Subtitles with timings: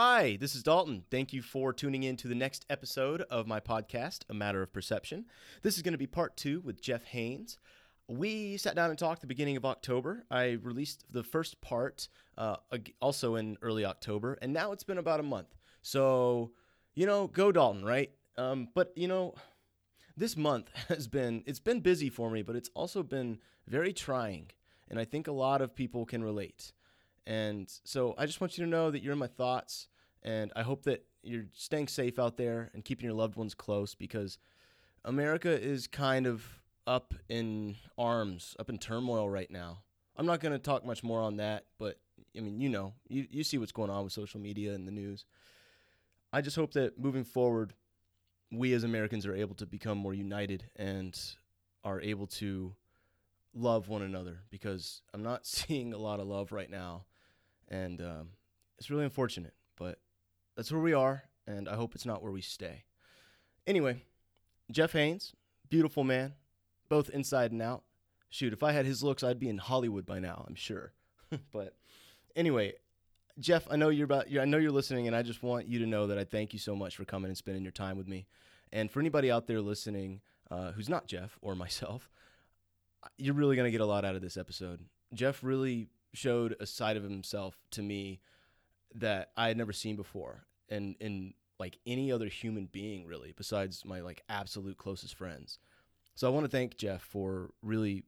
[0.00, 1.02] Hi, this is Dalton.
[1.10, 4.72] Thank you for tuning in to the next episode of my podcast, A Matter of
[4.72, 5.24] Perception.
[5.62, 7.58] This is going to be part two with Jeff Haynes.
[8.06, 10.24] We sat down and talked the beginning of October.
[10.30, 12.58] I released the first part uh,
[13.02, 15.56] also in early October, and now it's been about a month.
[15.82, 16.52] So,
[16.94, 18.12] you know, go Dalton, right?
[18.36, 19.34] Um, but you know,
[20.16, 24.52] this month has been it's been busy for me, but it's also been very trying,
[24.88, 26.70] and I think a lot of people can relate.
[27.28, 29.86] And so I just want you to know that you're in my thoughts,
[30.22, 33.94] and I hope that you're staying safe out there and keeping your loved ones close
[33.94, 34.38] because
[35.04, 36.42] America is kind of
[36.86, 39.80] up in arms, up in turmoil right now.
[40.16, 41.98] I'm not going to talk much more on that, but
[42.34, 44.92] I mean, you know, you, you see what's going on with social media and the
[44.92, 45.26] news.
[46.32, 47.74] I just hope that moving forward,
[48.50, 51.18] we as Americans are able to become more united and
[51.84, 52.74] are able to
[53.54, 57.04] love one another because I'm not seeing a lot of love right now.
[57.68, 58.28] And um,
[58.78, 59.98] it's really unfortunate, but
[60.56, 62.84] that's where we are, and I hope it's not where we stay.
[63.66, 64.02] Anyway,
[64.70, 65.34] Jeff Haynes,
[65.68, 66.34] beautiful man,
[66.88, 67.84] both inside and out.
[68.30, 70.92] Shoot, if I had his looks, I'd be in Hollywood by now, I'm sure.
[71.52, 71.74] but
[72.36, 72.74] anyway,
[73.38, 74.26] Jeff, I know you're about.
[74.36, 76.58] I know you're listening, and I just want you to know that I thank you
[76.58, 78.26] so much for coming and spending your time with me.
[78.72, 82.10] And for anybody out there listening uh, who's not Jeff or myself,
[83.16, 84.80] you're really gonna get a lot out of this episode.
[85.14, 88.20] Jeff really showed a side of himself to me
[88.94, 93.84] that I had never seen before, and in like any other human being, really, besides
[93.84, 95.58] my like absolute closest friends.
[96.14, 98.04] So I want to thank Jeff for really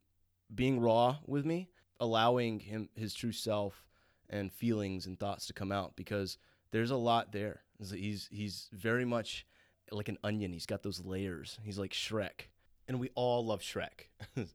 [0.55, 3.85] being raw with me, allowing him his true self
[4.29, 6.39] and feelings and thoughts to come out because
[6.71, 7.63] there's a lot there.
[7.79, 9.47] He's he's very much
[9.91, 10.53] like an onion.
[10.53, 11.59] He's got those layers.
[11.63, 12.49] He's like Shrek,
[12.87, 14.09] and we all love Shrek.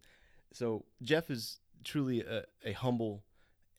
[0.54, 3.24] so Jeff is truly a, a humble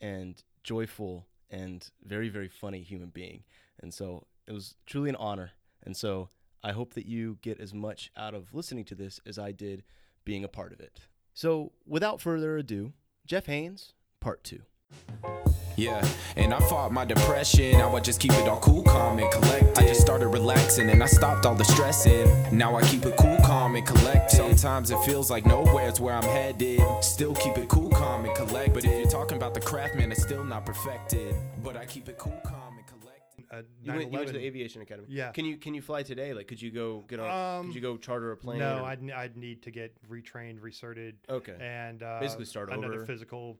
[0.00, 3.44] and joyful and very very funny human being,
[3.80, 5.53] and so it was truly an honor.
[5.84, 6.30] And so
[6.62, 9.84] I hope that you get as much out of listening to this as I did
[10.25, 10.98] being a part of it.
[11.32, 12.93] So without further ado,
[13.26, 14.62] Jeff Haynes, part two.
[15.76, 16.03] Yeah,
[16.37, 17.76] and I fought my depression.
[17.76, 19.78] I just keep it all cool, calm, and collected.
[19.78, 22.56] I just started relaxing and I stopped all the stressing.
[22.56, 24.37] Now I keep it cool, calm, and collected.
[24.37, 26.81] Sometimes it feels like nowhere's where I'm headed.
[27.03, 27.85] Still keep it cool,
[28.26, 28.75] and collected.
[28.75, 31.34] But if you're talking about the craft, man, it's still not perfected.
[31.62, 33.03] But I keep it cool, calm, and collected.
[33.50, 35.06] Uh, You went, you went to the aviation academy.
[35.10, 35.31] Yeah.
[35.31, 36.34] Can you can you fly today?
[36.34, 37.60] Like, could you go get on?
[37.60, 38.59] Um, could you go charter a plane?
[38.59, 41.56] No, or- I'd, I'd need to get retrained, recerted, Okay.
[41.60, 43.06] and uh, Basically start another over.
[43.06, 43.59] physical.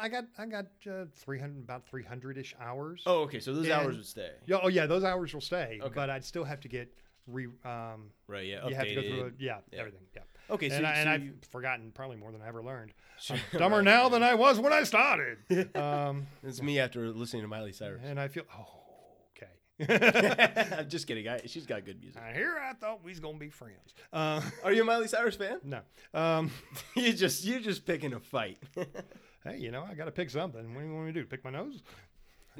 [0.00, 3.02] I got I got uh, three hundred about three hundred ish hours.
[3.06, 3.38] Oh, okay.
[3.38, 4.32] So those And- hours would stay.
[4.46, 5.92] yeah, oh yeah, those hours will stay, Okay.
[5.94, 6.92] but I'd still have to get
[7.28, 7.46] re.
[7.64, 8.46] Um, Right.
[8.46, 8.66] Yeah.
[8.66, 9.20] you have to go through.
[9.20, 9.34] A, updated.
[9.38, 9.78] yeah, Yeah.
[9.80, 10.00] everything.
[10.16, 10.22] Yeah.
[10.50, 10.68] Okay.
[10.68, 12.92] So, and I, and so I've you- forgotten probably more than I ever learned.
[13.18, 15.38] Sure, I'm dumber right, now than I was when I started.
[15.76, 18.00] um, it's me after listening to Miley Cyrus.
[18.04, 18.78] and I feel oh
[19.36, 19.50] okay.
[20.78, 21.28] I'm just kidding.
[21.28, 22.20] I, she's got good music.
[22.20, 23.94] Uh, Here I thought we was gonna be friends.
[24.12, 25.58] Uh, Are you a Miley Cyrus fan?
[25.64, 25.80] no.
[26.14, 26.50] Um,
[26.94, 28.58] you just you're just picking a fight.
[29.44, 30.74] hey, you know I got to pick something.
[30.74, 31.26] What do you want me to do?
[31.26, 31.82] Pick my nose?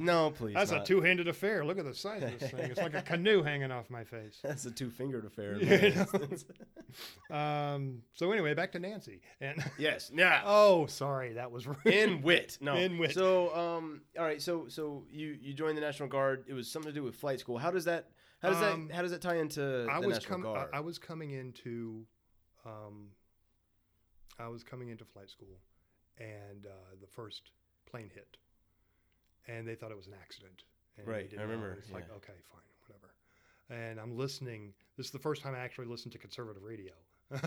[0.00, 0.54] No, please.
[0.54, 0.82] That's not.
[0.82, 1.64] a two-handed affair.
[1.64, 2.70] Look at the size of this thing.
[2.70, 4.38] It's like a canoe hanging off my face.
[4.42, 5.52] That's a two-fingered affair.
[5.54, 5.86] in my I know.
[6.00, 6.44] instance.
[7.30, 9.20] Um, so anyway, back to Nancy.
[9.40, 10.10] And yes.
[10.12, 10.42] Yeah.
[10.44, 11.78] oh, sorry, that was rude.
[11.86, 12.58] in wit.
[12.60, 12.74] No.
[12.74, 13.12] In wit.
[13.12, 14.42] So, um, all right.
[14.42, 16.44] So, so you you joined the National Guard.
[16.48, 17.58] It was something to do with flight school.
[17.58, 18.08] How does that?
[18.42, 18.94] How does Um, that?
[18.96, 20.70] How does that tie into I the was National com- I, Guard?
[20.74, 22.04] I was coming into,
[22.66, 23.10] um,
[24.38, 25.60] I was coming into flight school,
[26.18, 27.52] and uh, the first
[27.88, 28.36] plane hit,
[29.50, 30.62] and they thought it was an accident.
[30.98, 33.12] And Right, I remember, It's like okay, fine, whatever.
[33.70, 34.72] And I'm listening.
[34.96, 36.92] This is the first time I actually listened to conservative radio.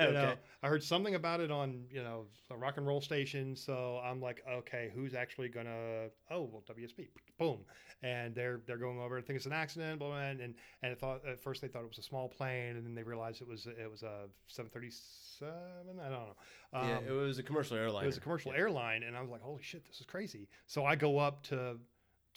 [0.00, 3.54] you know, I heard something about it on you know a rock and roll station,
[3.54, 6.08] so I'm like, okay, who's actually gonna?
[6.30, 7.58] Oh, well, WSB, boom,
[8.02, 9.16] and they're they're going over.
[9.18, 11.68] I think it's an accident, blah, blah, and and and it thought at first they
[11.68, 14.26] thought it was a small plane, and then they realized it was it was a
[14.48, 15.52] 737.
[16.00, 16.34] I don't know.
[16.74, 18.02] yeah, Um, it was a commercial airline.
[18.02, 20.84] it was a commercial airline, and I was like, "Holy shit, this is crazy!" So
[20.84, 21.76] I go up to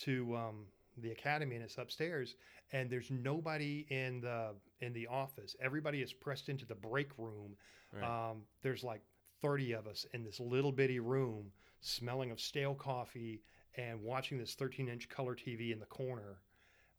[0.02, 0.66] to um,
[1.02, 2.36] the academy, and it's upstairs,
[2.72, 4.50] and there's nobody in the
[4.80, 5.56] in the office.
[5.62, 7.56] Everybody is pressed into the break room.
[7.94, 8.30] Right.
[8.30, 9.02] Um, there's like
[9.42, 13.42] 30 of us in this little bitty room, smelling of stale coffee
[13.76, 16.42] and watching this 13 inch color TV in the corner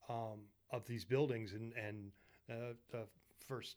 [0.08, 0.40] um,
[0.70, 2.10] of these buildings, and and
[2.50, 3.04] uh, the
[3.46, 3.76] first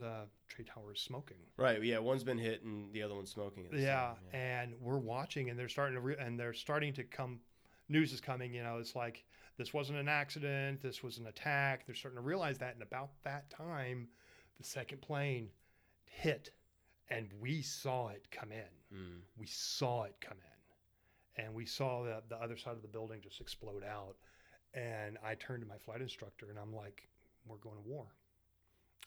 [0.00, 1.36] the trade tower is smoking.
[1.56, 1.82] Right.
[1.82, 1.98] Yeah.
[1.98, 3.66] One's been hit and the other one's smoking.
[3.70, 7.40] The Yeah, and we're watching, and they're starting to, re- and they're starting to come.
[7.88, 8.54] News is coming.
[8.54, 9.24] You know, it's like
[9.56, 10.82] this wasn't an accident.
[10.82, 11.86] This was an attack.
[11.86, 14.08] They're starting to realize that, and about that time,
[14.58, 15.48] the second plane
[16.04, 16.50] hit,
[17.10, 18.96] and we saw it come in.
[18.96, 19.20] Mm.
[19.38, 21.44] We saw it come in.
[21.44, 24.16] and we saw the, the other side of the building just explode out.
[24.72, 27.08] And I turned to my flight instructor and I'm like,
[27.46, 28.06] we're going to war.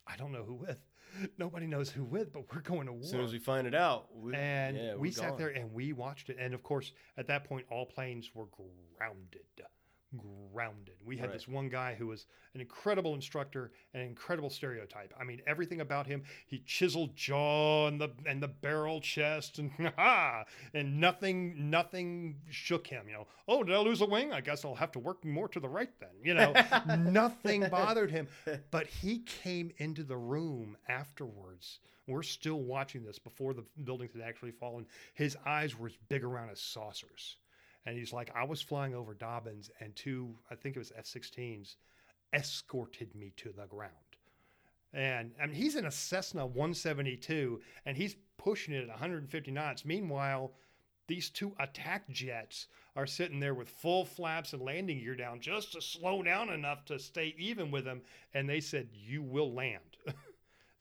[0.07, 0.81] I don't know who with.
[1.37, 3.01] Nobody knows who with, but we're going to war.
[3.03, 5.37] As soon as we find it out, we, and yeah, we we're sat gone.
[5.37, 6.37] there and we watched it.
[6.39, 8.47] And of course, at that point, all planes were
[8.97, 9.41] grounded.
[10.15, 10.95] Grounded.
[11.03, 11.33] We had Right.
[11.33, 15.13] this one guy who was an incredible instructor, an incredible stereotype.
[15.19, 16.23] I mean, everything about him.
[16.45, 22.87] He chiseled jaw and the and the barrel chest and ha, and nothing nothing shook
[22.87, 23.07] him.
[23.07, 24.31] You know, oh, did I lose a wing?
[24.31, 26.09] I guess I'll have to work more to the right then.
[26.23, 26.53] You know,
[26.97, 28.27] nothing bothered him.
[28.71, 31.79] But he came into the room afterwards.
[32.07, 34.85] We're still watching this before the buildings had actually fallen.
[35.13, 37.35] His eyes were as big around as saucers.
[37.87, 41.05] And he's like, I was flying over Dobbins, and two, I think it was F
[41.05, 41.77] 16s,
[42.33, 43.93] escorted me to the ground.
[44.93, 49.85] And I mean, he's in a Cessna 172, and he's pushing it at 150 knots.
[49.85, 50.51] Meanwhile,
[51.07, 52.67] these two attack jets
[52.97, 56.83] are sitting there with full flaps and landing gear down just to slow down enough
[56.85, 58.01] to stay even with him.
[58.33, 59.95] And they said, "You will land."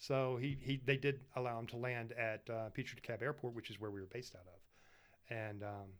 [0.00, 3.70] so he, he they did allow him to land at uh, Peachtree DeKalb Airport, which
[3.70, 5.36] is where we were based out of.
[5.36, 5.90] And um,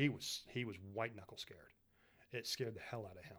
[0.00, 1.60] he was he was white knuckle scared.
[2.32, 3.36] It scared the hell out of him.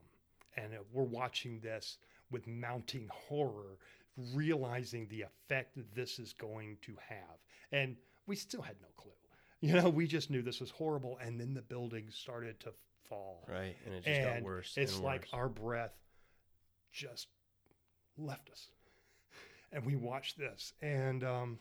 [0.58, 1.98] And uh, we're watching this
[2.30, 3.78] with mounting horror,
[4.34, 7.40] realizing the effect this is going to have.
[7.72, 7.96] And
[8.28, 9.12] we still had no clue.
[9.62, 11.20] You know, we just knew this was horrible.
[11.24, 12.72] And then the building started to
[13.08, 13.46] fall.
[13.48, 14.74] Right, and it just and got worse.
[14.76, 15.34] It's like worse.
[15.34, 15.94] our breath
[16.92, 17.28] just
[18.18, 18.68] left us.
[19.72, 20.74] And we watched this.
[20.82, 21.60] And um,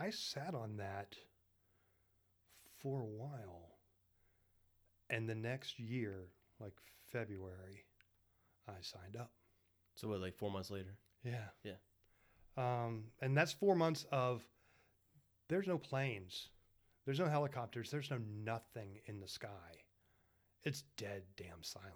[0.00, 1.14] I sat on that
[2.86, 3.78] for a while.
[5.10, 6.28] And the next year,
[6.60, 6.74] like
[7.10, 7.84] February,
[8.68, 9.32] I signed up.
[9.96, 10.96] So what, like four months later?
[11.24, 11.48] Yeah.
[11.64, 11.72] Yeah.
[12.56, 14.42] Um, and that's four months of
[15.48, 16.48] there's no planes,
[17.04, 19.48] there's no helicopters, there's no nothing in the sky.
[20.62, 21.92] It's dead damn silent.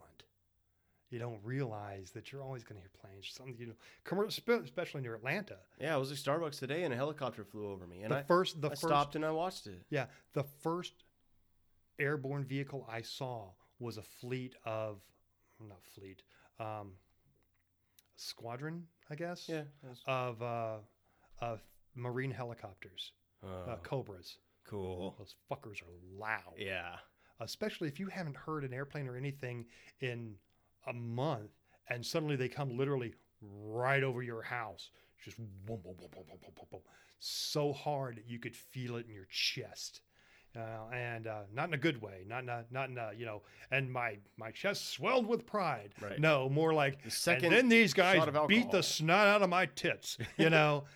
[1.10, 3.28] You don't realize that you're always going to hear planes.
[3.32, 5.56] Something you know, especially near Atlanta.
[5.80, 8.22] Yeah, I was at Starbucks today, and a helicopter flew over me, and the I,
[8.22, 9.82] first, the I first, stopped and I watched it.
[9.90, 10.92] yeah, the first
[11.98, 15.00] airborne vehicle I saw was a fleet of,
[15.60, 16.22] not fleet,
[16.60, 16.92] um,
[18.16, 19.48] squadron, I guess.
[19.48, 19.62] Yeah.
[20.06, 20.76] of uh,
[21.40, 21.60] of
[21.96, 23.12] marine helicopters,
[23.42, 24.36] uh, Oh, Cobras.
[24.64, 25.16] cool.
[25.18, 26.96] Those fuckers are loud, Yeah.
[27.40, 29.66] especially if you haven't heard an airplane or anything
[30.00, 30.36] in
[30.86, 31.50] a month,
[31.88, 34.90] and suddenly they come literally right over your house,
[35.24, 36.80] just boom, boom, boom, boom, boom, boom, boom, boom.
[37.18, 40.00] so hard that you could feel it in your chest.
[40.56, 43.24] Uh, and uh, not in a good way, not in a, not in a, you
[43.24, 43.40] know,
[43.70, 45.92] and my my chest swelled with pride.
[46.00, 46.18] Right.
[46.18, 47.46] No, more like the second.
[47.46, 50.86] And then these guys beat the snot out of my tits, you know,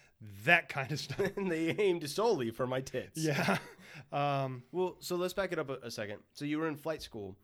[0.44, 1.30] that kind of stuff.
[1.36, 3.20] and they aimed solely for my tits.
[3.20, 3.58] Yeah.
[4.12, 6.18] Um, well, so let's back it up a, a second.
[6.32, 7.36] So you were in flight school.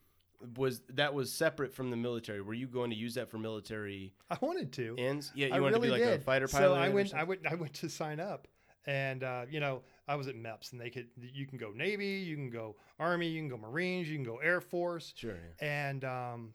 [0.56, 2.40] Was that was separate from the military?
[2.40, 4.96] Were you going to use that for military I wanted to.
[4.98, 5.30] ends?
[5.34, 6.20] Yeah, you I wanted really to be like did.
[6.20, 6.64] a fighter pilot.
[6.64, 7.14] So I went.
[7.14, 7.40] I went.
[7.50, 8.48] I went to sign up,
[8.86, 11.08] and uh, you know, I was at MEPS, and they could.
[11.20, 14.38] You can go Navy, you can go Army, you can go Marines, you can go
[14.38, 15.36] Air Force, Sure.
[15.60, 15.88] yeah.
[15.90, 16.54] and um,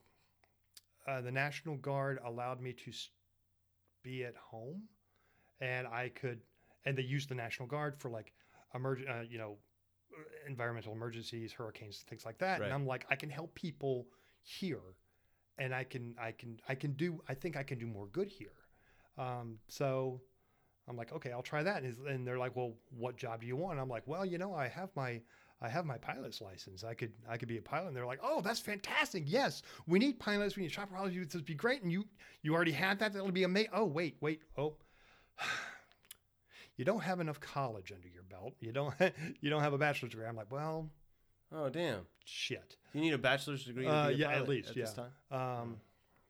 [1.08, 2.92] uh, the National Guard allowed me to
[4.04, 4.84] be at home,
[5.62, 6.40] and I could.
[6.86, 8.34] And they used the National Guard for like
[8.76, 9.58] emerg- uh, you know,
[10.48, 12.60] environmental emergencies, hurricanes, things like that.
[12.60, 12.66] Right.
[12.66, 14.08] And I'm like, I can help people
[14.42, 14.82] here,
[15.58, 17.22] and I can, I can, I can do.
[17.28, 18.50] I think I can do more good here.
[19.18, 20.22] Um, so
[20.88, 21.84] I'm like, okay, I'll try that.
[21.84, 23.74] And, and they're like, well, what job do you want?
[23.74, 25.22] And I'm like, well, you know, I have my,
[25.62, 26.84] I have my pilot's license.
[26.84, 27.88] I could, I could be a pilot.
[27.88, 29.24] And they're like, oh, that's fantastic.
[29.26, 30.56] Yes, we need pilots.
[30.56, 31.16] We need chopper pilots.
[31.16, 31.82] This would be great.
[31.82, 32.06] And you,
[32.44, 33.14] you already had that.
[33.14, 33.72] That'll be amazing.
[33.74, 34.42] Oh, wait, wait.
[34.58, 34.76] Oh,
[36.78, 38.54] you don't have enough college under your belt.
[38.60, 38.94] You don't,
[39.42, 40.28] you don't have a bachelor's degree.
[40.28, 40.90] I'm like, well,
[41.54, 42.02] Oh damn!
[42.26, 42.76] shit.
[42.94, 43.86] You need a bachelor's degree.
[43.86, 45.12] To Uh, yeah, at least, at this time.
[45.32, 45.78] Um,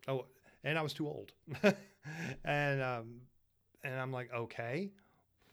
[0.08, 0.26] oh,
[0.64, 1.32] and I was too old.
[2.44, 3.22] and um,
[3.84, 4.92] and I'm like, okay,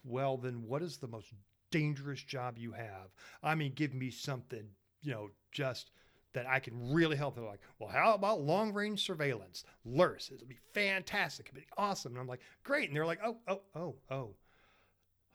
[0.03, 1.33] well then, what is the most
[1.71, 3.09] dangerous job you have?
[3.41, 4.65] I mean, give me something,
[5.01, 5.91] you know, just
[6.33, 7.35] that I can really help.
[7.35, 9.63] They're like, well, how about long range surveillance?
[9.85, 11.47] LURS, it'll be fantastic.
[11.47, 12.13] It'll be awesome.
[12.13, 12.89] And I'm like, great.
[12.89, 14.35] And they're like, oh, oh, oh, oh.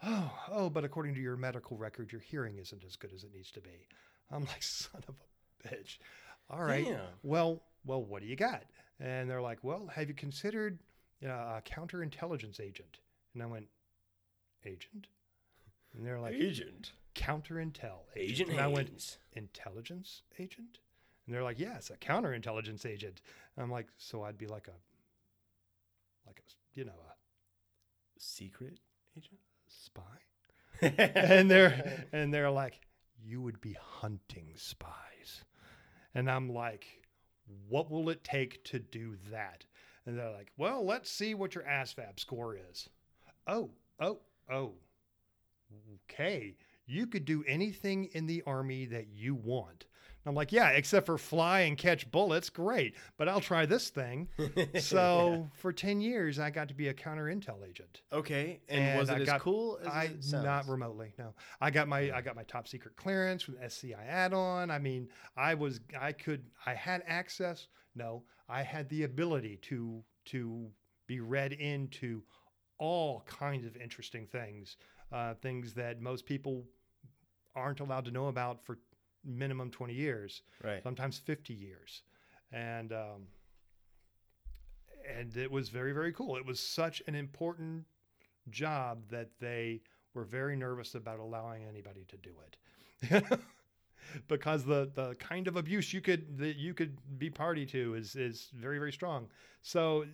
[0.04, 3.32] Oh, oh, but according to your medical record, your hearing isn't as good as it
[3.34, 3.86] needs to be.
[4.30, 5.98] I'm like, son of a bitch.
[6.50, 6.84] All right.
[6.84, 7.00] Damn.
[7.22, 8.64] Well, well, what do you got?
[9.00, 10.78] And they're like, well, have you considered
[11.22, 12.98] know, a counterintelligence agent?
[13.34, 13.66] And I went,
[14.64, 15.06] agent?
[15.94, 16.92] And they're like, Agent.
[17.14, 18.30] counterintel agent.
[18.30, 20.78] Agent and I went, intelligence agent?
[21.26, 23.20] And they're like, yes, a counterintelligence agent.
[23.56, 24.76] And I'm like, so I'd be like a,
[26.26, 27.14] like a, you know, a
[28.20, 28.80] Secret
[29.16, 29.38] agent.
[29.68, 30.02] Spy?
[30.80, 32.80] and they're and they're like,
[33.22, 35.44] you would be hunting spies.
[36.14, 36.86] And I'm like,
[37.68, 39.64] what will it take to do that?
[40.06, 42.88] And they're like, well, let's see what your ASVAB score is.
[43.46, 43.70] Oh,
[44.00, 44.18] oh,
[44.50, 44.72] oh.
[46.10, 46.56] Okay.
[46.86, 49.84] You could do anything in the army that you want.
[50.26, 52.50] I'm like, yeah, except for fly and catch bullets.
[52.50, 52.94] Great.
[53.16, 54.28] But I'll try this thing.
[54.80, 58.02] So for 10 years, I got to be a counter intel agent.
[58.12, 60.10] Okay, and, was it I as got- cool as I
[60.42, 61.12] not remotely.
[61.18, 64.70] No, I got my I got my top secret clearance with SCI add-on.
[64.70, 67.68] I mean, I was I could I had access.
[67.94, 70.68] No, I had the ability to to
[71.06, 72.22] be read into
[72.78, 74.76] all kinds of interesting things,
[75.12, 76.64] uh, things that most people
[77.56, 78.78] aren't allowed to know about for
[79.24, 80.82] minimum 20 years right.
[80.82, 82.02] sometimes 50 years.
[82.52, 83.26] And um,
[85.18, 86.36] and it was very very cool.
[86.36, 87.84] It was such an important
[88.50, 89.82] job that they
[90.14, 93.38] were very nervous about allowing anybody to do it.
[94.26, 98.16] Because the the kind of abuse you could that you could be party to is
[98.16, 99.28] is very very strong.
[99.60, 100.06] So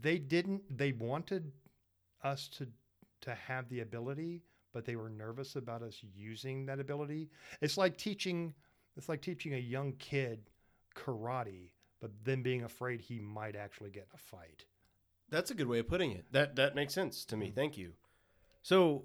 [0.00, 1.52] they didn't they wanted
[2.24, 2.66] us to
[3.22, 4.42] to have the ability
[4.72, 7.28] but they were nervous about us using that ability
[7.60, 8.54] it's like teaching
[8.96, 10.50] it's like teaching a young kid
[10.94, 14.64] karate but then being afraid he might actually get in a fight
[15.30, 16.24] That's a good way of putting it.
[16.32, 17.46] That that makes sense to me.
[17.48, 17.54] Mm.
[17.54, 17.92] Thank you.
[18.62, 19.04] So,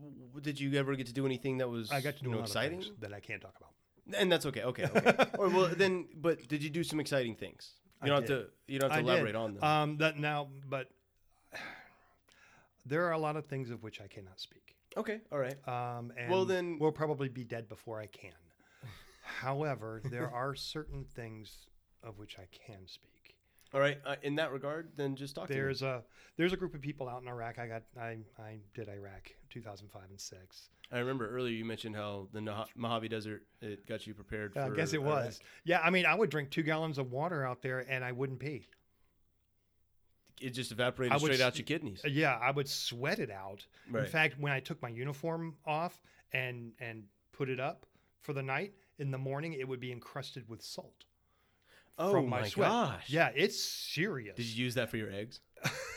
[0.00, 2.36] w- did you ever get to do anything that was i got to do you
[2.36, 2.82] know, exciting?
[3.00, 3.72] that i can't talk about
[4.20, 4.62] And that's okay.
[4.62, 4.84] Okay.
[4.96, 5.12] Okay.
[5.40, 5.94] or well, then,
[6.26, 7.62] but did you do some exciting things?
[8.02, 8.46] You don't have did.
[8.46, 8.72] to.
[8.72, 9.12] You don't have I to did.
[9.12, 9.62] elaborate on them.
[9.72, 10.86] um that now but
[12.90, 14.65] there are a lot of things of which i cannot speak
[14.96, 15.20] okay.
[15.32, 15.56] All right.
[15.68, 18.32] Um, and Well, then- we'll probably be dead before I can.
[19.22, 21.66] However, there are certain things
[22.02, 23.34] of which I can speak.
[23.74, 23.98] All right.
[24.06, 26.04] Uh, in that regard, then just talk There's a
[26.36, 27.58] there's a group of people out in Iraq.
[27.58, 30.68] I got I I did Iraq 2005 and six.
[30.90, 30.96] to.
[30.96, 34.54] I remember earlier you mentioned how the Nah- Mojave Desert it got you prepared.
[34.54, 35.24] for I guess it Iraq.
[35.24, 35.40] was.
[35.64, 38.38] Yeah, I mean, I would drink two gallons of water out there and I wouldn't
[38.38, 38.68] pee.
[40.40, 42.02] It just evaporated would straight out your kidneys.
[42.04, 43.64] Yeah, I would sweat it out.
[43.90, 44.04] Right.
[44.04, 46.02] In fact, when I took my uniform off
[46.32, 47.86] and and put it up
[48.20, 51.04] for the night, in the morning it would be encrusted with salt.
[51.98, 52.68] oh from my, my sweat.
[52.68, 53.04] gosh.
[53.08, 54.36] Yeah, it's serious.
[54.36, 55.40] Did you use that for your eggs?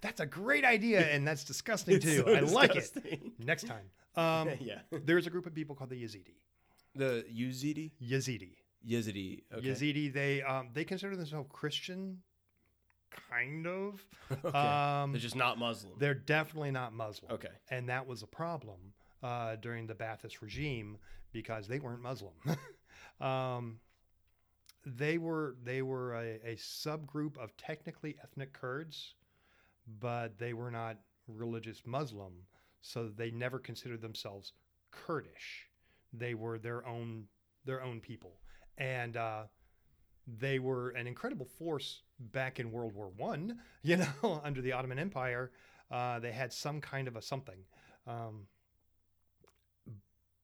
[0.00, 2.24] that's a great idea, and that's disgusting too.
[2.26, 2.90] so I like it.
[3.38, 4.80] Next time, um, yeah.
[4.90, 6.36] there's a group of people called the Yazidi.
[6.94, 7.92] The Yazidi.
[8.02, 8.56] Yazidi.
[8.86, 9.42] Yazidi.
[9.52, 9.66] Okay.
[9.66, 10.12] Yazidi.
[10.12, 12.18] They um, they consider themselves Christian,
[13.30, 14.04] kind of.
[14.44, 14.58] Okay.
[14.58, 15.92] Um, They're just not Muslim.
[15.98, 17.30] they're definitely not Muslim.
[17.32, 17.48] Okay.
[17.70, 18.78] and that was a problem
[19.22, 20.96] uh, during the Ba'athist regime
[21.32, 22.32] because they weren't Muslim.
[23.20, 23.78] um,
[24.86, 29.14] they were they were a, a subgroup of technically ethnic Kurds,
[30.00, 30.96] but they were not
[31.28, 32.32] religious Muslim,
[32.80, 34.52] so they never considered themselves
[34.90, 35.68] Kurdish.
[36.12, 37.24] They were their own
[37.64, 38.38] their own people,
[38.78, 39.44] and uh,
[40.26, 43.58] they were an incredible force back in World War One.
[43.82, 45.50] You know, under the Ottoman Empire,
[45.90, 47.58] uh, they had some kind of a something.
[48.06, 48.46] Um,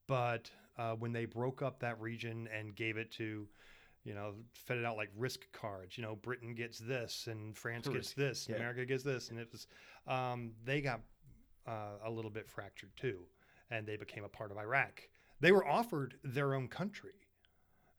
[0.06, 3.48] but uh, when they broke up that region and gave it to,
[4.04, 7.88] you know, fed it out like risk cards, you know, Britain gets this and France
[7.88, 8.60] gets this and yeah.
[8.60, 9.66] America gets this, and it was,
[10.06, 11.00] um, they got
[11.66, 13.20] uh, a little bit fractured too,
[13.70, 15.02] and they became a part of Iraq.
[15.40, 17.14] They were offered their own country,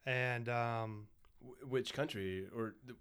[0.05, 1.07] and um,
[1.41, 2.95] Wh- Which country or the,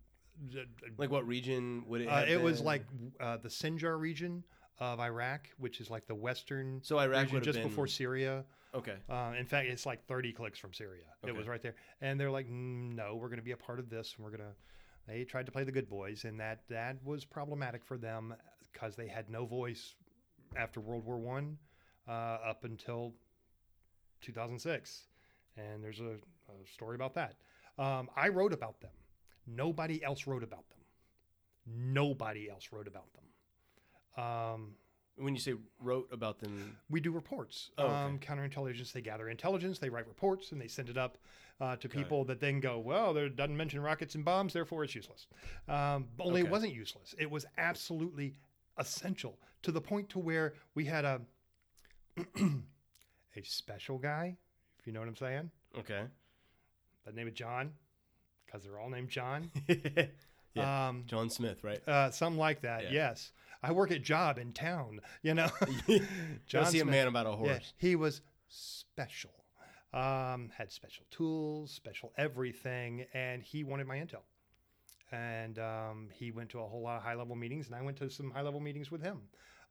[0.96, 2.06] like what region would it?
[2.06, 2.84] uh, it was like
[3.20, 4.44] uh, the Sinjar region
[4.78, 8.44] of Iraq, which is like the western so Iraq would just been before Syria.
[8.74, 8.94] Okay.
[9.08, 11.04] Uh, in fact, it's like 30 clicks from Syria.
[11.26, 13.78] It was right there, and they're like, "Mm, "No, we're going to be a part
[13.78, 14.54] of this, and we're going to."
[15.08, 18.34] They tried to play the good boys, and that that was problematic for them
[18.72, 19.96] because they had no voice
[20.56, 21.58] after World War One
[22.06, 23.12] uh, up until
[24.20, 25.08] 2006,
[25.56, 27.34] and there's a, a story about that.
[27.80, 28.90] Um, I wrote about them.
[29.46, 30.78] Nobody else wrote about them.
[31.66, 34.22] Nobody else wrote about them.
[34.24, 34.74] Um,
[35.16, 37.70] When you say wrote about them, we do reports.
[37.78, 37.94] Oh, okay.
[37.94, 41.18] um, counterintelligence, they gather intelligence, they write reports, and they send it up
[41.60, 42.02] uh, to Got it.
[42.04, 45.26] people that then go, well, there doesn't mention rockets and bombs, therefore it's useless.
[45.68, 46.48] Um, only Okay.
[46.48, 47.14] it wasn't useless.
[47.18, 48.34] It was absolutely
[48.78, 51.20] essential to the point to where we had a
[53.36, 54.36] a special guy,
[54.78, 56.04] if you know what I'm saying, okay.
[57.04, 57.72] By the name of John,
[58.46, 59.50] because they're all named John.
[60.52, 60.88] Yeah.
[60.88, 61.80] Um, John Smith, right?
[61.88, 62.82] uh, something like that.
[62.82, 62.90] Yeah.
[62.90, 63.30] Yes,
[63.62, 64.98] I work at job in town.
[65.22, 65.46] You know,
[66.48, 66.86] John see a Smith.
[66.86, 67.48] man about a horse.
[67.50, 69.30] Yeah, he was special.
[69.94, 74.22] Um, had special tools, special everything, and he wanted my intel.
[75.12, 77.96] And um, he went to a whole lot of high level meetings, and I went
[77.98, 79.20] to some high level meetings with him.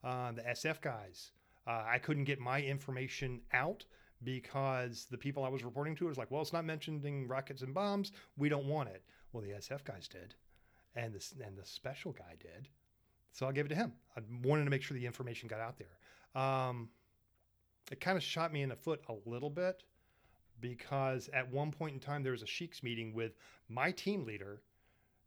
[0.02, 1.32] Uh, the SF guys,
[1.68, 3.84] Uh, I couldn't get my information out
[4.24, 7.74] because the people I was reporting to was like, well, it's not mentioning rockets and
[7.74, 8.12] bombs.
[8.38, 9.04] We don't want it.
[9.32, 10.36] Well, the SF guys did,
[10.96, 12.68] and the and the special guy did.
[13.32, 13.94] So I gave it to him.
[14.18, 16.42] I wanted to make sure the information got out there.
[16.42, 16.90] Um,
[17.92, 19.84] it kind of shot me in the foot a little bit
[20.62, 23.34] because at one point in time there was a Sheiks meeting with
[23.70, 24.62] my team leader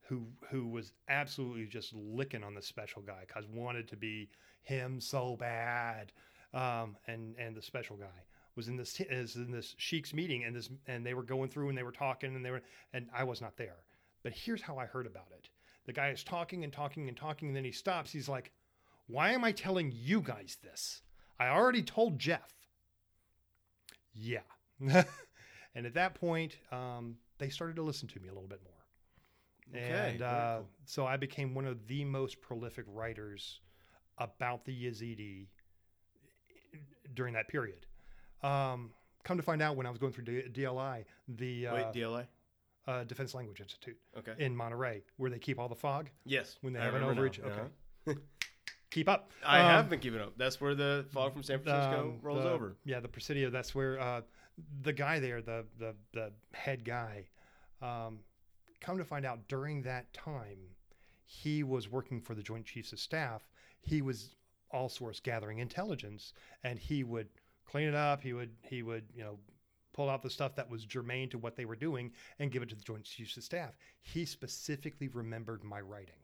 [0.02, 4.28] who who was absolutely just licking on the special guy because wanted to be
[4.62, 6.12] him so bad
[6.52, 8.24] um, and and the special guy
[8.56, 11.68] was in this is in this Sheiks meeting and this and they were going through
[11.68, 13.76] and they were talking and they were and I was not there
[14.22, 15.48] but here's how I heard about it
[15.86, 18.52] the guy is talking and talking and talking and then he stops he's like
[19.06, 21.02] why am I telling you guys this
[21.38, 22.52] I already told Jeff
[24.14, 24.40] yeah
[25.74, 29.80] and at that point, um, they started to listen to me a little bit more.
[29.82, 30.68] Okay, and uh, cool.
[30.84, 33.60] so I became one of the most prolific writers
[34.18, 35.46] about the Yazidi
[37.14, 37.86] during that period.
[38.42, 38.90] Um,
[39.24, 42.26] come to find out, when I was going through D- DLI, the uh, Wait, DLA.
[42.88, 44.34] uh, Defense Language Institute Okay.
[44.38, 46.56] in Monterey, where they keep all the fog yes.
[46.62, 47.28] when they I have an remember now.
[47.28, 47.46] overage.
[47.46, 48.10] Uh-huh.
[48.10, 48.18] Okay,
[48.90, 49.30] keep up.
[49.46, 50.32] I Um, have been keeping up.
[50.36, 52.76] That's where the fog from San Francisco um, rolls the- over.
[52.84, 53.50] Yeah, the Presidio.
[53.50, 54.22] That's where uh,
[54.82, 57.26] the guy there, the the the head guy,
[57.80, 58.18] um,
[58.80, 60.58] come to find out during that time,
[61.24, 63.42] he was working for the Joint Chiefs of Staff.
[63.80, 64.30] He was
[64.72, 66.32] all source gathering intelligence,
[66.64, 67.28] and he would
[67.72, 68.22] clean it up.
[68.22, 69.38] He would he would you know
[69.92, 72.68] pull out the stuff that was germane to what they were doing and give it
[72.70, 73.72] to the Joint Chiefs of Staff.
[74.00, 76.14] He specifically remembered my writing.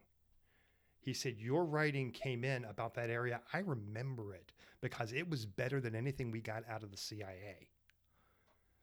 [1.01, 3.41] He said, Your writing came in about that area.
[3.53, 7.69] I remember it because it was better than anything we got out of the CIA.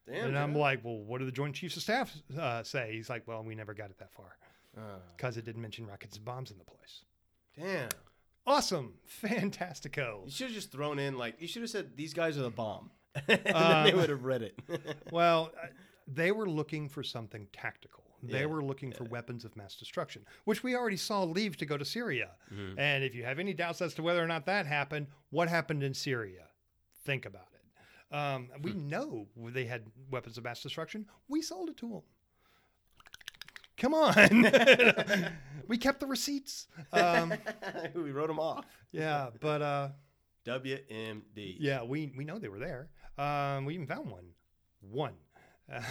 [0.08, 0.28] Damn.
[0.28, 2.92] and I'm like, Well, what do the Joint Chiefs of Staff uh, say?
[2.94, 4.38] He's like, Well, we never got it that far
[4.78, 7.04] Uh, because it didn't mention rockets and bombs in the place.
[7.58, 7.90] damn.
[8.48, 8.94] Awesome.
[9.24, 10.26] Fantastico.
[10.26, 12.50] You should have just thrown in like you should have said these guys are the
[12.50, 12.92] bomb,
[13.28, 14.60] and then they would have read it.
[15.12, 15.68] Well, uh,
[16.08, 18.04] they were looking for something tactical.
[18.24, 21.66] They Yeah, were looking for weapons of mass destruction, which we already saw leave to
[21.66, 22.32] go to Syria.
[22.54, 22.76] Mhm.
[22.78, 25.84] And if you have any doubts as to whether or not that happened, what happened
[25.84, 26.48] in Syria?
[27.04, 28.16] Think about it.
[28.16, 31.08] Um, we know they had weapons of mass destruction.
[31.28, 32.02] We sold it to them.
[33.78, 34.14] Come on.
[35.68, 36.68] we kept the receipts.
[36.94, 37.34] Um,
[37.96, 38.66] we wrote them off.
[38.92, 39.90] yeah, but uh,
[40.46, 41.58] WMD.
[41.60, 42.90] yeah, we, we know they were there.
[43.18, 44.26] Um, we even found one.
[44.82, 45.14] One.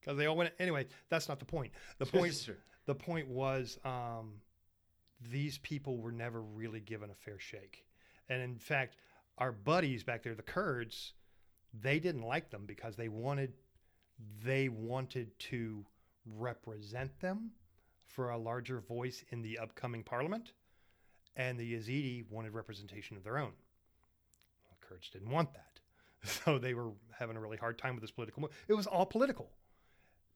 [0.00, 0.52] Because they all went.
[0.58, 1.70] Anyway, that's not the point.
[1.98, 2.56] The point Sure.
[2.86, 4.40] the point was um,
[5.30, 7.84] these people were never really given a fair shake.
[8.28, 8.96] And in fact,
[9.38, 11.12] our buddies back there, the Kurds,
[11.72, 13.52] they didn't like them because they wanted
[14.44, 15.84] they wanted to
[16.26, 17.50] represent them
[18.06, 20.52] for a larger voice in the upcoming parliament,
[21.36, 23.52] and the Yazidi wanted representation of their own.
[24.68, 25.80] The Kurds didn't want that,
[26.28, 28.42] so they were having a really hard time with this political.
[28.42, 28.50] Move.
[28.68, 29.50] It was all political.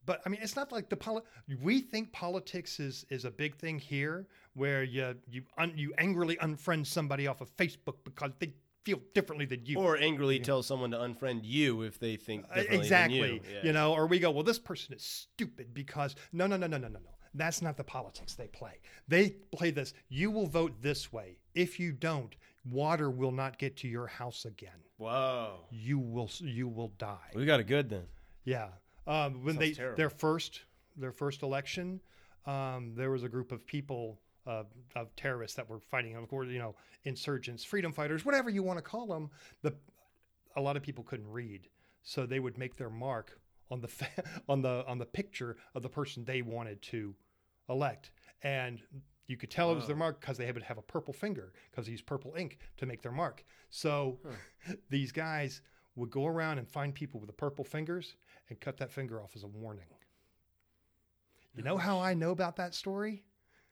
[0.06, 1.22] But I mean, it's not like the poli-
[1.60, 6.36] we think politics is is a big thing here, where you you un- you angrily
[6.36, 8.54] unfriend somebody off of Facebook because they
[8.86, 9.78] feel differently than you.
[9.78, 13.20] Or angrily tell someone to unfriend you if they think Uh, differently exactly.
[13.20, 13.34] Than you.
[13.36, 13.66] Exactly.
[13.66, 13.72] You.
[13.72, 16.86] Know, or we go, well, this person is stupid because no, no, no, no, no,
[16.88, 17.10] no, no.
[17.34, 18.78] That's not the politics they play.
[19.08, 19.92] They play this.
[20.08, 21.36] You will vote this way.
[21.54, 24.80] If you don't, water will not get to your house again.
[24.98, 25.66] Whoa.
[25.70, 27.32] You will you will die.
[27.34, 28.04] We got it good then.
[28.44, 28.68] Yeah.
[29.06, 29.96] Um, when Sounds they terrible.
[29.96, 30.60] their first
[30.96, 32.00] their first election,
[32.46, 36.48] um, there was a group of people uh, of terrorists that were fighting, of course,
[36.48, 39.30] you know, insurgents, freedom fighters, whatever you want to call them.
[39.62, 39.74] The
[40.56, 41.68] a lot of people couldn't read,
[42.02, 43.38] so they would make their mark
[43.70, 43.90] on the
[44.48, 47.14] on the on the picture of the person they wanted to
[47.68, 48.10] elect,
[48.42, 48.80] and
[49.26, 51.86] you could tell it was their mark because they would have a purple finger because
[51.86, 53.44] they use purple ink to make their mark.
[53.70, 54.18] So
[54.90, 55.62] these guys
[55.96, 58.14] would go around and find people with the purple fingers
[58.48, 59.86] and cut that finger off as a warning.
[61.54, 63.24] You know how I know about that story?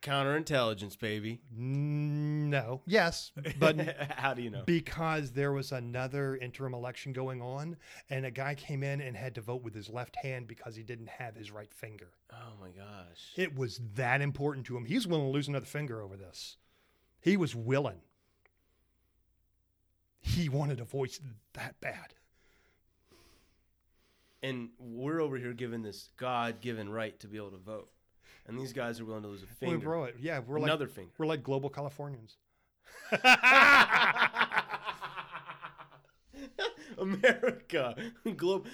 [0.05, 1.41] Counterintelligence, baby.
[1.51, 2.83] No.
[2.87, 3.81] Yes, but
[4.17, 4.63] how do you know?
[4.67, 7.77] because there was another interim election going on
[8.11, 10.83] and a guy came in and had to vote with his left hand because he
[10.83, 12.11] didn't have his right finger.
[12.31, 13.33] Oh my gosh.
[13.35, 14.85] It was that important to him.
[14.85, 16.59] He's willing to lose another finger over this.
[17.21, 18.03] He was willing.
[20.21, 21.19] He wanted a voice
[21.55, 22.15] that bad.
[24.43, 27.89] and we're over here given this God-given right to be able to vote,
[28.47, 29.77] and these guys are willing to lose a finger.
[29.79, 30.17] We bro it.
[30.21, 31.11] Yeah, we're like another finger.
[31.19, 32.37] we're like global Californians.
[36.99, 37.95] America,
[38.37, 38.67] globe.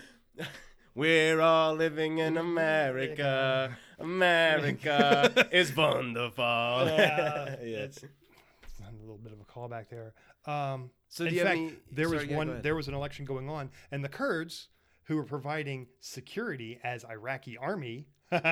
[0.95, 3.77] We're all living in America.
[3.99, 6.43] America is wonderful.
[6.45, 8.03] Yeah, yes.
[8.03, 10.13] a little bit of a callback there.
[10.47, 12.63] Um, So In do you have fact, any- there was yeah, one.
[12.63, 14.69] There was an election going on, and the Kurds,
[15.11, 18.07] who were providing security as Iraqi army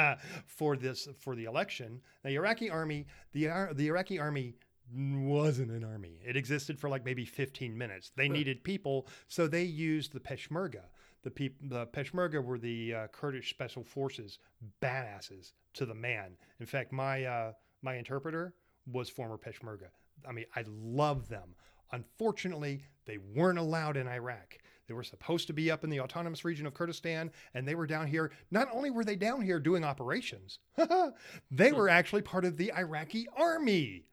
[0.46, 4.56] for this for the election, the Iraqi army, the the Iraqi army
[4.92, 6.18] wasn't an army.
[6.26, 8.10] It existed for like maybe 15 minutes.
[8.16, 10.86] They needed people, so they used the Peshmerga.
[11.22, 14.40] The peop- the Peshmerga were the uh, Kurdish special forces,
[14.82, 16.36] badasses to the man.
[16.58, 18.52] In fact, my uh, my interpreter
[18.90, 19.90] was former Peshmerga.
[20.28, 21.54] I mean, I love them.
[21.92, 24.58] Unfortunately, they weren't allowed in Iraq.
[24.88, 27.87] They were supposed to be up in the autonomous region of Kurdistan, and they were
[27.87, 28.33] down here.
[28.51, 30.59] Not only were they down here doing operations,
[31.51, 34.07] they were actually part of the Iraqi army.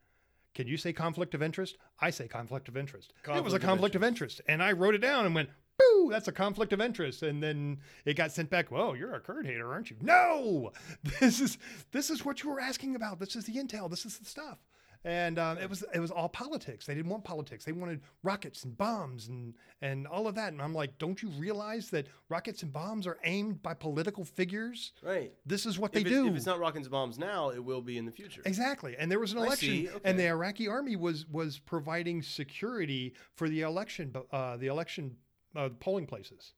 [0.53, 1.77] Can you say conflict of interest?
[1.99, 3.13] I say conflict of interest.
[3.25, 4.41] it was a Conflict of conflict of interest.
[4.47, 7.23] And I wrote it down and went, boo, that's a conflict of interest.
[7.23, 9.97] And then it got sent back, whoa, you're a Kurd hater, aren't you?
[10.01, 10.71] No!
[11.19, 11.57] This is
[11.91, 13.19] this is what you were asking about.
[13.19, 13.89] This is the intel.
[13.89, 14.57] This is the stuff.
[15.05, 16.87] And um, it was it was all politics.
[16.87, 17.63] They didn't want politics.
[17.63, 20.51] They wanted rockets and bombs and and all of that.
[20.51, 24.93] And I'm like, don't you realize that rockets and bombs are aimed by political figures?
[25.03, 25.31] right.
[25.45, 26.27] This is what they if, do.
[26.29, 28.41] If it's not rockets and bombs now, it will be in the future.
[28.45, 28.95] Exactly.
[28.97, 30.25] And there was an election, see, and the.
[30.25, 35.15] Iraqi army was was providing security for the election, uh, the election
[35.55, 36.53] uh, polling places,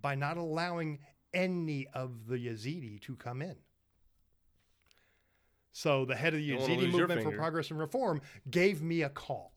[0.00, 0.98] by not allowing
[1.32, 3.54] any of the Yazidi to come in.
[5.72, 9.08] So the head of the Don't Yazidi movement for progress and reform gave me a
[9.08, 9.52] call.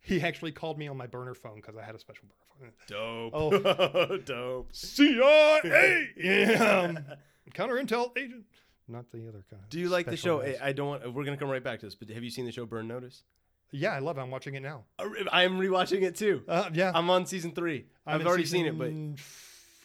[0.00, 2.24] He actually called me on my burner phone because I had a special
[2.58, 3.30] burner phone.
[3.30, 3.32] Dope.
[3.34, 4.16] Oh.
[4.24, 4.68] dope.
[4.72, 6.98] CIA, yeah, um,
[7.54, 8.44] counter intel agent,
[8.88, 9.62] not the other kind.
[9.70, 10.40] Do you like the show?
[10.40, 10.56] guys.
[10.60, 11.14] I I don't want.
[11.14, 13.22] We're gonna come right back to this, but have you seen the show Burn Notice?
[13.70, 14.22] Yeah, I love it.
[14.22, 14.84] I'm watching it now.
[15.30, 16.42] I am rewatching it too.
[16.48, 19.18] Uh, yeah, I'm on season 3 i I'm I've already seen it, but season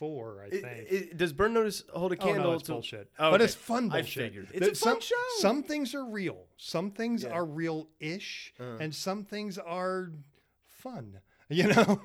[0.04, 0.66] four, I think.
[0.66, 2.48] it- does Burn Notice hold a candle?
[2.48, 3.10] oh no, it's to bullshit.
[3.18, 3.46] Oh, But okay.
[3.46, 4.24] it's fun I bullshit.
[4.24, 4.48] figured.
[4.54, 5.16] It's a fun some, show.
[5.40, 6.46] Some things are real.
[6.58, 7.30] Some things Yeah.
[7.30, 8.78] are real-ish, Uh.
[8.80, 10.12] and some things are
[10.68, 11.20] fun.
[11.50, 12.02] You know.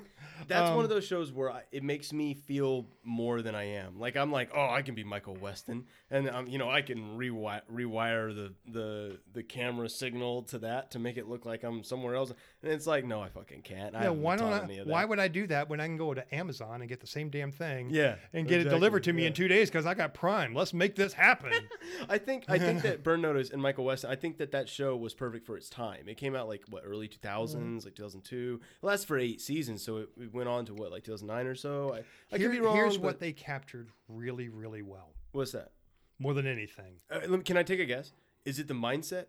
[0.47, 3.63] That's one Um, of those shows where I, it makes me feel more than I
[3.63, 3.97] am.
[3.99, 7.17] Like I'm like, oh, I can be Michael Weston, and um, you know, I can
[7.17, 11.83] rewire, rewire the the the camera signal to that to make it look like I'm
[11.83, 12.31] somewhere else.
[12.61, 13.93] And it's like, no, I fucking can't.
[13.93, 14.63] Yeah, haven't why don't I?
[14.63, 16.99] any of Why would I do that when I can go to Amazon and get
[16.99, 17.89] the same damn thing?
[17.89, 19.29] Yeah, and get it delivered to me yeah.
[19.29, 20.53] in two days because I got Prime.
[20.53, 21.53] Let's make this happen.
[22.09, 24.11] I think I think that Burn Notice and Michael Weston.
[24.11, 26.09] I think that that show was perfect for its time.
[26.09, 27.75] It came out like what early 2000s, Mm-hmm.
[27.85, 28.59] like 2002.
[28.61, 31.55] It lasted for eight seasons, so it, it went on to what like 2009 or
[31.55, 31.93] so.
[31.93, 31.99] I,
[32.35, 32.75] I Here- could be wrong.
[32.75, 35.71] Here's but- what they captured really, really well, What's that?
[36.19, 36.95] more than anything.
[37.09, 38.11] Uh, can I take a guess?
[38.43, 39.27] Is it the mindset?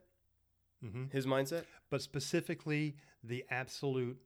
[0.82, 1.62] hmm His mindset?
[1.90, 4.18] but specifically the absolute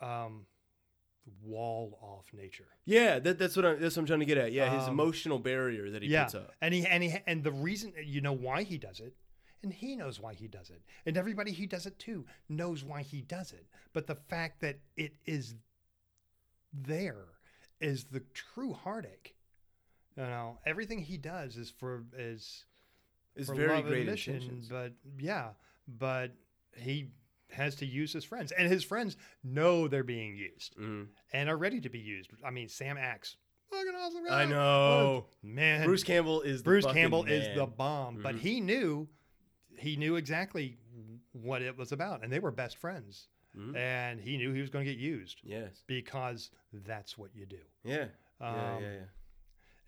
[0.00, 0.46] um,
[1.42, 2.66] wall off nature.
[2.84, 4.52] Yeah, that, that's what I'm, that's what I'm trying to get at.
[4.52, 6.52] Yeah, his Um, emotional barrier that he yeah, puts up.
[6.60, 9.14] and he and he and the reason you know why he does it,
[9.62, 13.02] and he knows why he does it, and everybody he does it to knows why
[13.02, 13.66] he does it.
[13.92, 15.54] But the fact that it is
[16.72, 17.24] there
[17.80, 19.34] is the true heartache.
[20.16, 22.64] You know, everything he does is for is
[23.36, 24.68] is for very great mission, intentions.
[24.68, 25.50] but yeah,
[25.86, 26.32] but
[26.76, 27.10] he
[27.50, 31.08] has to use his friends, and his friends know they're being used Mhm.
[31.32, 32.30] and are ready to be used.
[32.44, 33.36] I mean, Sam Axe,
[33.70, 34.42] fucking awesome guy.
[34.42, 35.26] I know.
[35.42, 35.84] man.
[35.84, 37.74] Bruce Campbell is the Bruce Campbell is the man.
[37.76, 38.40] bomb, but Mhm.
[38.40, 39.08] he knew,
[39.78, 40.76] he knew exactly
[41.32, 43.76] what it was about, and they were best friends, Mhm.
[43.76, 45.82] and he knew he was going to get used Yes.
[45.86, 47.60] because that's what you do.
[47.84, 48.08] Yeah.
[48.40, 49.04] yeah, Um, yeah, yeah.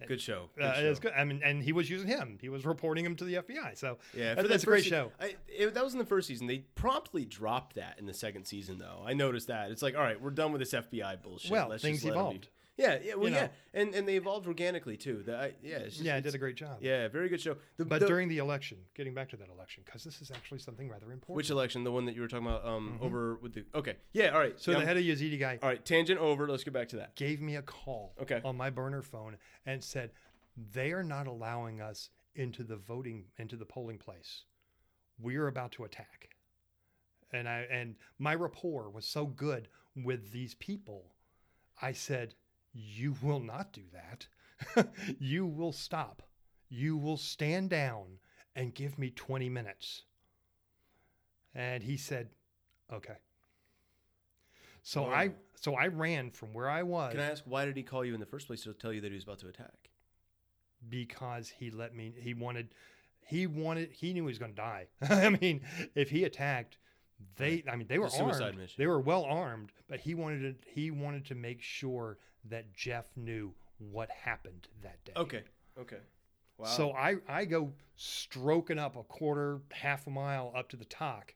[0.07, 0.49] Good show.
[0.57, 0.91] Good Uh, show.
[0.91, 1.13] it's good.
[1.17, 2.39] I mean, and he was using him.
[2.41, 3.75] He was reporting him to the FBI.
[3.77, 5.13] So Yeah, that- that's a great se- show.
[5.21, 6.47] I, it, that was in the first season.
[6.47, 9.03] They promptly dropped that in the second season, though.
[9.07, 9.71] I noticed that.
[9.71, 11.51] It's like, all right, we're done with this FBI bullshit.
[11.51, 12.49] Well, Let's things just let 'em be- evolved.
[12.81, 13.51] Yeah, yeah, well, You yeah, know.
[13.75, 15.23] and and they evolved organically too.
[15.27, 16.79] That I, yeah, it's just, yeah, it did a great job.
[16.81, 17.57] Yeah, very good show.
[17.77, 20.61] The, But the- during the election, getting back to that election, because this is actually
[20.61, 21.37] something rather important.
[21.37, 21.85] which election?
[21.85, 23.65] The one that you were talking about um, over with the.
[23.75, 24.53] Okay, yeah, all right.
[24.55, 24.59] Mm-hmm.
[24.61, 26.49] so yeah, the I'm- head of Yazidi guy all right, tangent over.
[26.49, 27.15] Let's get back to that.
[27.17, 28.41] gave me a call Okay.
[28.45, 30.13] on my burner phone and said
[30.57, 34.45] they are not allowing us into the voting into the polling place.
[35.19, 36.31] We are about to attack.
[37.33, 41.13] And I and my rapport was so good with these people.
[41.83, 42.35] I said,
[42.73, 44.27] "You will not do that.
[45.19, 46.23] you will stop.
[46.69, 48.19] You will stand down
[48.55, 50.05] and give me 20 minutes."
[51.55, 52.31] And he said,
[52.93, 53.17] "Okay."
[54.83, 55.11] So Wow.
[55.11, 58.05] I so I ran from where I was Can I ask why did he call
[58.05, 59.91] you in the first place to tell you that he was about to attack?
[60.89, 62.75] because he let me he wanted
[63.27, 64.87] he wanted he knew he was going to die.
[65.03, 65.61] I mean,
[65.95, 66.79] if he attacked
[67.37, 68.59] they I mean they were a suicide armed.
[68.59, 68.77] mission.
[68.79, 72.17] They were well armed, but he wanted to he wanted to make sure
[72.49, 75.13] that Jeff knew what happened that day.
[75.17, 75.43] Okay,
[75.79, 75.99] okay.
[76.59, 76.67] Wow.
[76.67, 81.35] So I, I go stroking up a quarter, half a mile up to the TOC,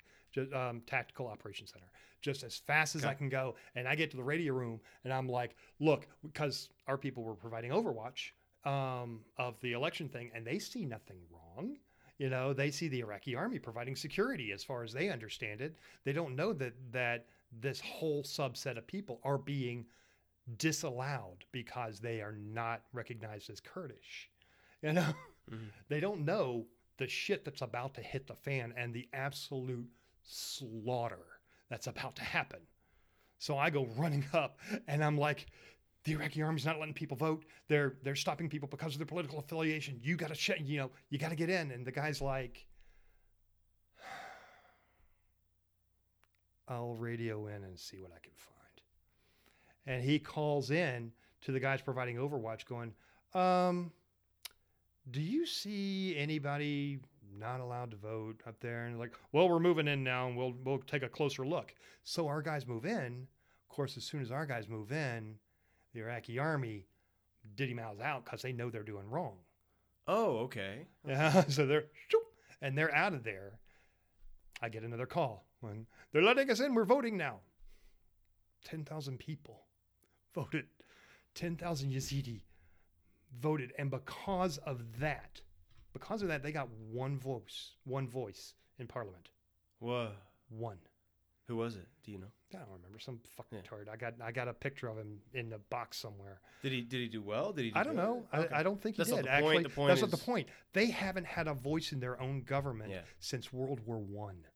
[0.54, 1.86] um, Tactical Operations Center,
[2.20, 3.54] just as fast as I can go.
[3.74, 7.34] And I get to the radio room and I'm like, look, because our people were
[7.34, 8.32] providing Overwatch
[8.64, 11.76] um, of the election thing, and they see nothing wrong.
[12.18, 15.76] You know, they see the Iraqi army providing security as far as they understand it.
[16.04, 17.26] They don't know that that
[17.60, 19.86] this whole subset of people are being
[20.56, 24.30] disallowed because they are not recognized as Kurdish.
[24.82, 25.14] You know,
[25.50, 25.70] Mhm.
[25.88, 26.66] they don't know
[26.98, 29.88] the shit that's about to hit the fan and the absolute
[30.22, 32.60] slaughter that's about to happen.
[33.38, 35.46] So I go running up and I'm like,
[36.04, 37.44] the Iraqi army's not letting people vote.
[37.68, 39.98] They're they're stopping people because of their political affiliation.
[40.02, 41.70] You got to check, you know, you got to get in.
[41.70, 42.66] And the guy's like,
[46.68, 48.63] I'll radio in and see what I can find.
[49.86, 52.94] And he calls in to the guys providing Overwatch, going,
[53.34, 53.92] um,
[55.10, 57.00] do you see anybody
[57.38, 58.86] not allowed to vote up there?
[58.86, 61.74] And like, well, we're moving in now, and we'll we'll take a closer look.
[62.04, 63.26] So our guys move in.
[63.62, 65.36] Of course, as soon as our guys move in,
[65.92, 66.86] the Iraqi army
[67.56, 69.36] diddy mouths out because they know they're doing wrong.
[70.06, 70.86] Oh, okay.
[71.06, 71.86] Yeah, so they're
[72.62, 73.58] and they're out of there.
[74.62, 76.74] I get another call when they're letting us in.
[76.74, 77.40] We're voting now.
[78.64, 79.63] Ten thousand people
[80.34, 80.66] voted.
[81.34, 82.42] Ten thousand Yazidi
[83.40, 85.40] voted, and because of that,
[85.92, 89.28] because of that, they got one voice, one voice in Parliament.
[89.80, 90.10] Whoa.
[90.48, 90.78] One.
[91.48, 91.86] Who was it?
[92.04, 92.28] Do you know?
[92.54, 93.62] I don't remember some fucking Yeah.
[93.68, 93.88] turd.
[93.92, 96.40] I got I got a picture of him in the box somewhere.
[96.62, 97.52] Did he did he do well?
[97.52, 97.70] Did he?
[97.72, 98.02] Do I don't good?
[98.02, 98.26] know.
[98.32, 98.54] Okay.
[98.54, 99.26] I, I don't think he That's not did.
[99.26, 99.34] point.
[99.44, 100.48] Actually, The point that's not the point.
[100.72, 103.00] They haven't had a voice in their own government Yeah.
[103.18, 104.46] since World War One.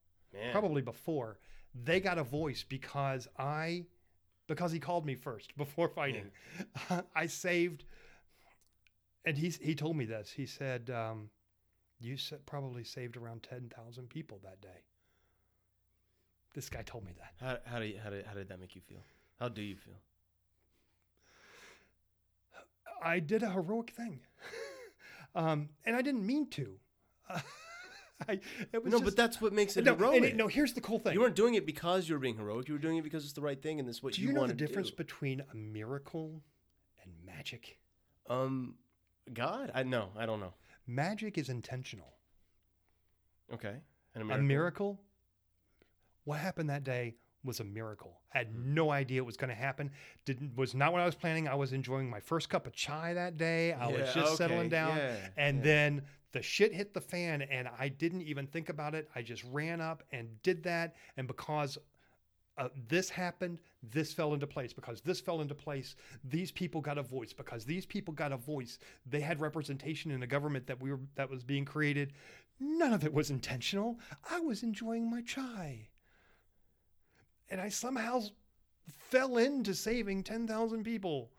[0.52, 1.38] Probably before.
[1.74, 3.86] They got a voice because I,
[4.48, 6.30] because he called me first before fighting.
[7.14, 7.84] I saved,
[9.24, 10.32] and he he told me this.
[10.32, 11.30] He said, um,
[12.00, 14.82] "You probably saved around ten thousand people that day."
[16.54, 17.34] This guy told me that.
[17.40, 19.04] How how do you, how did how did that make you feel?
[19.38, 20.00] How do you feel?
[23.00, 24.18] I did a heroic thing,
[25.36, 26.80] um, and I didn't mean to.
[28.28, 28.40] I,
[28.72, 30.22] it was No, just- but that's what makes it no, and heroic.
[30.24, 30.48] it- no.
[30.48, 31.12] Here's the cool thing.
[31.14, 32.66] you weren't doing it because you were being heroic.
[32.68, 34.28] You were doing it because it's the right thing and this is what Do you,
[34.28, 34.96] you know the difference do.
[34.96, 36.42] between a miracle
[37.02, 37.78] and magic?
[38.28, 38.74] Um,
[39.32, 40.08] God, I know.
[40.16, 40.54] I don't know.
[40.86, 42.14] Magic is intentional.
[43.52, 43.76] Okay.
[44.14, 44.46] And A miracle?
[44.46, 45.00] miracle.
[46.24, 48.20] What happened that day was a miracle.
[48.34, 48.74] I had Hmm.
[48.74, 49.90] no idea it was going to happen.
[50.24, 51.48] Didn't was not what I was planning.
[51.48, 53.72] I was enjoying my first cup of chai that day.
[53.72, 55.62] I was just okay, settling down, yeah, and yeah.
[55.64, 59.08] then the shit hit the fan, and I didn't even think about it.
[59.14, 61.78] I just ran up and did that, and because.
[62.56, 63.60] Uh, this happened.
[63.84, 65.94] This fell into place because this fell into place.
[66.24, 68.80] These people got a voice because these people got a voice.
[69.06, 72.14] They had representation in the government that we were that was being created.
[72.58, 74.00] None of it was intentional.
[74.28, 75.88] I was enjoying my chai.
[77.48, 78.22] And I somehow
[78.90, 81.30] fell into saving 10,000 people,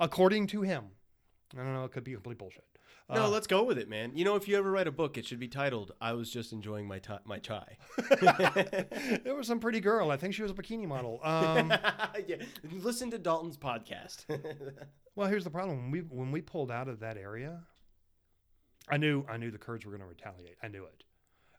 [0.00, 0.84] according to him.
[1.54, 1.84] I don't know.
[1.84, 2.64] It could be complete bullshit.
[3.10, 4.12] No, Uh, let's go with it, man.
[4.14, 6.52] You know, if you ever write a book, it should be titled "I was just
[6.52, 7.76] enjoying my ti my chai."
[9.24, 10.10] there was some pretty girl.
[10.10, 11.20] I think she was a bikini model.
[11.22, 11.70] Um,
[12.26, 12.36] yeah,
[12.72, 14.24] listen to Dalton's podcast.
[15.16, 15.82] well, here's the problem.
[15.82, 17.60] When we when we pulled out of that area,
[18.88, 20.56] I knew I knew the Kurds were going to retaliate.
[20.62, 21.04] I knew it.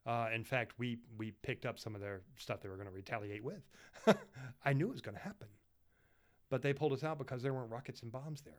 [0.04, 2.94] Uh, in fact, we we picked up some of their stuff they were going to
[2.94, 3.70] retaliate with.
[4.66, 5.48] I knew it was going to happen,
[6.50, 8.54] but they pulled us out because there weren't rockets and bombs there.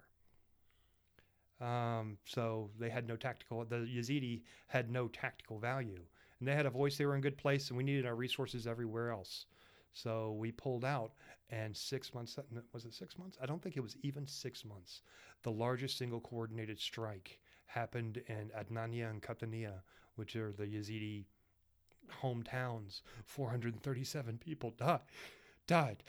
[1.60, 3.64] Um, so they had no tactical.
[3.64, 6.02] The Yazidi had no tactical value,
[6.38, 6.96] and they had a voice.
[6.96, 9.46] They were in good place, and we needed our resources everywhere else.
[9.92, 11.12] So we pulled out,
[11.48, 12.38] and six months
[12.72, 13.38] was it six months?
[13.40, 15.00] I don't think it was even six months.
[15.42, 19.80] The largest single coordinated strike happened in Adnania and Qahtaniya,
[20.16, 21.24] which are the Yazidi
[22.22, 23.00] hometowns.
[23.24, 25.00] 437 people died.
[25.66, 26.02] Died.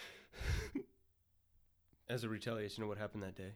[2.10, 3.54] As a retaliation of what happened that day.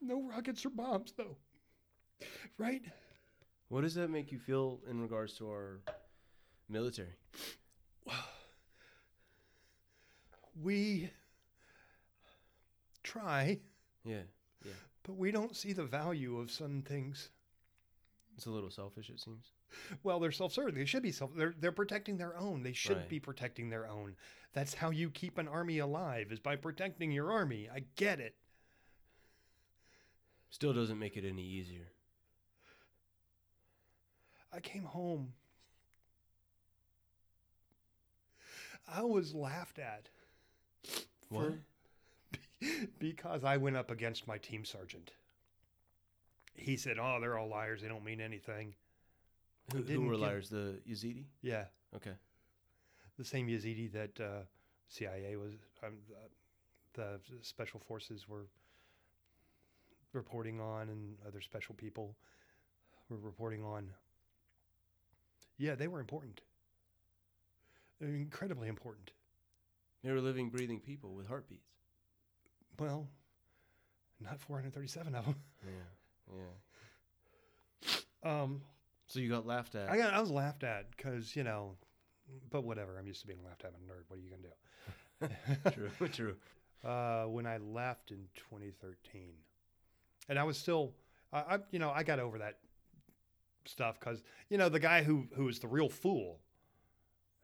[0.00, 1.36] No rockets or bombs, though.
[2.58, 2.82] Right?
[3.68, 5.80] What does that make you feel in regards to our
[6.68, 7.14] military?
[10.62, 11.10] We
[13.02, 13.58] try,
[14.04, 14.22] Yeah,
[15.02, 17.28] but we don't see the value of some things.
[18.36, 19.10] it's a little selfish.
[19.10, 19.52] It seems.
[20.02, 20.74] Well, they're self-serving.
[20.74, 21.32] They should be self.
[21.36, 22.62] They're they're protecting their own.
[22.62, 23.08] They should Right.
[23.08, 24.16] be protecting their own.
[24.54, 27.68] That's how you keep an army alive is by protecting your army.
[27.68, 28.34] I get it.
[30.50, 31.88] Still doesn't make it any easier.
[34.52, 35.32] I came home.
[38.88, 40.08] I was laughed at
[41.28, 41.54] What?
[42.98, 45.10] because I went up against my team sergeant.
[46.54, 47.82] He said, "Oh, they're all liars.
[47.82, 48.74] They don't mean anything."
[49.72, 50.48] Who, who were liars?
[50.48, 51.24] The Yazidi?
[51.42, 52.12] Yeah, Okay.
[53.18, 54.42] the same Yazidi that uh,
[54.88, 55.94] CIA was, um,
[56.94, 58.46] the, the special forces were
[60.16, 62.16] reporting on, and other special people
[63.08, 63.90] were reporting on.
[65.58, 66.40] Yeah, they were important.
[68.00, 69.12] They're incredibly important.
[70.02, 71.70] They were living, breathing people with heartbeats.
[72.78, 73.08] Well,
[74.20, 75.36] not 437 of them.
[75.64, 76.36] Yeah.
[78.22, 78.42] Yeah.
[78.42, 78.62] Um,
[79.06, 79.88] So you got laughed at.
[79.88, 81.76] I got I was laughed at because you know,
[82.50, 82.98] but whatever.
[82.98, 83.72] I'm used to being laughed at.
[83.74, 84.04] I'm a nerd.
[84.08, 84.48] What are you gonna
[85.70, 85.70] do?
[85.98, 86.08] true.
[86.08, 86.36] True.
[86.88, 89.32] uh, when I left in 2013,
[90.28, 90.92] and I was still,
[91.32, 92.58] I, I you know, I got over that
[93.64, 96.40] stuff because you know the guy who who was the real fool,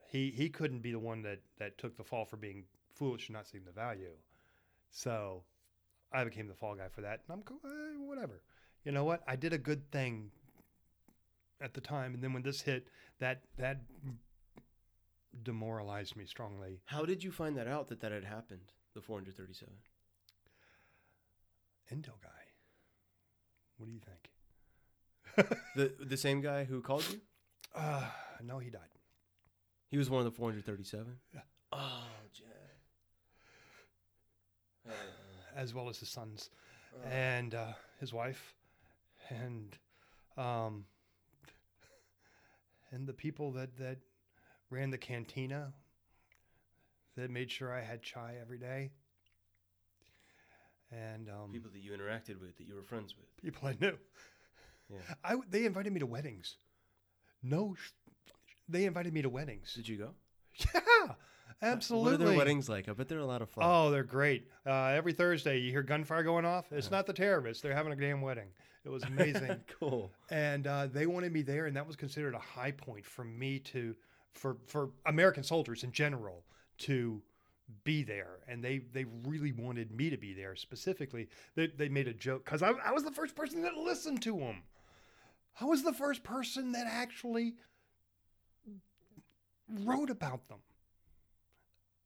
[0.08, 2.64] he he couldn't be the one that that took the fall for being
[2.94, 4.16] foolish and not seeing the value,
[4.90, 5.42] so
[6.12, 8.42] I became the fall guy for that, and I'm go eh, whatever.
[8.84, 9.22] You know what?
[9.26, 10.30] I did a good thing
[11.60, 12.88] at the time, and then when this hit,
[13.20, 13.80] that that
[15.42, 16.80] demoralized me strongly.
[16.84, 18.72] How did you find that out that that had happened?
[18.94, 19.72] The 437.
[21.92, 22.41] Intel guy.
[23.82, 25.58] What do you think?
[25.74, 27.20] The the same guy who called you?
[27.74, 28.04] Uh,
[28.44, 28.80] no, he died.
[29.90, 31.16] He was one of the 437.
[31.34, 31.40] Yeah.
[31.72, 32.46] Oh, Jeff.
[34.88, 34.92] Uh,
[35.56, 36.50] as well as his sons
[36.94, 38.54] uh, and uh, his wife,
[39.30, 39.76] and
[40.36, 40.84] um,
[42.92, 43.98] and the people that that
[44.70, 45.72] ran the cantina
[47.16, 48.92] that made sure I had chai every day,
[50.92, 53.42] and um, people that you interacted with, that you were friends with.
[53.42, 53.96] people I knew.
[54.90, 55.14] Yeah.
[55.24, 56.56] I they invited me to weddings.
[57.42, 57.74] No,
[58.68, 59.74] they invited me to weddings.
[59.74, 60.10] Did you go?
[60.74, 61.14] Yeah,
[61.62, 62.12] absolutely.
[62.12, 62.88] What are their weddings like?
[62.88, 63.64] I bet they're a lot of fun.
[63.66, 64.48] Oh, they're great.
[64.66, 66.70] Uh, every Thursday, you hear gunfire going off.
[66.72, 68.48] It's not the terrorists; they're having a damn wedding.
[68.84, 70.12] It was amazing, cool.
[70.30, 73.60] and uh, they wanted me there, and that was considered a high point for me
[73.60, 73.94] to,
[74.34, 76.44] for for American soldiers in general
[76.78, 77.22] to
[77.84, 81.28] be there, and they they really wanted me to be there specifically.
[81.54, 84.38] They they made a joke because I, I was the first person that listened to
[84.38, 84.62] them.
[85.60, 87.54] I was the first person that actually
[89.68, 90.58] wrote about them.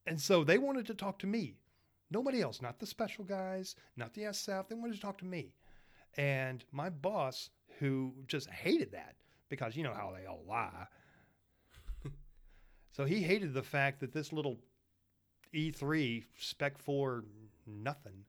[0.07, 1.55] And so they wanted to talk to me.
[2.11, 4.68] Nobody else, not the special guys, not the SF.
[4.68, 5.52] They wanted to talk to me.
[6.16, 9.16] And my boss, who just hated that
[9.48, 10.87] because you know how they all lie.
[12.92, 14.59] so he hated the fact that this little
[15.54, 17.24] E3 Spec 4
[17.66, 18.24] nothing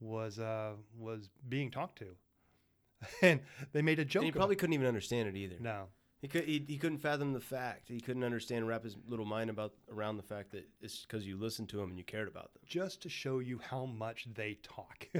[0.00, 2.06] was uh, was being talked to.
[3.22, 3.40] And
[3.72, 4.22] they made a joke.
[4.22, 5.56] And he probably couldn't even understand it either.
[5.60, 5.86] no.
[6.20, 7.88] He, could, he, he couldn't fathom the fact.
[7.88, 11.38] He couldn't understand, wrap his little mind about around the fact that it's because you
[11.38, 12.62] listened to him and you cared about them.
[12.66, 15.08] just to show you how much they talk.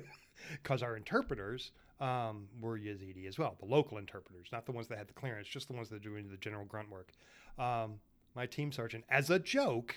[0.63, 4.97] Because our interpreters um, were Yazidi as well, the local interpreters, not the ones that
[4.97, 7.13] had the clearance, just the ones that are doing the general grunt work.
[7.59, 7.97] Um,
[8.35, 9.97] my team sergeant, as a joke,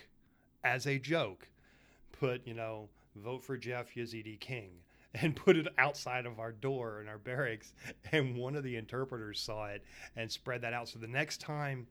[0.63, 1.47] as a joke,
[2.11, 4.69] put, you know, vote for Jeff Yazidi King
[5.13, 7.73] and put it outside of our door in our barracks.
[8.11, 9.83] And one of the interpreters saw it
[10.15, 10.87] and spread that out.
[10.89, 11.87] So the next time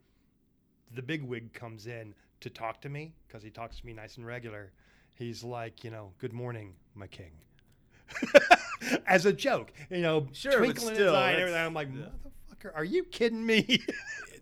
[0.94, 4.16] the big wig comes in to talk to me, because he talks to me nice
[4.16, 4.72] and regular,
[5.14, 7.32] he's like, you know, good morning, my king.
[9.06, 11.60] As a joke, you know, Sure, twinkling in his eye and everything.
[11.64, 12.06] I'm like, yeah.
[12.26, 13.80] motherfucker, are you kidding me?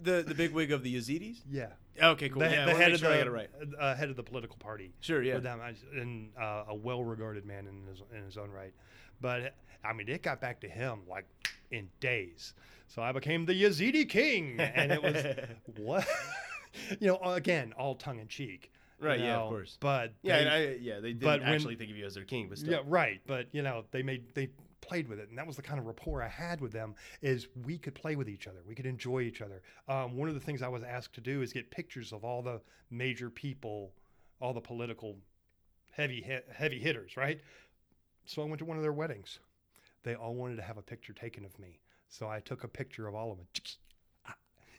[0.02, 1.40] The the big wig of the Yazidis.
[1.50, 1.66] yeah.
[2.02, 2.40] Okay, cool.
[2.40, 3.50] The, yeah, the head of sure the I got it right.
[3.78, 4.92] uh, head of the political party.
[5.00, 5.38] Sure, yeah.
[5.38, 5.60] Them,
[5.94, 8.72] and uh, a well-regarded man in his in his own right.
[9.20, 11.26] But I mean, it got back to him like
[11.70, 12.54] in days.
[12.88, 15.24] So I became the Yazidi king, and it was
[15.78, 16.06] what
[17.00, 17.18] you know.
[17.22, 18.72] Again, all tongue in cheek.
[19.00, 19.76] you Right, yeah, of course.
[19.80, 22.24] But Yeah, they- I, yeah, they didn't but when- actually think of you as their
[22.24, 22.72] king, but still.
[22.72, 23.20] yeah, right.
[23.26, 24.48] But you know, they made they
[24.80, 26.94] played with it, and that was the kind of rapport I had with them.
[27.22, 29.62] Is we could play with each other, we could enjoy each other.
[29.88, 32.42] Um, one of the things I was asked to do is get pictures of all
[32.42, 33.92] the major people,
[34.40, 35.16] all the political
[35.90, 37.40] heavy heavy hitters, right?
[38.26, 39.38] So I went to one of their weddings.
[40.02, 43.06] They all wanted to have a picture taken of me, so I took a picture
[43.06, 43.46] of all of them.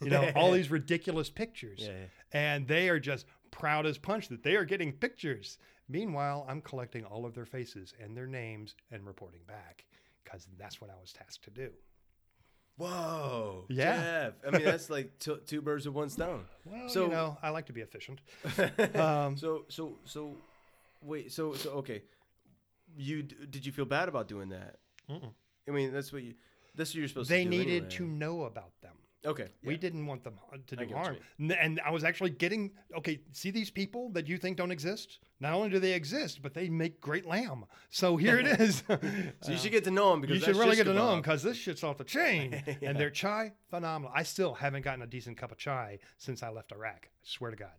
[0.01, 2.05] You know, all these ridiculous pictures Yeah, yeah.
[2.53, 5.59] and they are just proud as punch that they are getting pictures.
[5.87, 9.85] Meanwhile, I'm collecting all of their faces and their names and reporting back
[10.23, 11.69] because that's what I was tasked to do.
[12.77, 13.65] Whoa.
[13.69, 14.29] Yeah.
[14.29, 14.33] Jeff.
[14.47, 16.45] I mean, that's like t- two birds with one stone.
[16.65, 18.21] Well, So- you know, I like to be efficient.
[18.95, 20.37] Um, so so so
[21.03, 22.03] wait so so okay
[22.95, 24.75] you did you feel bad about doing that
[25.09, 25.31] Mm-mm.
[25.67, 26.35] i mean that's what you
[26.75, 27.89] that's what you're supposed they to do They needed anyway.
[27.95, 28.71] to know about.
[29.25, 29.49] Okay.
[29.63, 29.79] We yeah.
[29.79, 31.17] didn't want them to do harm.
[31.39, 33.19] And I was actually getting okay.
[33.33, 35.19] See these people that you think don't exist?
[35.39, 37.65] Not only do they exist, but they make great lamb.
[37.89, 38.83] So here it is.
[39.41, 41.21] So you should get to know them because you should really get to know them
[41.21, 42.63] because this shit's off the chain.
[42.81, 42.89] Yeah.
[42.89, 44.11] And their chai, phenomenal.
[44.15, 47.05] I still haven't gotten a decent cup of chai since I left Iraq.
[47.05, 47.71] I swear to God.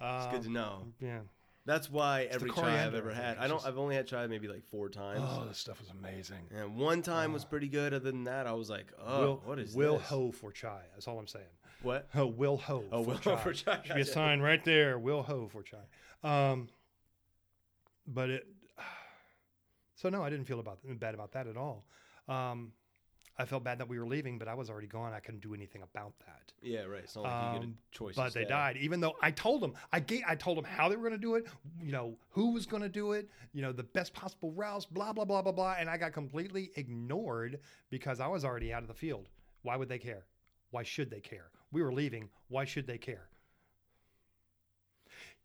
[0.00, 0.86] It's good to Um, know.
[1.00, 1.20] Yeah.
[1.66, 3.38] That's why the every chai I've ever had.
[3.38, 3.56] I don't.
[3.56, 5.20] just- I've only had chai maybe like four times.
[5.22, 6.46] Oh, this stuff was amazing.
[6.54, 7.94] And one time was pretty good.
[7.94, 10.06] Other than that, I was like, oh, Will, what is Will this?
[10.08, 10.82] Ho for chai.
[10.92, 11.46] That's all I'm saying.
[11.82, 12.08] What?
[12.14, 12.84] Oh, Will Ho.
[12.92, 13.30] Oh, for Will chai.
[13.30, 14.98] Ho for chai, Should be a sign right there.
[14.98, 15.78] Will Ho for chai.
[16.22, 16.68] Um,
[18.06, 18.46] but it.
[19.96, 21.86] So no, I didn't feel about bad about that at all.
[22.28, 22.72] Um,
[23.36, 25.12] I felt bad that we were leaving, but I was already gone.
[25.12, 26.52] I couldn't do anything about that.
[26.62, 27.02] Yeah, right.
[27.02, 28.14] It's not like you get Um, a choice.
[28.14, 28.48] But they stay.
[28.48, 29.74] died, even though I told them.
[29.92, 31.46] I gave, I told them how they were going to do it.
[31.82, 33.28] You know who was going to do it.
[33.52, 34.86] You know the best possible routes.
[34.86, 35.74] Blah blah blah blah blah.
[35.78, 37.58] And I got completely ignored
[37.90, 39.28] because I was already out of the field.
[39.62, 40.26] Why would they care?
[40.70, 41.50] Why should they care?
[41.72, 42.28] We were leaving.
[42.48, 43.28] Why should they care?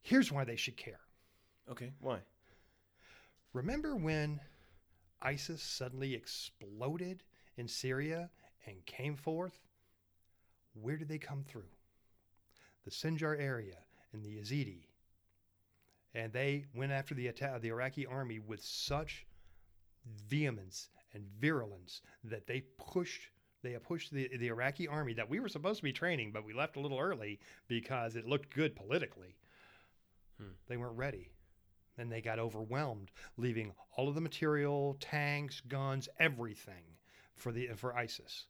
[0.01, 0.99] Here's why they should care.
[1.69, 1.91] Okay.
[1.99, 2.19] Why?
[3.53, 4.39] Remember when
[5.21, 7.23] ISIS suddenly exploded
[7.59, 8.29] in Syria
[8.65, 9.59] and came forth?
[10.81, 11.69] Where did they come through?
[12.85, 13.77] The Sinjar area
[14.13, 14.85] and the Yazidi.
[16.15, 17.29] And they went after the
[17.61, 19.27] the Iraqi army with such
[20.27, 23.29] vehemence and virulence that they pushed
[23.61, 26.53] they pushed the, the Iraqi army that we were supposed to be training, but we
[26.53, 29.35] left a little early because it looked good politically.
[30.37, 30.53] Hmm.
[30.69, 31.29] They weren't ready.
[31.97, 36.88] And they got overwhelmed, leaving all of the material, tanks, guns, everything
[37.39, 38.45] for the for ISIS.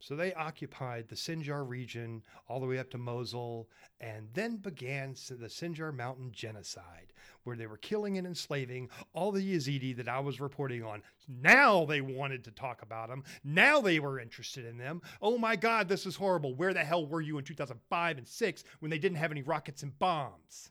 [0.00, 3.68] So they occupied the Sinjar region all the way up to Mosul,
[4.00, 7.12] and then began the Sinjar Mountain Genocide,
[7.42, 11.02] where they were killing and enslaving all the Yazidi that I was reporting on.
[11.26, 13.24] Now they wanted to talk about them.
[13.42, 15.02] Now they were interested in them.
[15.20, 16.54] Oh my God, this is horrible.
[16.54, 19.82] Where the hell were you in 2005 and 6 when they didn't have any rockets
[19.82, 20.70] and bombs?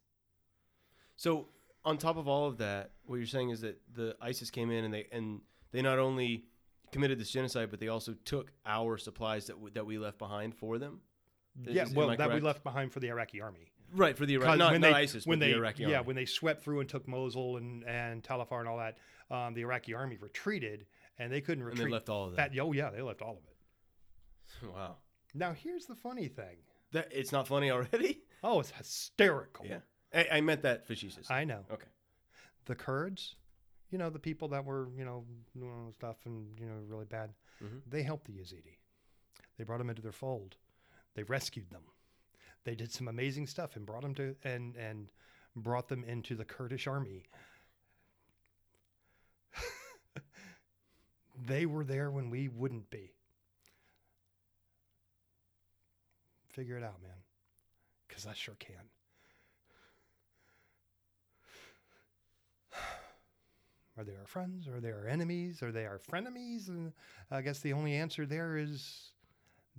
[1.17, 1.49] So
[1.83, 4.85] on top of all of that, what you're saying is that the ISIS came in
[4.85, 5.41] and they and
[5.71, 6.45] they not only
[6.91, 10.55] committed this genocide, but they also took our supplies that w- that we left behind
[10.55, 11.01] for them.
[11.65, 13.71] Is- yeah, is- well, that we left behind for the Iraqi army.
[13.93, 15.97] Right for the Iraqi, not, when not they, ISIS, when but they, the Iraqi yeah,
[15.97, 16.07] army.
[16.07, 18.97] when they swept through and took Mosul and and Talafar and all that,
[19.31, 20.85] um, the Iraqi army retreated,
[21.17, 21.83] and they couldn't retreat.
[21.83, 22.51] and they left all of that.
[22.51, 22.59] that.
[22.59, 24.67] Oh yeah, they left all of it.
[24.75, 24.97] wow,
[25.33, 26.57] Now here's the funny thing.
[26.91, 28.21] that it's not funny already.
[28.43, 29.65] Oh, it's hysterical.
[29.65, 29.79] Yeah,
[30.13, 31.31] I, I meant that facetious.
[31.31, 31.63] I know.
[31.71, 31.87] okay.
[32.65, 33.35] The Kurds,
[33.89, 35.25] you know, the people that were, you know,
[35.57, 37.81] doing stuff and you know really bad, Mhm.
[37.87, 38.77] they helped the Yazidi.
[39.57, 40.57] They brought them into their fold.
[41.15, 41.83] They rescued them.
[42.63, 45.09] They did some amazing stuff and brought them to and and
[45.55, 47.23] brought them into the Kurdish army.
[51.47, 53.13] they were there when we wouldn't be.
[56.49, 57.23] Figure it out, man.
[58.07, 58.89] Because I sure can.
[63.97, 64.67] Are they our friends?
[64.67, 65.63] Are they our enemies?
[65.63, 66.67] Are they our frenemies?
[66.69, 66.93] And
[67.31, 69.11] I guess the only answer there is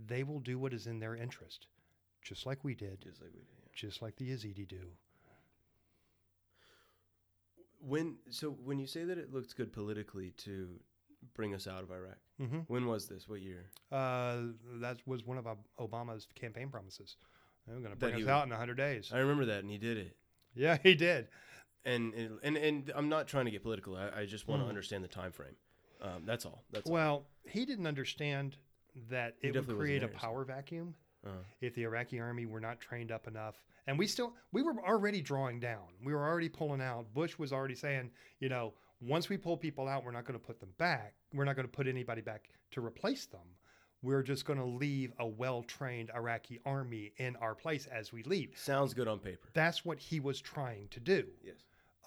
[0.06, 1.66] they will do what is in their interest,
[2.22, 3.46] just like we did, Just like we did.
[3.62, 3.68] yeah.
[3.74, 4.80] just like the Yazidi do.
[7.80, 10.68] When so when you say that it looks good politically to
[11.34, 12.58] bring us out of Iraq, Mm-hmm.
[12.68, 13.28] when was this?
[13.28, 13.66] What year?
[13.90, 14.36] Uh,
[14.80, 15.46] that was one of
[15.80, 17.16] Obama's campaign promises.
[17.66, 19.10] They're going to bring us would- out in 100 days.
[19.12, 20.16] I remember that, and he did it.
[20.54, 21.26] Yeah, he did.
[21.85, 22.12] And
[22.43, 23.97] and and, I'm not trying to get political.
[23.97, 24.68] I, I just want to Mm.
[24.70, 25.57] understand the time frame.
[26.01, 26.64] Um, that's all.
[26.70, 26.93] That's all.
[26.93, 28.57] Well, he didn't understand
[29.11, 30.95] that it would create a power vacuum
[31.26, 33.57] Uh, if the Iraqi army were not trained up enough.
[33.87, 35.87] And we still, we were already drawing down.
[36.05, 37.12] We were already pulling out.
[37.14, 40.45] Bush was already saying, you know, once we pull people out, we're not going to
[40.47, 41.14] put them back.
[41.33, 43.57] We're not going to put anybody back to replace them.
[44.03, 48.22] We're just going to leave a well trained Iraqi army in our place as we
[48.22, 48.53] leave.
[48.57, 49.49] sounds good on paper.
[49.55, 51.26] That's what he was trying to do.
[51.43, 51.57] Yes.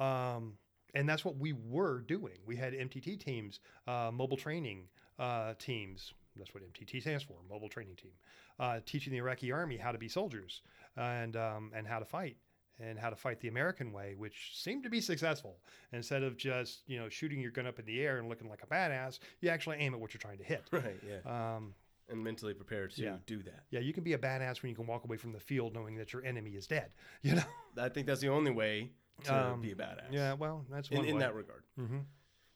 [0.01, 0.53] Um,
[0.93, 2.37] and that's what we were doing.
[2.45, 4.87] We had MTT teams, uh, mobile training
[5.19, 6.13] uh, teams.
[6.35, 8.11] That's what MTT stands for, mobile training team,
[8.59, 10.61] uh, teaching the Iraqi army how to be soldiers
[10.97, 12.37] and um, and how to fight
[12.79, 15.57] and how to fight the American way, which seemed to be successful.
[15.93, 18.63] Instead of just you know shooting your gun up in the air and looking like
[18.63, 20.63] a badass, you actually aim at what you're trying to hit.
[20.71, 20.99] Right.
[21.07, 21.55] Yeah.
[21.55, 21.73] Um,
[22.09, 23.15] and mentally prepared to yeah.
[23.25, 23.63] do that.
[23.69, 25.95] yeah, you can be a badass when you can walk away from the field knowing
[25.95, 26.91] that your enemy is dead.
[27.21, 27.43] You know.
[27.77, 28.89] I think that's the only way
[29.25, 30.11] to Um, be a badass.
[30.11, 30.33] Yeah.
[30.33, 31.21] Well, that's In, one in way.
[31.21, 31.63] that regard.
[31.75, 31.99] hmm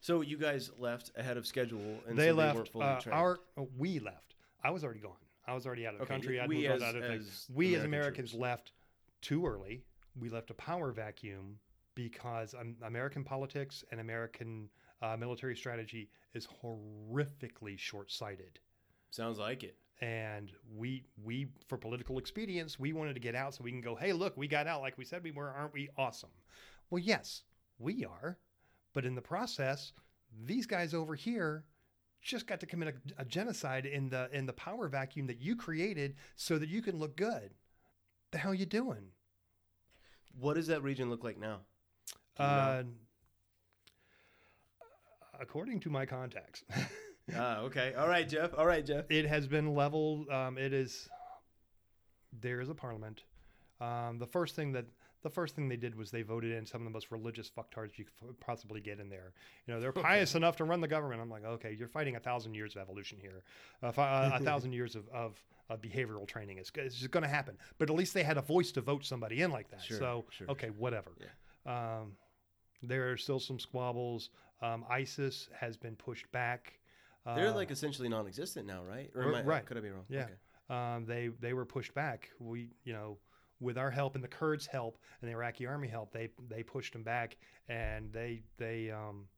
[0.00, 2.52] So you guys left ahead of schedule, and they so left.
[2.54, 4.34] They weren't fully uh, our uh, we left.
[4.62, 5.12] I was already gone.
[5.46, 6.40] I was already out of the Okay, country.
[6.40, 7.26] I'd we moved on to as- other things.
[7.48, 8.40] as We as Americans troops.
[8.42, 8.72] left
[9.22, 9.84] too early.
[10.18, 11.58] We left a power vacuum
[11.94, 14.68] because um, American politics and American
[15.02, 18.58] uh, military strategy is horrifically short-sighted.
[19.10, 19.76] Sounds like it.
[20.00, 23.94] And we we for political expedience we wanted to get out so we can go
[23.94, 24.82] hey look we got out.
[24.82, 26.30] Like we said we were aren't we awesome?
[26.90, 27.42] Well yes
[27.78, 28.38] we are.
[28.92, 29.92] But in the process
[30.44, 31.64] these guys over here
[32.22, 35.56] just got to commit a, a genocide in the in the power vacuum that you
[35.56, 37.54] created so that you can look good.
[38.32, 39.12] The hell you doing?
[40.38, 41.60] What does that region look like now?
[42.36, 42.54] Do you know?
[42.54, 42.82] uh,
[45.40, 46.64] according to my contacts
[47.34, 47.94] ah, okay.
[47.96, 48.52] All right, Jeff.
[48.56, 49.10] All right, Jeff.
[49.10, 50.28] it has been leveled.
[50.30, 51.08] Um, it is
[52.40, 53.22] there is a parliament.
[53.80, 54.86] Um, the first thing that
[55.22, 57.98] the first thing they did was they voted in some of the most religious fucktards
[57.98, 59.32] you could possibly get in there.
[59.66, 61.20] You know, they're pious enough to run the government.
[61.20, 63.42] I'm like, okay, you're fighting a thousand years of evolution here,
[63.82, 66.58] uh, uh, a thousand years of, of, of behavioral training.
[66.58, 67.58] It's, it's just going to happen.
[67.78, 69.82] But at least they had a voice to vote somebody in like that.
[69.82, 71.10] Sure, so sure, okay, whatever.
[71.66, 72.12] Um,
[72.82, 74.30] there are still some squabbles.
[74.62, 76.78] Um, ISIS has been pushed back.
[77.34, 79.10] They're Uh, like essentially non-existent now, right?
[79.14, 79.66] r- am I- right.
[79.66, 80.04] Could I be wrong?
[80.08, 80.24] Yeah.
[80.24, 80.34] Okay.
[80.68, 82.30] um, they they were pushed back.
[82.38, 83.18] We you know
[83.60, 86.92] with our help and the Kurds' help and the Iraqi army help, they they pushed
[86.92, 87.36] them back,
[87.68, 89.28] and they they um,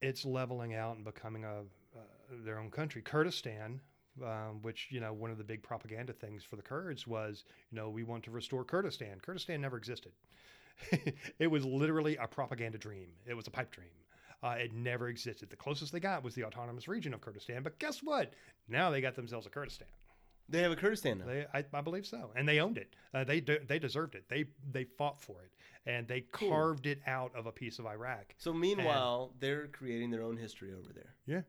[0.00, 1.60] it's leveling out and becoming a
[1.96, 2.00] uh,
[2.44, 3.02] their own country.
[3.02, 3.80] Kurdistan,
[4.24, 7.76] um, which you know one of the big propaganda things for the Kurds was you
[7.76, 9.18] know we want to restore Kurdistan.
[9.20, 10.12] Kurdistan never existed.
[11.40, 13.08] it was literally a propaganda dream.
[13.26, 13.90] It was a pipe dream.
[14.42, 15.50] Uh, it never existed.
[15.50, 17.62] The closest they got was the autonomous region of Kurdistan.
[17.62, 18.34] But guess what?
[18.68, 19.88] Now they got themselves a Kurdistan.
[20.48, 21.26] They have a Kurdistan now.
[21.26, 22.94] They, I, I believe so, and they owned it.
[23.12, 24.24] Uh, they de- they deserved it.
[24.28, 25.50] They they fought for it,
[25.84, 26.48] and they Cool.
[26.48, 28.34] carved it out of a piece of Iraq.
[28.38, 31.14] so meanwhile, they're creating their own history over there.
[31.26, 31.42] Yeah.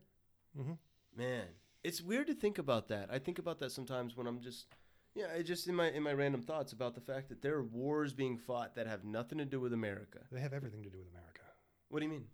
[1.16, 1.46] Man,
[1.82, 3.08] it's weird to think about that.
[3.10, 4.66] I think about that sometimes when I'm just,
[5.14, 7.64] yeah, I just in my in my random thoughts about the fact that there are
[7.64, 10.18] wars being fought that have nothing to do with America.
[10.30, 11.40] They have everything to do with America.
[11.88, 12.26] What do you mean?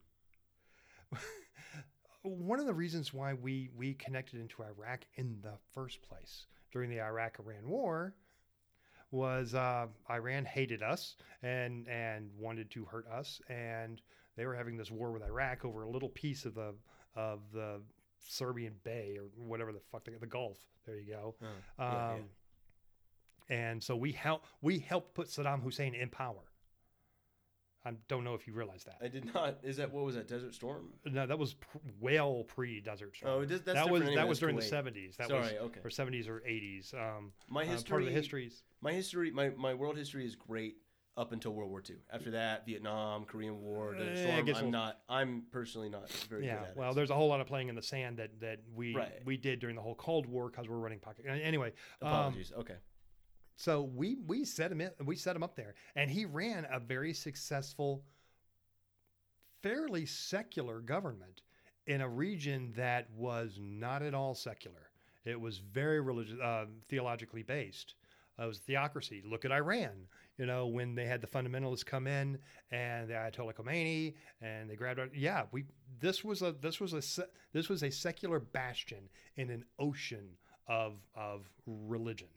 [2.23, 6.91] One of the reasons why we we connected into Iraq in the first place during
[6.91, 8.15] the Iraq-Iran war
[9.13, 14.01] was uh, Iran hated us and and wanted to hurt us, and
[14.37, 16.75] they were having this war with Iraq over a little piece of the
[17.15, 17.81] of the
[18.19, 20.59] Serbian Bay or whatever the fuck they, the Gulf.
[20.85, 21.37] There you go.
[21.41, 21.47] Oh,
[21.79, 22.25] yeah, Um,
[23.49, 26.43] And so we helped we helped put Saddam Hussein in power.
[27.87, 28.97] I don't know if you realize that.
[29.01, 29.59] I did not.
[29.63, 30.27] Is that what was that?
[30.27, 30.89] Desert Storm?
[31.05, 33.33] No, that was pr- well pre Desert Storm.
[33.33, 35.17] Oh, does, that's that was that was during the seventies.
[35.19, 35.81] That Sorry, was okay.
[35.85, 36.93] or seventies or eighties.
[36.99, 37.91] Um, My uh, history.
[37.91, 38.65] part of the histories.
[38.81, 39.31] My history.
[39.31, 40.79] My my world history is great
[41.17, 41.97] up until World War II.
[42.13, 44.65] After that, Vietnam, Korean War, Desert Eh, Storm.
[44.67, 44.99] I'm not.
[45.09, 46.95] I'm personally not very Yeah, good at well, it.
[46.95, 49.13] there's a whole lot of playing in the sand that that we Right.
[49.25, 51.25] we did during the whole Cold War because we're running pocket.
[51.29, 51.73] Anyway,
[52.03, 52.53] um, Apologies.
[52.59, 52.75] okay.
[53.57, 56.79] So we we set him in, we set him up there, and he ran a
[56.79, 58.03] very successful,
[59.63, 61.43] fairly secular government
[61.87, 64.91] in a region that was not at all secular.
[65.25, 67.95] It was very religious, uh, theologically based.
[68.39, 69.23] Uh, it was theocracy.
[69.25, 70.07] Look at Iran.
[70.37, 72.39] You know, when they had the fundamentalists come in
[72.71, 75.01] and the Ayatollah Khomeini and they grabbed.
[75.01, 75.65] our- Yeah, we.
[75.99, 80.37] This was a this was a this was a secular bastion in an ocean
[80.69, 82.29] of of religion.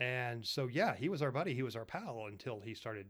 [0.00, 1.54] And so, yeah, he was our buddy.
[1.54, 3.06] He was our pal until he started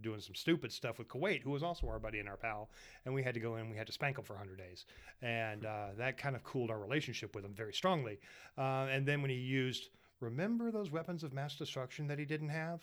[0.00, 2.70] doing some stupid stuff with Kuwait, who was also our buddy and our pal.
[3.04, 4.86] And we had to go in, we had to spank him for 100 days.
[5.22, 8.18] And uh, that kind of cooled our relationship with him very strongly.
[8.58, 12.48] Uh, and then when he used, remember those weapons of mass destruction that he didn't
[12.48, 12.82] have?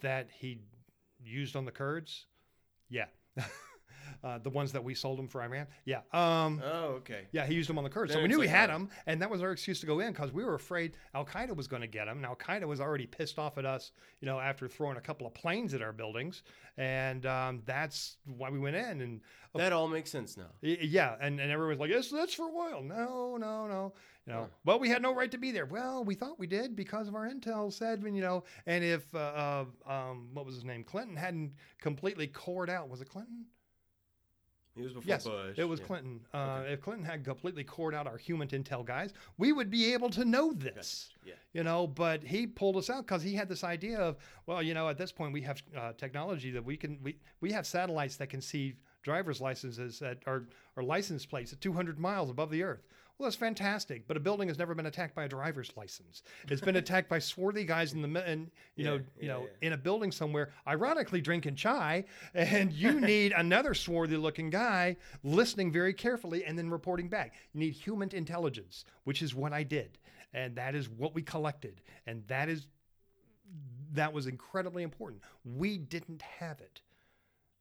[0.00, 0.60] That he
[1.22, 2.26] used on the Kurds?
[2.88, 3.06] Yeah.
[4.24, 5.66] uh, the ones that we sold him for Iran?
[5.84, 6.00] Yeah.
[6.12, 7.26] Um, Oh, okay.
[7.32, 8.12] yeah, he used them on the Kurds.
[8.12, 10.12] So we knew he had uh, them, and that was our excuse to go in
[10.12, 12.18] because we were afraid Al Qaeda was going to get them.
[12.18, 15.26] And Al Qaeda was already pissed off at us, you know, after throwing a couple
[15.26, 16.42] of planes at our buildings,
[16.76, 19.00] and um, that's why we went in.
[19.00, 19.20] And
[19.54, 20.50] That all makes sense now.
[20.62, 23.92] yeah, and, and everyone's like, "Yes, that's for oil." No, no, no.
[24.26, 24.46] You know, Huh.
[24.66, 25.64] well, we had no right to be there.
[25.64, 29.14] Well, we thought we did because of our intel said, when, you know, and if
[29.14, 33.46] uh, uh, um, what was his name, Clinton hadn't completely cored out, was it Clinton?
[34.74, 35.58] He was before Yes, Bush.
[35.58, 35.86] it was yeah.
[35.86, 36.20] Clinton.
[36.32, 36.72] Uh, Okay.
[36.74, 40.24] If Clinton had completely cored out our human intel guys, we would be able to
[40.24, 41.08] know this.
[41.24, 41.34] Yeah.
[41.52, 44.16] You know, but he pulled us out because he had this idea of,
[44.46, 47.50] well, you know, at this point we have uh, technology that we can we we
[47.52, 52.30] have satellites that can see driver's licenses at or or license plates at 200 miles
[52.30, 52.86] above the earth.
[53.18, 56.22] Well, that's fantastic, but a building has never been attacked by a driver's license.
[56.48, 59.40] It's been attacked by swarthy guys in the and you know Yeah, you yeah, know
[59.60, 59.66] yeah.
[59.66, 65.72] in a building somewhere, ironically drinking chai, and you need another swarthy looking guy listening
[65.72, 67.34] very carefully and then reporting back.
[67.52, 69.98] You need human intelligence, which is what I did,
[70.32, 72.68] and that is what we collected, and that is
[73.94, 75.22] that was incredibly important.
[75.44, 76.82] We didn't have it.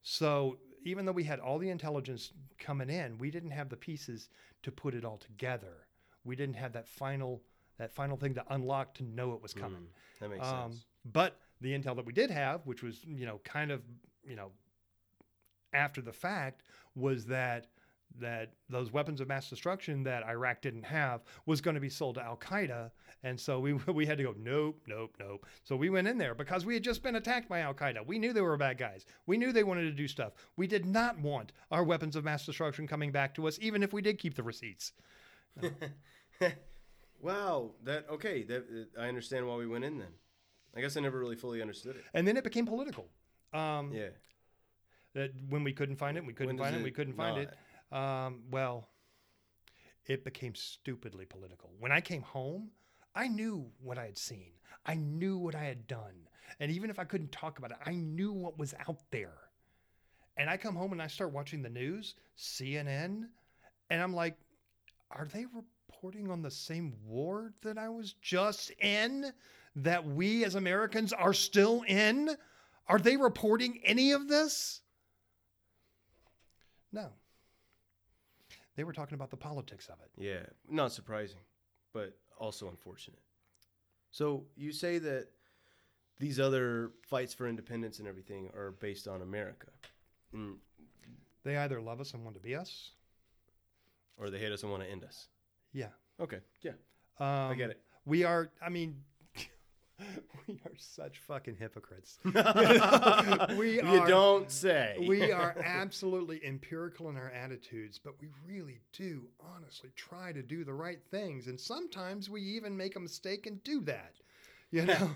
[0.04, 4.30] So even though we had all the intelligence coming in, we didn't have the pieces
[4.64, 5.86] to put it all together.
[6.24, 7.42] we didn't have that final
[7.78, 9.82] that final thing to unlock to know it was coming.
[9.84, 10.86] Mm, that makes Um, sense.
[11.06, 13.82] but the intel that we did have, which was you know kind of
[14.26, 14.52] you know
[15.74, 16.64] after the fact,
[16.96, 17.68] was that
[18.20, 22.16] that those weapons of mass destruction that Iraq didn't have was going to be sold
[22.16, 22.92] to Al Qaeda,
[23.24, 25.46] and so we we had to go nope nope nope.
[25.64, 28.06] So we went in there because we had just been attacked by Al Qaeda.
[28.06, 29.06] We knew they were bad guys.
[29.26, 30.34] We knew they wanted to do stuff.
[30.56, 33.94] We did not want our weapons of mass destruction coming back to us, even if
[33.94, 34.94] we did keep the receipts.
[37.22, 37.72] Wow.
[37.84, 38.44] That okay.
[38.44, 38.66] That
[38.98, 40.14] uh, I understand why we went in then.
[40.76, 42.04] I guess I never really fully understood it.
[42.14, 43.08] And then it became political.
[43.54, 44.10] Um, Yeah.
[45.14, 47.50] that when we couldn't find it, we couldn't find it, it we couldn't find it.
[47.92, 48.90] Um, well,
[50.06, 51.72] it became stupidly political.
[51.80, 52.70] When I came home,
[53.16, 54.52] I knew what I had seen.
[54.86, 56.28] I knew what I had done.
[56.60, 59.34] And even if I couldn't talk about it, I knew what was out there.
[60.38, 63.28] And I come home and I start watching the news, CNN,
[63.90, 64.38] and I'm like,
[65.12, 69.32] are they reporting on the same war that I was just in?
[69.76, 72.30] That we as Americans are still in?
[72.88, 74.82] Are they reporting any of this?
[76.92, 77.10] No.
[78.78, 80.12] They were talking about the politics of it.
[80.24, 80.46] Yeah.
[80.70, 81.40] Not surprising,
[81.94, 83.20] but also unfortunate.
[84.12, 85.28] So you say that
[86.20, 89.68] these other fights for independence and everything are based on America,
[90.36, 90.58] Mm,
[91.44, 92.92] They either love us and want to be us.
[94.18, 95.28] or they hate us and want to end us.
[95.74, 95.90] Yeah.
[96.20, 96.40] Okay.
[96.62, 96.72] Yeah.
[97.20, 97.82] Um, I get it.
[98.06, 99.04] We are, I mean,
[100.48, 102.20] we are such fucking hypocrites.
[103.58, 104.96] we you don't say.
[105.08, 110.64] we are absolutely empirical in our attitudes, but we really do honestly try to do
[110.64, 111.48] the right things.
[111.48, 114.14] And sometimes we even make a mistake and do that.
[114.70, 115.16] You know?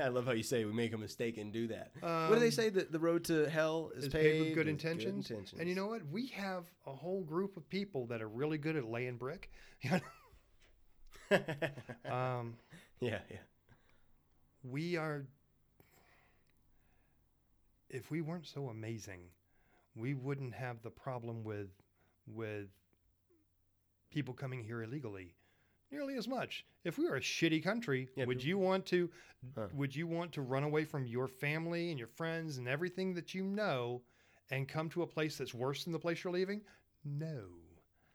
[0.00, 1.92] I love how you say we make a mistake and do that.
[2.00, 2.68] what do they Um, say?
[2.68, 5.30] That the road to hell is, is paved with good with intentions.
[5.58, 6.04] And you know what?
[6.10, 9.50] We have a whole group of people that are really good at laying brick.
[9.82, 10.00] You
[11.30, 11.38] know?
[12.10, 12.56] um,
[13.00, 13.36] yeah, yeah.
[14.62, 15.26] We are.
[17.90, 19.20] If we weren't so amazing,
[19.96, 21.70] we wouldn't have the problem with
[22.26, 22.68] with
[24.10, 25.34] people coming here illegally
[25.90, 26.64] nearly as much.
[26.84, 29.10] If we were a shitty country, Yeah, would you want to
[29.54, 29.68] Huh.
[29.72, 33.34] would you want to run away from your family and your friends and everything that
[33.34, 34.02] you know
[34.50, 36.60] and come to a place that's worse than the place you're leaving?
[37.04, 37.44] No.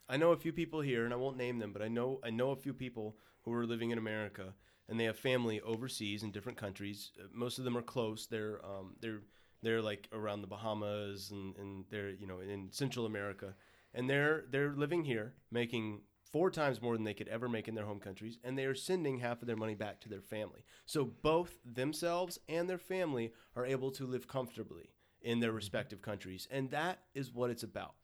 [0.10, 2.30] I know a few people here, and I won't name them, but I know I
[2.30, 4.54] know a few people who are living in America,
[4.94, 7.10] and they have family overseas in different countries.
[7.20, 8.28] Uh, Most of them are close.
[8.28, 9.22] They're um, they're
[9.64, 13.56] they're like around the Bahamas, and, and they're you know in Central America,
[13.96, 17.74] and they're they're living here, making four times more than they could ever make in
[17.74, 20.64] their home countries, and they are sending half of their money back to their family.
[20.86, 24.92] So both themselves and their family are able to live comfortably
[25.24, 27.96] in their respective countries, and that is what it's about.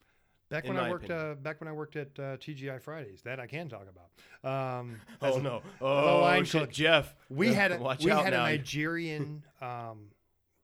[0.49, 3.45] Back when I worked, uh, back when I worked at uh, TGI Fridays, that I
[3.47, 3.85] can talk
[4.43, 4.79] about.
[4.79, 5.61] Um, Oh no!
[5.79, 7.13] Oh line shit, cook, Jeff.
[7.29, 8.37] We had a, watch we had a.
[8.37, 10.07] Nigerian um,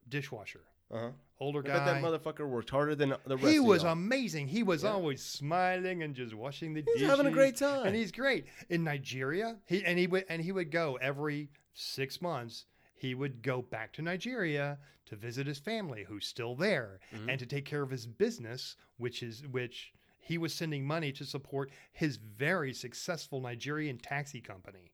[0.09, 0.61] dishwasher,
[0.91, 1.09] Uh-huh.
[1.39, 3.47] older I bet that motherfucker worked harder than the rest.
[3.47, 4.47] He was amazing.
[4.47, 4.91] He was Yeah.
[4.93, 6.93] always smiling and just washing the dishes.
[7.01, 7.17] He's dishes.
[7.17, 7.85] having a great time.
[7.85, 9.57] and he's great in Nigeria.
[9.67, 12.65] He and he would and he would go every six months.
[12.97, 17.29] He would go back to Nigeria to visit his family, who's still there, Mm-hmm.
[17.29, 21.25] and to take care of his business, which is which he was sending money to
[21.25, 24.91] support his very successful Nigerian taxi company.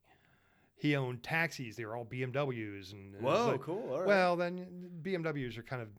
[0.76, 3.99] He owned taxis; they were all BMWs, and Whoa, like- cool.
[3.99, 4.08] Right.
[4.08, 5.89] well, then BMWs are kind of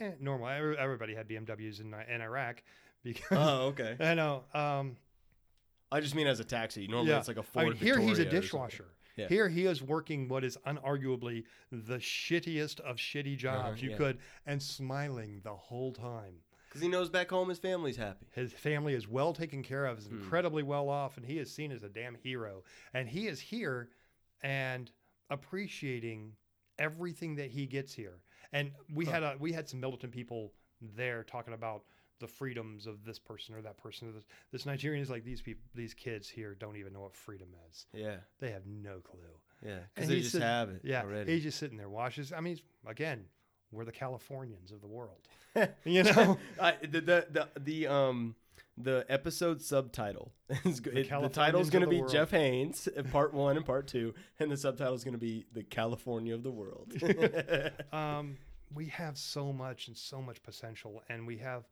[0.00, 0.48] eh, normal.
[0.48, 2.62] Everybody had BMWs in, in Iraq
[3.02, 3.96] because oh, okay.
[4.00, 4.44] I know.
[4.54, 4.96] Um,
[5.90, 6.86] I just mean as a taxi.
[6.86, 7.66] Normally yeah, it's like a Ford.
[7.66, 8.68] mean, here he's a Victoria or something.
[8.68, 8.86] dishwasher.
[9.16, 9.28] Yeah.
[9.28, 13.96] Here he is working what is unarguably the shittiest of shitty jobs Uh-huh, you yeah.
[13.96, 16.36] could, and smiling the whole time.
[16.68, 18.24] Because he knows back home his family's happy.
[18.34, 20.14] His family is well taken care of, is Hmm.
[20.22, 22.64] incredibly well off, and he is seen as a damn hero.
[22.94, 23.90] And he is here
[24.42, 24.90] and
[25.28, 26.32] appreciating
[26.78, 28.20] everything that he gets here.
[28.52, 31.84] And we had a we had some militant people there talking about
[32.22, 34.08] the freedoms of this person or that person.
[34.08, 37.14] Or this, this Nigerian is like these people, these kids here don't even know what
[37.14, 37.86] freedom is.
[37.92, 39.18] Yeah, They have no clue.
[39.62, 39.80] yeah.
[39.94, 41.34] Because they just sit- have it Yeah, already.
[41.34, 42.32] he's just sitting there washes.
[42.32, 43.24] I mean, again,
[43.70, 45.20] we're the Californians of the world.
[45.84, 48.34] you know, I, the, the the the um
[48.78, 50.32] the episode subtitle
[50.64, 50.94] is good.
[50.94, 51.34] The It- The, title's
[51.68, 52.12] Californians going to be world.
[52.12, 55.44] Jeff Haynes, uh, part one and part two, and the subtitle is going to be
[55.52, 56.92] the California of the world.
[57.92, 58.36] um,
[58.74, 61.64] we have so much and so much potential, and we have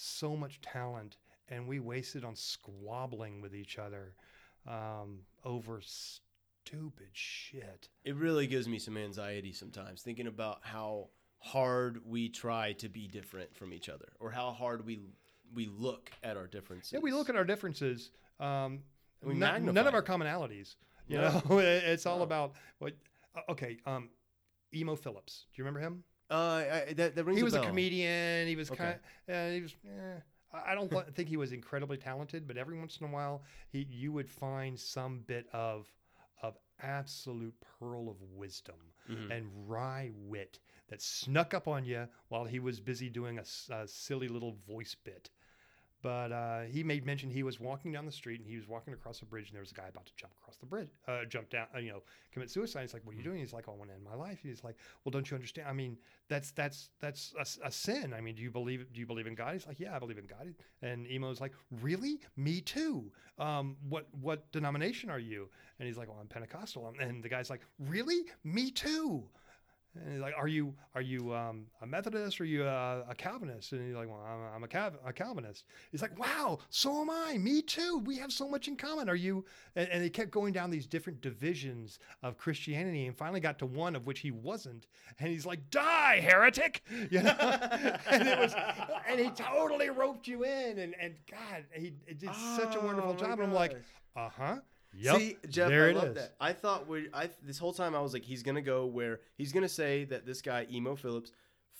[0.00, 1.16] so much talent,
[1.48, 4.14] and we wasted on squabbling with each other
[4.66, 7.88] um, over stupid shit.
[8.04, 13.06] it really gives me some anxiety sometimes thinking about how hard we try to be
[13.08, 15.00] different from each other, or how hard we
[15.54, 16.92] we look at our differences.
[16.92, 18.10] Yeah, we look at our differences.
[18.38, 18.80] Um,
[19.24, 20.74] none of our commonalities.
[21.06, 21.42] You No.
[21.48, 22.24] know, it's all No.
[22.24, 22.92] about what.
[23.34, 24.10] uh, Okay, um,
[24.74, 25.46] Emo Phillips.
[25.54, 26.04] Do you remember him?
[26.30, 26.34] Uh,
[26.88, 28.46] I, that, that rings he was a, a, comedian.
[28.48, 28.96] He was Okay.
[29.26, 29.50] kind.
[29.50, 29.74] Uh, he was.
[29.86, 30.20] Eh,
[30.66, 34.12] I don't think he was incredibly talented, but every once in a while, he you
[34.12, 35.88] would find some bit of
[36.42, 38.76] of absolute pearl of wisdom
[39.10, 39.30] Mhm.
[39.30, 44.28] and wry wit that snuck up on you while he was busy doing a silly
[44.28, 45.30] little voice bit.
[46.00, 48.94] But uh, he made mention he was walking down the street and he was walking
[48.94, 51.24] across a bridge and there was a guy about to jump across the bridge, uh,
[51.28, 52.82] jump down, uh, you know, commit suicide.
[52.82, 54.38] He's like, "What are you doing?" He's like, "Oh, "I want to end my life."
[54.42, 55.66] He's like, "Well, don't you understand?
[55.68, 58.14] I mean, that's that's that's a, a sin.
[58.16, 60.18] I mean, do you believe do you believe in God?" He's like, "Yeah, I believe
[60.18, 62.20] in God." And Emo's like, "Really?
[62.36, 63.10] Me too.
[63.38, 65.48] Um, what what denomination are you?"
[65.80, 68.22] And he's like, "Well, I'm Pentecostal." And the guy's like, "Really?
[68.44, 69.24] Me too."
[70.04, 73.14] And he's like, "Are you are you um, a Methodist or are you a, a
[73.14, 76.58] Calvinist?" And he's like, "Well, I'm, a- I'm a, Calv- a Calvinist." He's like, "Wow,
[76.70, 77.36] so am I.
[77.38, 78.02] Me too.
[78.04, 79.08] We have so much in common.
[79.08, 79.44] Are you?"
[79.76, 83.66] And, and they kept going down these different divisions of Christianity, and finally got to
[83.66, 84.86] one of which he wasn't.
[85.18, 87.36] And he's like, "Die, heretic!" You know.
[88.10, 88.54] and it was,
[89.08, 90.78] and he totally roped you in.
[90.78, 93.32] And and God, he, he did such a wonderful Oh, job.
[93.40, 93.76] And I'm like,
[94.16, 94.56] "Uh huh."
[94.94, 95.16] Yep.
[95.16, 96.14] See, Jeff, there I love is.
[96.14, 96.34] that.
[96.40, 99.52] I thought we, I this whole time I was like, he's gonna go where he's
[99.52, 101.32] gonna say that this guy Emo Phillips,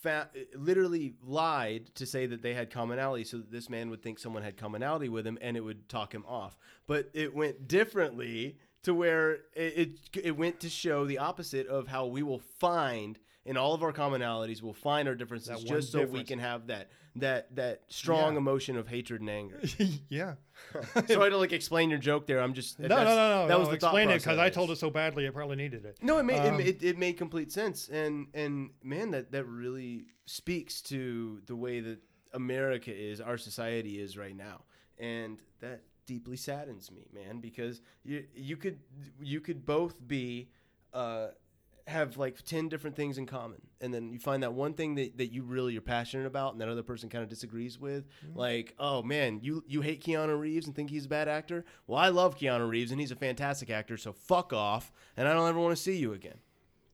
[0.03, 4.19] fa- literally lied to say that they had commonality, so that this man would think
[4.19, 6.57] someone had commonality with him, and it would talk him off.
[6.87, 11.89] But it went differently to where it it, it went to show the opposite of
[11.89, 13.19] how we will find.
[13.49, 16.91] In all of our commonalities, we'll find our differences just so we can have that
[17.17, 18.39] that that strong Yeah.
[18.39, 19.59] emotion of hatred and anger.
[20.11, 20.35] yeah.
[21.07, 22.41] Sorry to like explain your joke there.
[22.43, 23.43] I'm just No, no, no, no.
[23.43, 25.27] That no, was the explain it because I told it so badly.
[25.27, 25.97] I probably needed it.
[26.03, 29.47] No, it made Um, it, it, it made complete sense, and and man, that that
[29.47, 32.01] really speaks to the way that
[32.35, 34.65] America is, our society is right now,
[34.99, 38.79] and that deeply saddens me, man, because you you could
[39.23, 40.51] you could both be.
[40.93, 41.29] Uh,
[41.89, 45.17] have like 10 different things in common and then you find that one thing that,
[45.19, 48.75] that you really are passionate about and that other person kind of disagrees with like
[48.79, 52.09] oh man you you hate keanu reeves and think he's a bad actor well i
[52.09, 55.59] love keanu reeves and he's a fantastic actor so fuck off and i don't ever
[55.59, 56.37] want to see you again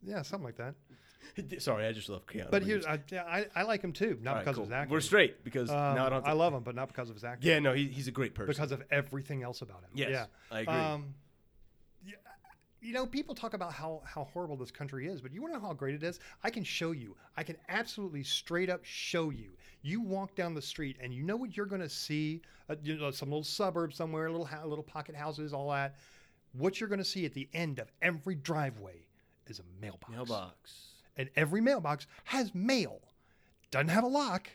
[0.03, 0.75] Yeah, something like that.
[1.61, 4.33] sorry i just love keanu But here's, I, yeah, I, I like him too, not
[4.35, 4.65] right, because cool.
[4.65, 4.93] of his acting.
[4.93, 7.17] we're straight because Um, now i don't to, I love him, but not because of
[7.17, 7.51] his acting.
[7.51, 9.91] yeah no he, he's a great person because of everything else about him.
[9.95, 10.27] yes Yeah.
[10.53, 11.15] i agree Um,
[12.85, 15.59] you know, people talk about how, how horrible this country is, but you want to
[15.59, 16.21] know how great it is?
[16.43, 17.17] I can show you.
[17.37, 19.51] I can absolutely straight up show you.
[19.83, 22.43] You walk down the street, and you know what you're going to see?
[22.69, 25.97] Uh, you know, some little suburb somewhere, little ho- little pocket houses, all that.
[26.53, 29.07] What you're going to see at the end of every driveway
[29.47, 30.11] is a mailbox.
[30.11, 30.85] mailbox
[31.17, 33.01] And every mailbox has mail.
[33.71, 34.51] Doesn't have a lock.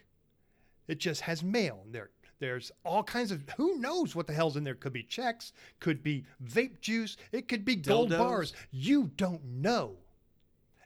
[0.88, 1.82] It just has mail.
[1.86, 2.10] And there,
[2.40, 4.76] there's all kinds of who knows what the hell's in there.
[4.76, 8.18] Could be checks, could be vape juice, it could be gold Dildos.
[8.18, 8.54] bars.
[8.72, 9.98] You don't know.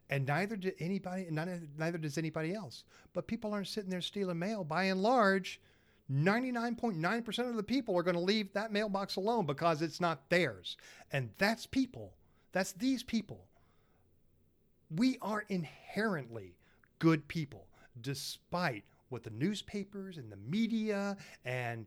[0.10, 2.84] And neither did anybody, neither, neither does anybody else.
[3.14, 4.64] But people aren't sitting there stealing mail.
[4.64, 5.60] By and large,
[6.12, 10.78] 99.9% of the people are going to leave that mailbox alone because it's not theirs.
[11.12, 12.14] And that's people.
[12.52, 13.46] That's these people
[14.96, 16.56] we are inherently
[17.00, 17.68] good people,
[18.00, 18.84] despite
[19.14, 21.86] what the newspapers and the media and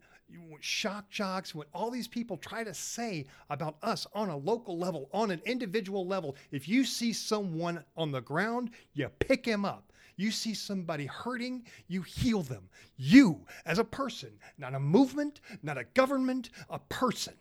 [0.60, 5.10] shock jocks, what all these people try to say about us on a local level,
[5.12, 6.36] on an individual level.
[6.52, 9.92] If you see someone on the ground, you pick him up.
[10.14, 12.68] You see somebody hurting, you heal them.
[12.96, 17.34] You, as a person, not a movement, not a government, a person.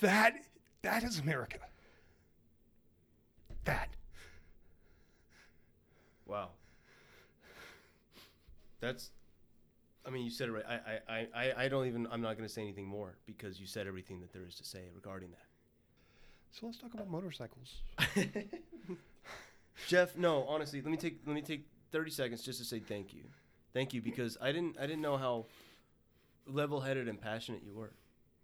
[0.00, 0.34] That
[0.82, 1.58] that is America.
[3.64, 3.88] That.
[6.26, 6.50] Wow.
[8.82, 9.10] That's.
[10.04, 10.64] I mean, you said it right.
[10.68, 12.08] I, I, I, I don't even.
[12.10, 14.64] I'm not going to say anything more because you said everything that there is to
[14.64, 15.46] say regarding that.
[16.50, 17.76] So let's talk about motorcycles.
[19.88, 23.14] Jeff, no, honestly, let me take let me take 30 seconds just to say thank
[23.14, 23.22] you,
[23.72, 25.46] thank you because I didn't I didn't know how
[26.46, 27.92] level-headed and passionate you were,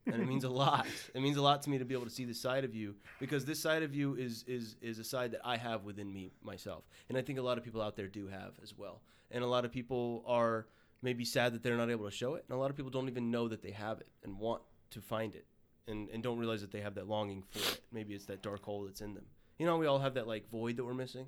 [0.06, 0.86] and it means a lot.
[1.14, 2.94] It means a lot to me to be able to see this side of you
[3.20, 6.32] because this side of you is is is a side that I have within me
[6.42, 9.42] myself, and I think a lot of people out there do have as well, and
[9.44, 10.66] a lot of people are
[11.02, 13.08] maybe sad that they're not able to show it, and a lot of people don't
[13.08, 15.46] even know that they have it and want to find it,
[15.86, 17.82] and and don't realize that they have that longing for it.
[17.92, 19.26] Maybe it's that dark hole that's in them.
[19.58, 21.26] You know, we all have that like void that we're missing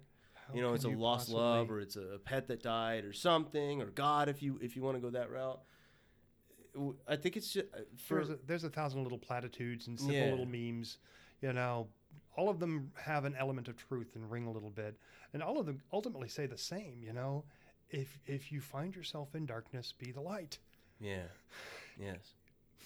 [0.55, 3.87] you know, it's a lost love, or it's a pet that died, or something, or
[3.87, 5.61] God, if you if you want to go that route.
[7.09, 10.15] I think it's just uh, for There's a, there's a thousand little platitudes and simple
[10.27, 10.31] Yeah.
[10.31, 10.99] little memes.
[11.43, 11.89] You know,
[12.37, 14.97] all of them have an element of truth and ring a little bit,
[15.33, 17.03] and all of them ultimately say the same.
[17.03, 17.45] You know,
[17.91, 20.59] if if you find yourself in darkness, be the light.
[21.01, 21.29] yeah,
[21.99, 22.35] yes,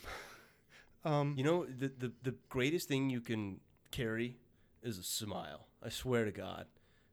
[1.05, 4.39] Um, You know, the, the the greatest thing you can carry
[4.83, 5.67] is a smile.
[5.83, 6.67] I swear to God.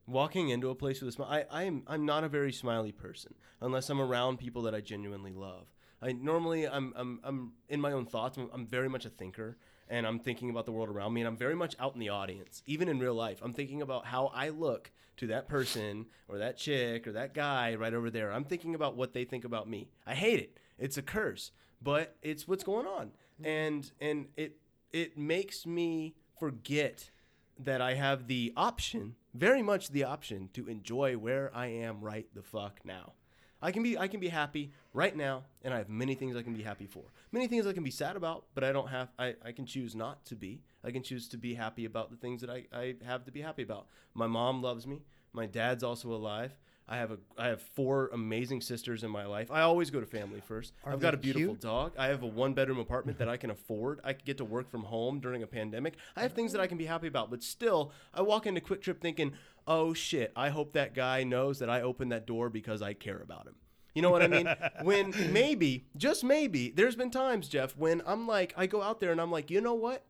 [0.07, 2.91] Walking into a place with a smile, I, I am I'm not a very smiley
[2.91, 5.73] person unless I'm around people that I genuinely love.
[6.01, 8.37] I normally I'm I'm, I'm in my own thoughts.
[8.37, 9.57] I'm, I'm very much a thinker,
[9.91, 12.09] and I'm thinking about the world around me, and I'm very much out in the
[12.09, 13.39] audience, even in real life.
[13.43, 17.75] I'm thinking about how I look to that person or that chick or that guy
[17.75, 18.31] right over there.
[18.31, 19.89] I'm thinking about what they think about me.
[20.07, 20.57] I hate it.
[20.79, 23.45] It's a curse, but it's what's going on, mm-hmm.
[23.45, 24.57] and and it
[24.93, 27.11] it makes me forget
[27.59, 32.27] that I have the option, very much the option, to enjoy where I am right
[32.33, 33.13] the fuck now.
[33.61, 36.41] I can be I can be happy right now, and I have many things I
[36.41, 37.03] can be happy for.
[37.31, 39.95] Many things I can be sad about, but I don't have I, I can choose
[39.95, 40.61] not to be.
[40.83, 43.41] I can choose to be happy about the things that I, I have to be
[43.41, 43.87] happy about.
[44.13, 45.03] My mom loves me.
[45.33, 46.51] My dad's also alive.
[46.91, 49.49] I have a I have four amazing sisters in my life.
[49.49, 50.73] I always go to family first.
[50.83, 51.61] Are I've got a beautiful cute?
[51.61, 51.93] dog.
[51.97, 54.01] I have a one bedroom apartment that I can afford.
[54.03, 55.93] I could get to work from home during a pandemic.
[56.17, 58.99] I have things that I can be happy about, but still, I walk into QuikTrip
[58.99, 59.31] thinking,
[59.71, 60.31] "Oh shit!
[60.35, 63.55] I hope that guy knows that I opened that door because I care about him."
[63.93, 64.47] You know what I mean?
[64.83, 69.11] when maybe, just maybe, there's been times, Jeff, when I'm like, I go out there
[69.11, 70.05] and I'm like, you know what?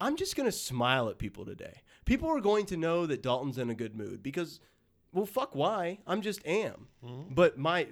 [0.00, 1.82] I'm just gonna smile at people today.
[2.04, 4.60] People are going to know that Dalton's in a good mood because,
[5.12, 5.98] well, fuck why?
[6.06, 6.88] I'm just am.
[7.04, 7.34] Mm-hmm.
[7.34, 7.82] But my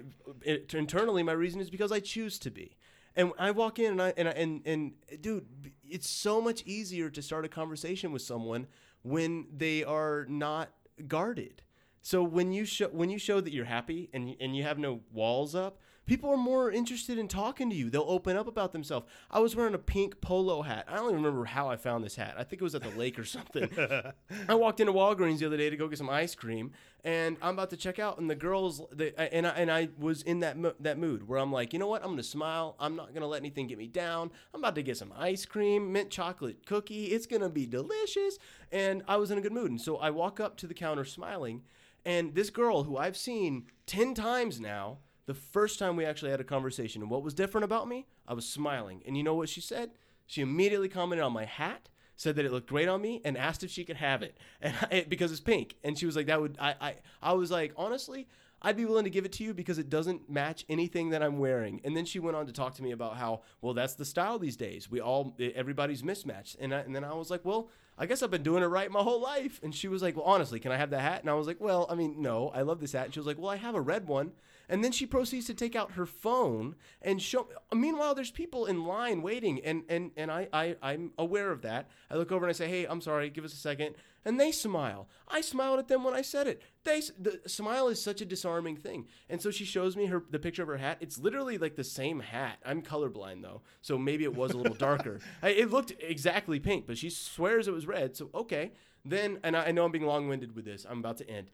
[0.45, 2.77] eh, it, internally, my reason is because I choose to be.
[3.15, 5.45] And I walk in and I and I, and and dude,
[5.87, 8.67] it's so much easier to start a conversation with someone
[9.03, 10.69] when they are not
[11.07, 11.61] guarded.
[12.01, 15.01] So when you show when you show that you're happy and and you have no
[15.11, 15.79] walls up,
[16.09, 17.91] people are more interested in talking to you.
[17.91, 19.05] They'll open up about themselves.
[19.29, 20.85] I was wearing a pink polo hat.
[20.87, 22.33] I don't even remember how I found this hat.
[22.35, 23.69] I think it was at the lake or something.
[24.49, 26.71] I walked into Walgreens the other day to go get some ice cream,
[27.03, 30.23] and I'm about to check out, and the girls, the, and I, and I was
[30.23, 32.01] in that mo- that mood where I'm like, you know what?
[32.01, 32.75] I'm gonna smile.
[32.79, 34.31] I'm not gonna let anything get me down.
[34.51, 37.05] I'm about to get some ice cream, mint chocolate cookie.
[37.05, 38.39] It's gonna be delicious,
[38.71, 39.69] and I was in a good mood.
[39.69, 41.61] And so I walk up to the counter smiling,
[42.03, 44.97] and this girl who I've seen ten times now.
[45.29, 48.07] The first time we actually had a conversation, and what was different about me?
[48.27, 49.91] I was smiling, and you know what she said?
[50.25, 53.63] She immediately commented on my hat said that it looked great on me and asked
[53.63, 54.39] if she could have it.
[54.63, 55.75] And I, because it's pink.
[55.83, 58.27] And she was like that would I, I i was like honestly
[58.63, 61.37] i'd be willing to give it to you because it doesn't match anything that i'm
[61.37, 61.79] wearing.
[61.83, 64.39] And then she went on to talk to me about how well that's the style
[64.39, 64.89] these days.
[64.89, 66.57] We all everybody's mismatched.
[66.59, 67.69] And, I, and then i was like well
[67.99, 69.59] i guess i've been doing it right my whole life.
[69.61, 71.21] And she was like well honestly can i have that hat?
[71.21, 73.05] And i was like well i mean no i love this hat.
[73.05, 74.31] And she was like well i have a red one
[74.69, 77.49] and then she proceeds to take out her phone and show.
[77.73, 81.89] Meanwhile, there's people in line waiting, and and and I, I I'm aware of that.
[82.09, 83.29] I look over and I say, "Hey, I'm sorry.
[83.29, 83.95] Give us a second.
[84.25, 85.07] And they smile.
[85.29, 86.61] I smiled at them when I said it.
[86.83, 89.07] They the smile is such a disarming thing.
[89.29, 90.97] And so she shows me her the picture of her hat.
[90.99, 92.59] It's literally like the same hat.
[92.65, 95.19] I'm colorblind though, so maybe it was a little darker.
[95.41, 98.15] I, it looked exactly pink, but she swears it was red.
[98.15, 98.73] So okay,
[99.05, 100.85] then and I, I know I'm being long-winded with this.
[100.89, 101.49] I'm about to end.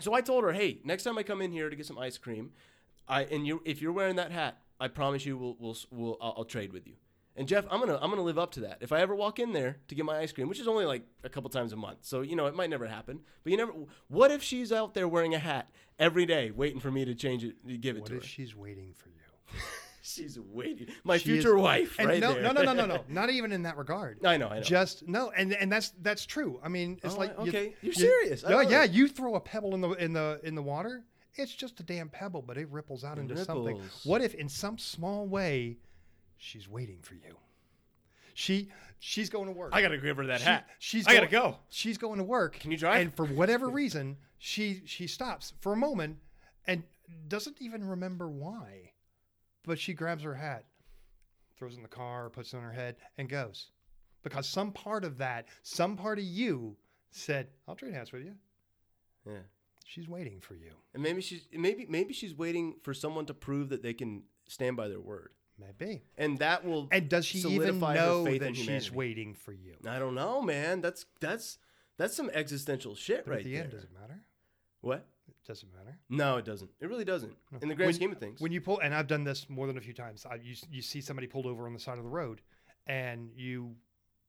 [0.00, 2.18] So I told her, hey, next time I come in here to get some ice
[2.18, 2.50] cream,
[3.08, 6.34] I and you if you're wearing that hat, I promise you we'll we'll, we'll I'll,
[6.38, 6.94] I'll trade with you.
[7.36, 8.78] And Jeff, I'm gonna I'm gonna live up to that.
[8.80, 11.02] If I ever walk in there to get my ice cream, which is only like
[11.24, 13.20] a couple times a month, so you know it might never happen.
[13.42, 13.72] But you never.
[14.08, 15.68] What if she's out there wearing a hat
[15.98, 18.54] every day, waiting for me to change it, to give it what to if she's
[18.54, 19.60] waiting for you?
[20.14, 20.88] she's waiting.
[21.02, 22.42] My She is- future wife, And right no, there.
[22.42, 24.24] no, no, no, no, no, not even in that regard.
[24.24, 24.62] I know, I know.
[24.62, 26.60] Just no, and and that's that's true.
[26.62, 27.74] I mean, it's Oh, like you- okay.
[27.82, 28.44] You're serious.
[28.44, 31.04] I No, yeah, you throw a pebble in the in the in the water.
[31.36, 33.80] It's just a damn pebble, but it ripples out It into something.
[34.04, 35.78] What if, in some small way,
[36.36, 37.36] she's waiting for you?
[38.34, 39.70] She she's going to work.
[39.74, 40.68] I gotta give her that She- hat.
[40.78, 41.56] She's I gotta go- go.
[41.70, 42.58] She's going to work.
[42.60, 43.00] Can you drive?
[43.00, 46.18] And for whatever reason, she she stops for a moment
[46.66, 46.82] and
[47.28, 48.92] doesn't even remember why.
[49.66, 50.64] But she grabs her hat,
[51.56, 53.70] throws it in the car, puts it on her head, and goes.
[54.22, 56.76] Because some part of that, some part of you
[57.10, 58.34] said, I'll trade hats with you.
[59.26, 59.38] Yeah.
[59.86, 60.70] She's waiting for you.
[60.94, 64.76] And maybe she's maybe maybe she's waiting for someone to prove that they can stand
[64.78, 66.02] by their word, Maybe.
[66.16, 66.88] and that will.
[66.90, 69.74] And does she even know that she's waiting for you?
[69.86, 70.80] I don't know, man.
[70.80, 71.58] That's that's
[71.98, 73.62] that's some existential shit But right at the there.
[73.64, 74.20] end, does it matter?
[74.80, 75.06] What?
[75.46, 75.98] Doesn't matter.
[76.08, 76.70] No, it doesn't.
[76.80, 77.34] It really doesn't.
[77.60, 78.40] In the grand When- scheme of things.
[78.40, 80.24] When you pull, and I've done this more than a few times.
[80.24, 82.40] I, you you see somebody pulled over on the side of the road,
[82.86, 83.74] and you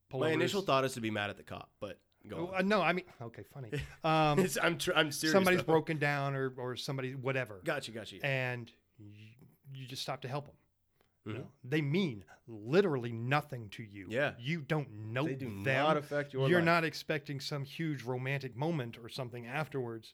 [0.10, 0.30] pull over.
[0.30, 2.50] My initial thought is to be mad at the cop, but go.
[2.54, 2.68] Uh, on.
[2.68, 3.70] no, I mean, okay, funny.
[4.04, 5.32] Um, It's, I'm tr- I'm serious.
[5.34, 5.66] somebody's though.
[5.74, 8.18] broken down, or or somebody whatever, Gotcha, gotcha.
[8.26, 9.28] and you,
[9.74, 10.56] you just stop to help them.
[11.28, 11.46] Mhm.
[11.64, 14.06] They mean literally nothing to you.
[14.10, 14.34] Yeah.
[14.38, 15.64] you don't know They do them.
[15.64, 16.66] not affect your You're life.
[16.66, 20.14] not expecting some huge romantic moment or something afterwards.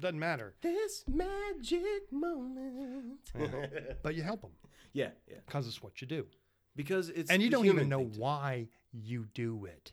[0.00, 0.54] Doesn't matter.
[0.62, 3.30] This magic moment.
[4.02, 4.52] But you help them
[4.92, 5.36] yeah, yeah.
[5.46, 6.26] because it's what you do.
[6.74, 9.92] because it's and you don't even know why you do it.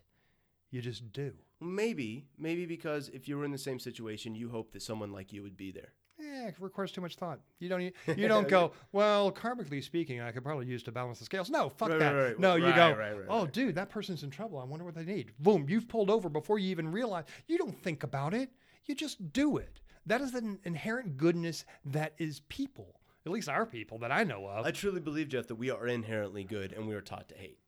[0.72, 1.34] You just do.
[1.60, 5.34] Maybe, maybe because if you were in the same situation, you hope that someone like
[5.34, 5.93] you would be there.
[6.20, 7.39] Yeah, it requires too much thought.
[7.60, 7.93] You don't.
[8.18, 8.72] You don't go.
[8.91, 11.49] Well, karmically speaking, I could probably use to balance the scales.
[11.49, 12.12] No, fuck Right, that.
[12.12, 12.89] right, right, no, you right, go.
[12.95, 13.53] right, right, oh, right.
[13.53, 14.58] dude, that person's in trouble.
[14.60, 15.32] I wonder what they need.
[15.39, 17.26] Boom, you've pulled over before you even realize.
[17.47, 18.49] You don't think about it.
[18.86, 19.80] You just do it.
[20.08, 22.99] That is the inherent goodness that is people.
[23.26, 24.66] At least our people that I know of.
[24.66, 27.60] I truly believe, Jeff, that we are inherently good and we are taught to hate.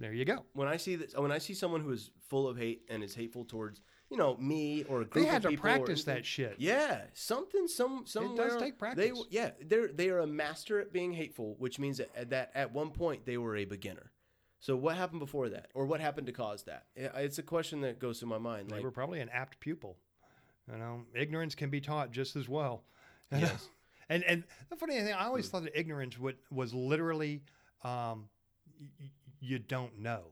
[0.00, 0.44] there you go.
[0.52, 3.14] When I see this, when I see someone who is full of hate and is
[3.14, 3.80] hateful towards,
[4.10, 6.56] you know, me or a They group had of to or practice anything- that shit.
[6.58, 8.50] Yeah, something, some, somewhere.
[8.58, 9.24] take They, practice.
[9.30, 12.90] yeah, they're they are a master at being hateful, which means that, that at one
[12.90, 14.10] point they were a beginner.
[14.58, 16.86] So what happened before that, or what happened to cause that?
[16.96, 18.70] It's a question that goes through my mind.
[18.70, 19.98] They Like, were probably an apt pupil.
[20.70, 22.84] You know, ignorance can be taught just as well.
[23.32, 23.68] Yes.
[24.08, 27.40] and and the funny thing, I always thought that ignorance would, was literally
[27.82, 28.28] um,
[28.78, 28.86] y-
[29.40, 30.24] you don't know,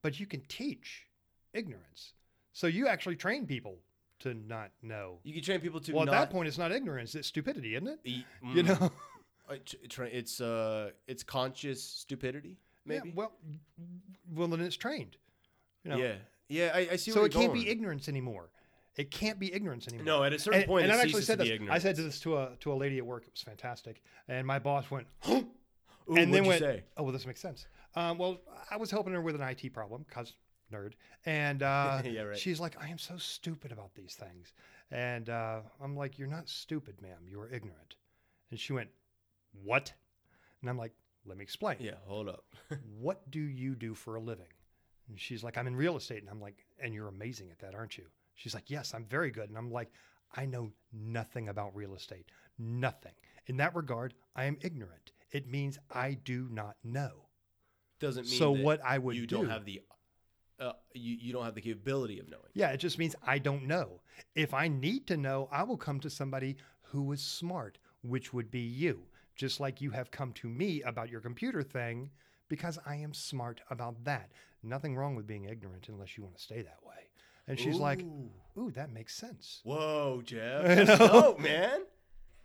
[0.00, 1.06] but you can teach
[1.52, 2.14] ignorance.
[2.52, 3.78] So you actually train people
[4.20, 5.18] to not know.
[5.24, 7.74] you can train people to well, not at that point, it's not ignorance; it's stupidity,
[7.74, 7.98] isn't it?
[8.04, 8.90] You mm, know.
[9.50, 13.12] uh, tr- tra- it's uh, it's conscious stupidity, Yeah, maybe.
[13.14, 13.32] well,
[14.34, 15.16] well, then it's trained.
[15.84, 15.96] You know?
[15.98, 16.14] yeah,
[16.48, 16.70] yeah.
[16.74, 17.10] I, I see.
[17.10, 17.64] So it can't going.
[17.64, 18.48] be ignorance anymore.
[18.96, 20.04] It can't be ignorance anymore.
[20.04, 21.48] No, at a certain and, point, and it I've actually said this.
[21.48, 21.74] ignorance.
[21.74, 23.24] I said this to a to a lady at work.
[23.26, 25.46] It was fantastic, and my boss went, Ooh,
[26.16, 26.84] and then went, say?
[26.96, 27.66] "Oh, well, this makes sense."
[27.96, 28.38] Um, well,
[28.70, 30.34] I was helping her with an IT problem, cause
[30.72, 30.92] nerd,
[31.26, 32.38] and uh, Yeah, right.
[32.38, 34.52] she's like, "I am so stupid about these things,"
[34.90, 37.26] and uh, I'm like, "You're not stupid, ma'am.
[37.28, 37.96] You are ignorant."
[38.50, 38.90] And she went,
[39.64, 39.92] "What?"
[40.60, 40.92] And I'm like,
[41.26, 42.44] "Let me explain." Yeah, hold up.
[43.00, 44.46] what do you do for a living?
[45.08, 46.20] And she's like, I'm in real estate.
[46.20, 48.04] And I'm like, and you're amazing at that, aren't you?
[48.34, 49.48] She's like, yes, I'm very good.
[49.48, 49.90] And I'm like,
[50.36, 52.26] I know nothing about real estate.
[52.58, 53.12] Nothing.
[53.46, 55.12] In that regard, I am ignorant.
[55.30, 57.28] It means I do not know.
[58.00, 59.80] Doesn't mean So what I would you do, don't have the
[60.60, 62.44] uh, you, you don't have the capability of knowing.
[62.54, 64.00] yeah, it just means I don't know.
[64.36, 68.50] If I need to know, I will come to somebody who is smart, which would
[68.50, 69.02] be you.
[69.34, 72.10] Just like you have come to me about your computer thing
[72.48, 74.30] because I am smart about that.
[74.62, 77.08] Nothing wrong with being ignorant unless you want to stay that way.
[77.46, 78.30] And she's like, Ooh.
[78.56, 79.60] Ooh, that makes sense.
[79.64, 80.78] Whoa, Jeff.
[80.78, 80.96] You know?
[80.96, 81.80] dope, man.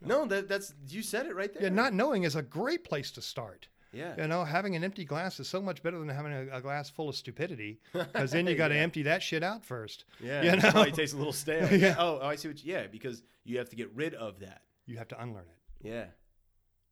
[0.02, 1.64] No, that that's you said it right there.
[1.64, 3.68] Yeah, not knowing is a great place to start.
[3.92, 4.14] Yeah.
[4.22, 6.90] You know, having an empty glass is so much better than having a, a glass
[6.90, 8.82] full of stupidity, because then you got to Yeah.
[8.82, 10.06] empty that shit out first.
[10.24, 10.42] Yeah.
[10.44, 11.68] you know, it tastes a little stale.
[11.74, 11.96] Yeah.
[11.98, 12.64] Oh, oh, I see what.
[12.64, 14.62] You, yeah, because you have to get rid of that.
[14.86, 15.88] you have to unlearn it.
[15.88, 16.06] Yeah.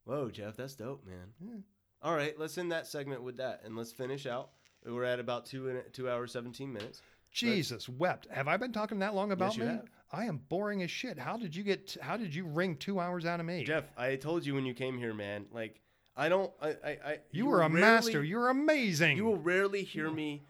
[0.04, 1.32] Whoa, Jeff, that's dope, man.
[1.40, 1.60] Yeah.
[2.02, 4.50] All right, let's end that segment with that, and let's finish out.
[4.84, 7.02] We're at about two and two hours seventeen minutes.
[7.32, 8.26] Jesus wept.
[8.30, 9.68] Have I been talking that long about you me?
[9.70, 9.88] have.
[10.10, 11.18] I am boring as shit.
[11.18, 11.96] How did you get?
[12.00, 13.64] How did you wring two hours out of me?
[13.64, 15.46] Jeff, I told you when you came here, man.
[15.52, 15.80] Like,
[16.16, 16.50] I don't.
[16.62, 16.68] I.
[16.68, 16.90] I.
[17.04, 18.24] I you, will were a rarely- master.
[18.24, 19.16] You're amazing.
[19.18, 20.42] You will rarely hear me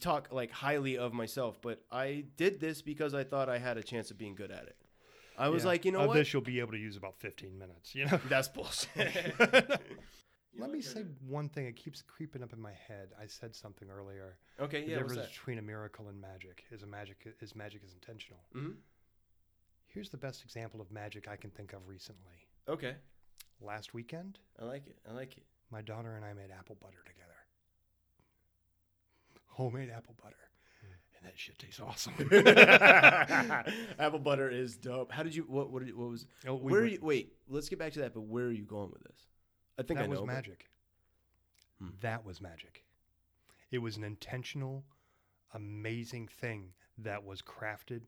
[0.00, 3.82] talk like highly of myself, but I did this because I thought I had a
[3.82, 4.76] chance of being good at it.
[5.38, 5.68] I was Yeah.
[5.68, 6.14] like, you know of what?
[6.14, 7.94] this you'll be able to use about 15 minutes.
[7.94, 8.20] You know.
[8.28, 9.34] That's bullshit.
[10.58, 11.66] Let me say one thing.
[11.66, 13.08] It keeps creeping up in my head.
[13.20, 14.36] I said something earlier.
[14.60, 14.96] Okay, the yeah.
[14.98, 18.40] What's difference between a miracle and magic is a magic is magic is intentional.
[18.54, 18.76] Mhm.
[19.86, 22.46] Here's the best example of magic I can think of recently.
[22.68, 22.96] Okay,
[23.60, 24.98] Last weekend, I like it.
[25.08, 25.44] I like it.
[25.70, 27.32] my daughter and I made apple butter together.
[29.46, 30.36] Homemade apple butter.
[31.16, 32.12] And that shit tastes awesome.
[33.98, 35.10] Apple butter is dope.
[35.10, 35.44] How did you?
[35.44, 35.70] What?
[35.70, 35.86] What?
[35.86, 36.26] Did, what was?
[36.46, 36.80] Oh, we where?
[36.82, 38.12] Are you, wait, let's get back to that.
[38.12, 39.26] But where are you going with this?
[39.78, 40.10] I think that I know.
[40.10, 40.68] was but- magic.
[41.78, 41.88] Hmm.
[42.00, 42.84] That was magic.
[43.70, 44.84] It was an intentional,
[45.54, 48.02] amazing thing that was crafted,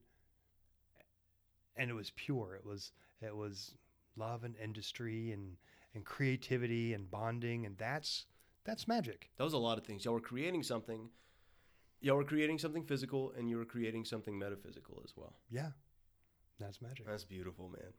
[1.77, 2.55] and it was pure.
[2.55, 3.75] It was it was
[4.17, 5.57] love and industry and
[5.95, 8.27] and creativity and bonding, and that's
[8.64, 9.31] that's magic.
[9.39, 10.05] That was a lot of things.
[10.05, 11.09] Y'all were creating something.
[12.01, 15.35] Y'all were creating something physical, and you were creating something metaphysical as well.
[15.51, 15.71] Yeah,
[16.61, 17.07] that's magic.
[17.07, 17.93] That's beautiful, man.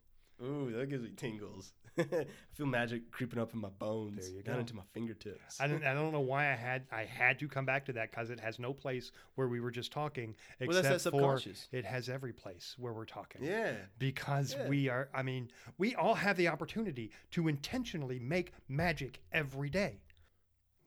[0.43, 1.73] Ooh, that gives me tingles.
[1.99, 4.59] I feel magic creeping up in my bones, There you down go.
[4.59, 5.59] into my fingertips.
[5.59, 8.11] I don't, I don't know why I had I had to come back to that
[8.11, 11.41] because it has no place where we were just talking except Well, that's that for
[11.71, 13.43] it has every place where we're talking.
[13.43, 14.67] yeah, because Yeah.
[14.67, 20.01] we are i mean we all have the opportunity to intentionally make magic every day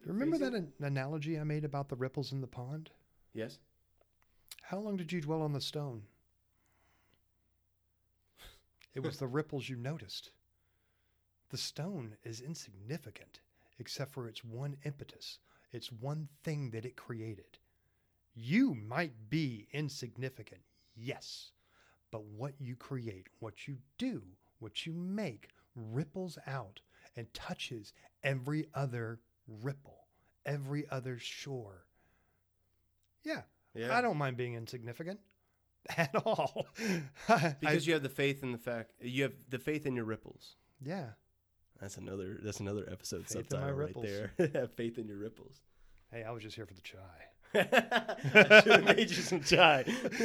[0.06, 2.90] remember that an- analogy i made about the ripples in the pond
[3.34, 3.58] yes.
[4.62, 6.02] how long did you dwell on the stone
[8.94, 10.30] it was the ripples you noticed
[11.50, 13.40] the stone is insignificant
[13.78, 15.38] except for its one impetus
[15.72, 17.58] its one thing that it created
[18.34, 20.62] you might be insignificant
[20.96, 21.52] yes
[22.10, 24.22] but what you create, what you do,
[24.58, 26.80] what you make ripples out
[27.16, 27.92] and touches
[28.24, 29.20] every other
[29.62, 29.96] ripple
[30.46, 31.84] every other shore.
[33.24, 33.42] Yeah,
[33.74, 33.96] Yeah.
[33.96, 35.20] I don't mind being insignificant
[35.96, 36.66] at all.
[37.28, 40.04] I- because you have the faith in the fact you have the faith in your
[40.04, 40.56] ripples.
[40.84, 41.10] yeah.
[41.80, 42.38] That's another.
[42.42, 44.32] That's another episode Faith subtitle right there.
[44.54, 45.62] have faith in your ripples.
[46.12, 46.98] Hey, I was just here for the chai.
[47.54, 49.84] I should have made you some chai.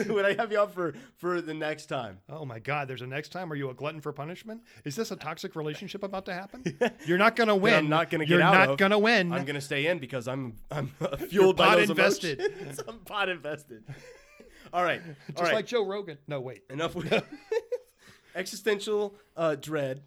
[0.10, 2.20] Would I have you on for for the next time?
[2.30, 3.52] Oh my God, there's a next time.
[3.52, 4.64] Are you a glutton for punishment?
[4.84, 6.78] Is this a toxic relationship about to happen?
[7.06, 7.74] You're not going to win.
[7.74, 8.54] I'm not gonna get out.
[8.54, 9.32] You're not going to win.
[9.32, 10.92] I'm gonna stay in because I'm I'm
[11.30, 12.42] fueled by pot those invested.
[12.88, 13.86] I'm pot invested.
[14.74, 15.54] All right, Just all right.
[15.56, 16.18] like Joe Rogan.
[16.28, 16.64] No, wait.
[16.70, 17.12] Enough with
[18.36, 20.04] existential uh, dread.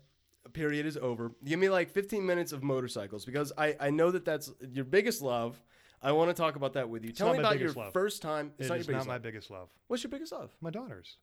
[0.52, 1.32] Period is over.
[1.44, 5.20] Give me like 15 minutes of motorcycles because I I know that that's your biggest
[5.20, 5.62] love.
[6.00, 7.12] I want to talk about that with you.
[7.12, 7.92] Tell me about your love.
[7.92, 8.52] first time.
[8.58, 9.22] It's It not is your not my love.
[9.22, 9.68] biggest love.
[9.88, 10.56] What's your biggest love?
[10.60, 11.16] My daughters.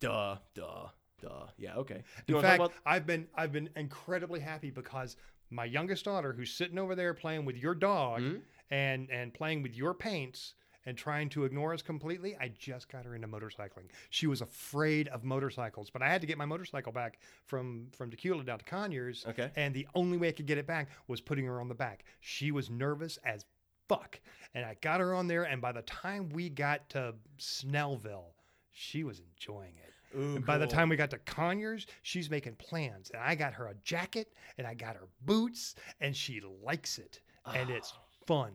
[0.00, 0.88] Duh, duh,
[1.20, 1.46] duh.
[1.58, 1.94] Yeah, okay.
[1.94, 2.72] Do In you want to fact, about?
[2.84, 5.16] I've been I've been incredibly happy because
[5.48, 8.38] my youngest daughter, who's sitting over there playing with your dog Mm-hmm.
[8.70, 10.54] and and playing with your paints
[10.86, 13.88] and trying to ignore us completely, I just got her into motorcycling.
[14.10, 18.10] She was afraid of motorcycles, but I had to get my motorcycle back from from
[18.10, 19.24] Dacula down to Conyers.
[19.28, 19.50] Okay.
[19.56, 22.04] And the only way I could get it back was putting her on the back.
[22.20, 23.44] She was nervous as
[23.88, 24.20] fuck,
[24.54, 25.44] and I got her on there.
[25.44, 28.32] And by the time we got to Snellville,
[28.72, 29.92] she was enjoying it.
[30.14, 33.10] Ooh, And by the time we got to Conyers, she's making plans.
[33.10, 37.20] And I got her a jacket and I got her boots and she likes it.
[37.46, 38.02] And it's ah.
[38.26, 38.52] fun.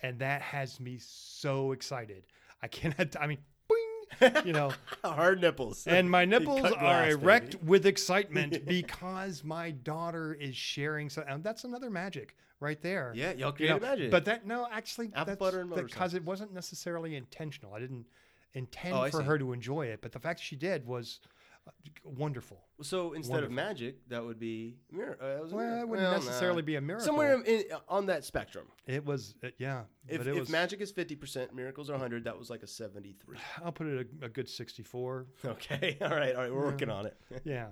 [0.00, 2.24] And that has me so excited.
[2.62, 3.38] I cannot, I mean,
[3.70, 4.72] boing, you know,
[5.04, 7.64] hard nipples, and my nipples cut are erect baby.
[7.64, 11.10] with excitement because my daughter is sharing.
[11.10, 13.12] So, and that's another magic right there.
[13.14, 14.10] Yeah, y'all You know, magic.
[14.10, 17.74] But that, no, actually, Apple that's butter and because it wasn't necessarily intentional.
[17.74, 20.86] I didn't oh, intend Oh, for her to enjoy it, but the fact she did
[20.86, 21.20] was
[22.04, 22.60] wonderful.
[22.82, 25.88] So instead of magic, that would be mir- uh, it was a Well, mir- it
[25.88, 26.66] wouldn't well, necessarily nah.
[26.66, 27.06] be a miracle.
[27.06, 28.66] Somewhere in, on that spectrum.
[28.86, 29.82] It was, uh, yeah.
[30.08, 32.66] If, but it if was, magic is 50%, miracles are 100, that was like a
[32.66, 33.38] 73.
[33.64, 35.26] I'll put it a, a good 64.
[35.44, 35.96] Okay.
[36.02, 36.34] All right.
[36.34, 36.52] All right.
[36.52, 37.16] We're working on it.
[37.44, 37.68] Yeah.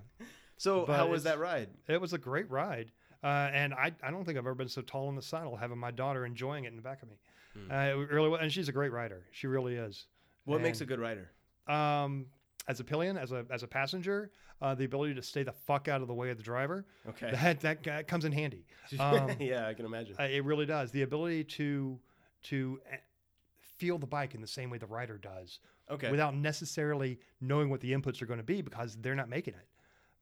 [0.57, 1.69] So But how was that ride?
[1.89, 2.93] It was a great ride.
[3.25, 5.79] Uh, and I, I don't think I've ever been so tall in the saddle having
[5.79, 7.17] my daughter enjoying it in the back of me.
[7.71, 8.37] Uh, it really.
[8.41, 9.25] And she's a great rider.
[9.31, 10.07] She really is.
[10.45, 11.31] What makes a good rider?
[11.69, 12.27] Um,
[12.69, 15.89] as a pillion, as a, as a passenger, uh, the ability to stay the fuck
[15.89, 17.31] out of the way of the driver, Okay.
[17.43, 18.67] that, that, that comes in handy.
[19.01, 20.17] Um, yeah, I can imagine.
[20.19, 20.91] Uh, it really does.
[20.91, 21.99] The ability to
[22.45, 22.97] to uh,
[23.79, 25.61] feel the bike in the same way the rider does,
[25.91, 26.11] Okay.
[26.11, 29.67] without necessarily knowing what the inputs are going to be because they're not making it.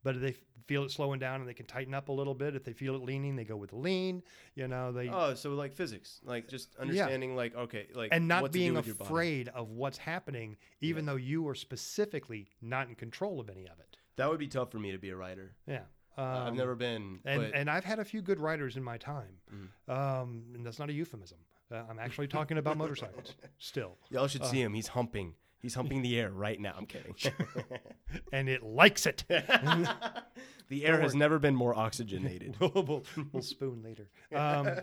[0.02, 0.34] But if they
[0.66, 2.54] feel it slowing down and they can tighten up a little bit.
[2.54, 4.22] If they feel it leaning, they go with the lean.
[4.54, 8.42] You know, they oh, so like physics, like just understanding, like okay, like and not
[8.42, 12.94] what to do being afraid of what's happening, even though you are specifically not in
[12.94, 13.96] control of any of it.
[14.14, 15.56] That would be tough for me to be a writer.
[15.66, 15.80] Yeah.
[16.16, 18.96] I've Um, never been, and but and I've had a few good riders in my
[18.98, 19.90] time, Mm-hmm.
[19.90, 21.38] um, and that's not a euphemism.
[21.72, 24.74] Uh, I'm actually talking about motorcycles still, y'all should uh, see him.
[24.74, 25.34] He's humping.
[25.60, 26.74] He's humping the air right now.
[26.76, 27.14] I'm kidding.
[28.32, 29.24] and it likes it.
[30.68, 32.56] the air has never been more oxygenated.
[32.60, 34.08] we'll, we'll, we'll spoon later.
[34.34, 34.80] Um,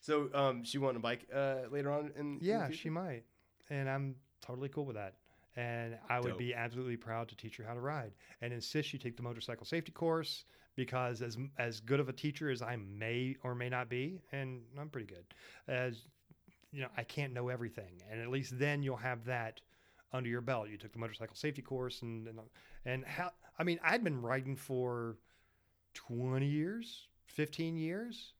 [0.00, 2.80] So, um, she want a bike uh, later on in in yeah, future?
[2.82, 3.24] she might,
[3.68, 5.14] and I'm totally cool with that.
[5.56, 6.38] And I would Dope.
[6.38, 9.66] be absolutely proud to teach her how to ride, and insist she take the motorcycle
[9.66, 10.44] safety course
[10.76, 14.62] because as as good of a teacher as I may or may not be, and
[14.78, 15.24] I'm pretty good,
[15.66, 16.06] as
[16.72, 19.60] you know, I can't know everything, and at least then you'll have that
[20.12, 20.68] under your belt.
[20.68, 22.38] You took the motorcycle safety course, and and,
[22.84, 25.16] and how I mean, I'd been riding for
[25.94, 28.32] twenty years, fifteen years,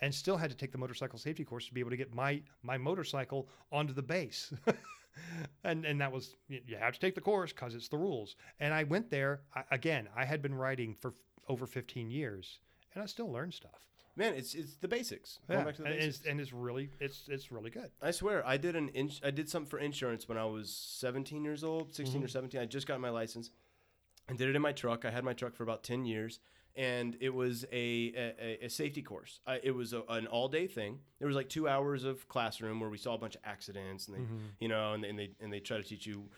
[0.00, 2.42] and still had to take the motorcycle safety course to be able to get my
[2.62, 4.52] my motorcycle onto the base.
[5.64, 8.36] and and that was you have to take the course because it's the rules.
[8.60, 10.08] And I went there I, again.
[10.16, 11.14] I had been riding for
[11.48, 12.60] over fifteen years,
[12.94, 13.88] and I still learned stuff.
[14.16, 15.40] Man, it's it's the basics.
[15.48, 16.18] Going Yeah, back to the and, basics.
[16.18, 17.90] it's, and it's really it's it's really good.
[18.00, 21.44] I swear, I did an ins- I did something for insurance when I was 17
[21.44, 22.24] years old, 16 Mm-hmm.
[22.24, 22.60] or 17.
[22.60, 23.50] I just got my license.
[24.28, 25.04] I did it in my truck.
[25.04, 26.38] I had my truck for about 10 years,
[26.76, 29.40] and it was a a, a safety course.
[29.46, 31.00] I, it was a, an all day thing.
[31.18, 34.16] There was like two hours of classroom where we saw a bunch of accidents, and
[34.16, 34.36] they, Mm-hmm.
[34.60, 36.28] you know, and and they and they try to teach you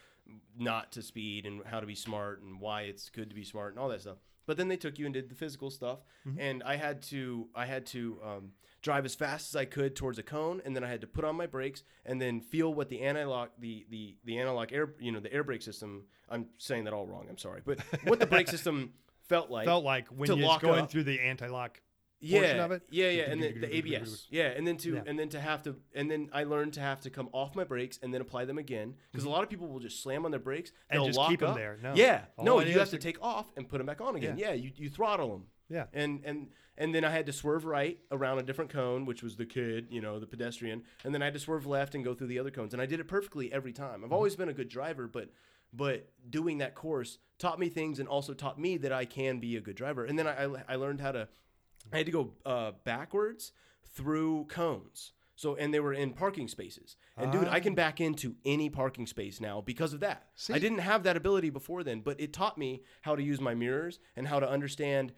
[0.58, 3.72] not to speed and how to be smart and why it's good to be smart
[3.74, 4.16] and all that stuff.
[4.46, 5.98] But then they took you and did the physical stuff,
[6.38, 8.52] and I had to I had to um,
[8.82, 11.24] drive as fast as I could towards a cone, and then I had to put
[11.24, 15.12] on my brakes and then feel what the analog the the the analog air you
[15.12, 16.04] know the air brake system.
[16.28, 17.26] I'm saying that all wrong.
[17.28, 18.92] I'm sorry, but what the brake system
[19.28, 19.66] felt like.
[19.66, 20.90] Felt like when you're going up.
[20.90, 21.80] through the anti-lock
[22.20, 22.82] yeah, of it.
[22.90, 24.26] Yeah, yeah, and then the ABS.
[24.30, 25.02] Yeah, and then to Yeah.
[25.06, 27.64] and then to have to and then I learned to have to come off my
[27.64, 30.30] brakes and then apply them again because a lot of people will just slam on
[30.30, 31.02] their brakes Mm-hmm.
[31.04, 31.56] And just keep them up.
[31.56, 31.78] there.
[31.82, 31.92] No.
[31.94, 34.38] Yeah, All no, you have to to- take off and put them back on again.
[34.38, 34.48] Yeah.
[34.48, 35.44] Yeah, you, you throttle them.
[35.68, 35.84] Yeah.
[35.92, 36.48] And and
[36.78, 39.88] and then I had to swerve right around a different cone, which was the kid,
[39.90, 42.38] you know, the pedestrian, and then I had to swerve left and go through the
[42.38, 43.96] other cones, and I did it perfectly every time.
[43.96, 44.04] Mm-hmm.
[44.04, 45.30] I've always been a good driver, but
[45.72, 49.56] but doing that course taught me things and also taught me that I can be
[49.56, 50.04] a good driver.
[50.04, 51.28] And then I I, I learned how to
[51.92, 53.52] I had to go uh, backwards
[53.94, 55.12] through cones.
[55.36, 56.96] So and they were in parking spaces.
[57.18, 57.76] And dude, I can ah.
[57.76, 60.28] back into any parking space now because of that.
[60.34, 60.54] See?
[60.54, 63.54] I didn't have that ability before then, but it taught me how to use my
[63.54, 65.12] mirrors and how to understand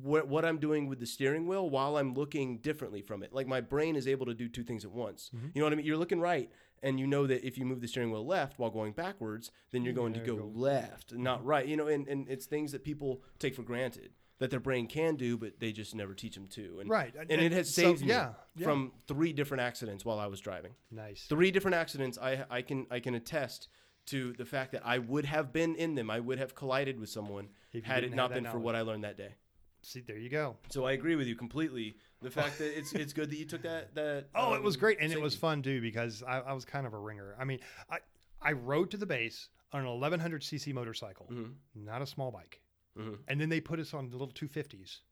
[0.00, 3.32] what what I'm doing with the steering wheel while I'm looking differently from it.
[3.32, 5.32] Like my brain is able to do two things at once.
[5.34, 5.48] Mm-hmm.
[5.54, 5.86] You know what I mean?
[5.86, 6.50] You're looking right
[6.84, 9.82] and you know that if you move the steering wheel left while going backwards, then
[9.82, 11.48] you're mm, going to go, left, not mm-hmm.
[11.48, 11.66] right.
[11.66, 14.10] You know, and, and it's things that people take for granted
[14.44, 16.78] that their brain can do, but they just never teach them to.
[16.80, 18.64] And, Right, And, and- it has so, saved me yeah, yeah.
[18.64, 20.74] from three different accidents while I was driving.
[20.90, 21.24] Nice.
[21.26, 22.18] Three different accidents.
[22.18, 23.68] I I can I can attest
[24.06, 26.10] to the fact that I would have been in them.
[26.10, 27.48] I would have collided with someone
[27.84, 29.34] had it not been for what I learned that day.
[29.82, 30.56] See, there you go.
[30.70, 31.96] So I agree with you completely.
[32.22, 34.26] The fact that it's it's good that you took that that.
[34.34, 36.86] Oh, it was um, great, and it was fun too because I, I was kind
[36.86, 37.34] of a ringer.
[37.38, 37.60] I mean,
[37.90, 37.98] I
[38.42, 41.54] I rode to the base on an 1100 cc motorcycle, Mhm.
[41.74, 42.60] not a small bike,
[42.96, 43.18] Mhm.
[43.28, 45.00] and then they put us on the little 250s.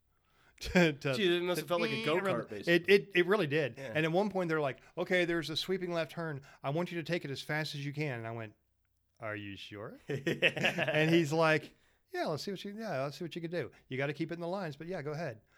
[0.59, 2.95] To, to, Gee, it must have felt like a go-kart, It, basically.
[2.95, 3.75] it it really did.
[3.77, 3.91] Yeah.
[3.95, 6.39] And at one point they're like, "Okay, there's a sweeping left turn.
[6.63, 8.53] I want you to take it as fast as you can." And I went,
[9.19, 11.71] "Are you sure?" and he's like,
[12.13, 13.71] "Yeah, let's see what you yeah, let's see what you can do.
[13.89, 15.41] You got to keep it in the lines, but yeah, go ahead."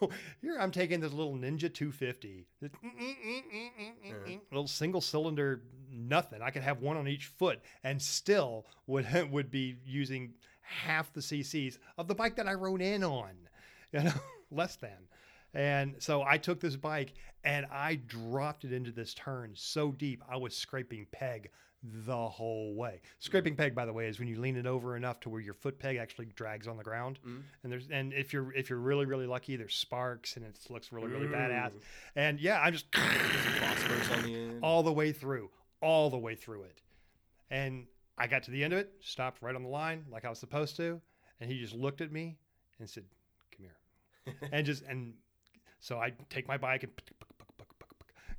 [0.00, 0.10] So
[0.40, 6.42] here I'm taking this little Ninja 250, this mm, mm, mm, little single cylinder, nothing.
[6.42, 10.34] I could have one on each foot and still would would be using
[10.72, 13.32] half the CCs of the bike that I rode in on,
[13.92, 14.12] you know,
[14.50, 15.08] less than.
[15.54, 17.12] And so I took this bike
[17.44, 21.50] and I dropped it into this turn so deep I was scraping peg
[21.82, 23.00] the whole way.
[23.18, 25.54] Scraping peg, by the way, is when you lean it over enough to where your
[25.54, 27.18] foot peg actually drags on the ground.
[27.26, 27.40] Mm-hmm.
[27.62, 30.92] And there's and if you're if you're really really lucky, there's sparks and it looks
[30.92, 31.34] really really mm.
[31.34, 31.72] badass.
[32.14, 34.58] And yeah, I'm just on the end.
[34.62, 35.50] all the way through,
[35.80, 36.80] all the way through it.
[37.50, 37.86] And
[38.18, 40.38] I got to the end of it, stopped right on the line like I was
[40.38, 41.00] supposed to,
[41.40, 42.36] and he just looked at me
[42.78, 43.04] and said,
[43.56, 45.14] "Come here," and just and
[45.80, 46.92] so I take my bike and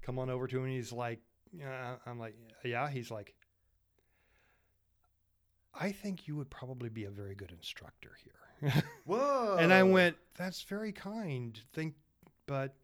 [0.02, 1.20] come on over to him, and he's like,
[1.52, 3.34] "Yeah," I'm like, "Yeah." He's like,
[5.74, 8.74] "I think you would probably be a very good instructor here."
[9.06, 9.58] Whoa!
[9.60, 11.60] And I went, "That's very kind.
[11.74, 11.96] Think,
[12.48, 12.76] but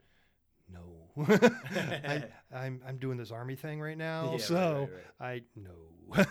[0.72, 4.90] no, I, I'm I'm doing this army thing right now, Yeah, right, so
[5.20, 6.26] right, I no."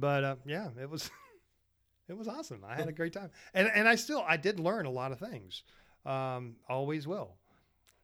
[0.00, 1.10] But uh, yeah, it was
[2.08, 2.64] it was awesome.
[2.66, 5.18] I had a great time, and and I still I did learn a lot of
[5.18, 5.62] things.
[6.04, 7.36] Um, always will.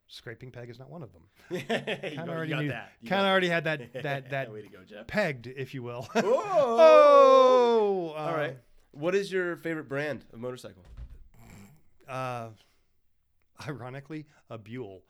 [0.08, 1.22] Scraping peg is not one of them.
[1.68, 2.92] Kind of already got knew, that.
[3.06, 5.06] Kind of already had that that that Way to go, Jeff.
[5.06, 6.08] pegged, if you will.
[6.14, 8.12] Oh!
[8.14, 8.56] oh, All right.
[8.92, 10.84] What is your favorite brand of motorcycle?
[12.08, 12.50] Uh,
[13.66, 15.02] ironically, a Buell.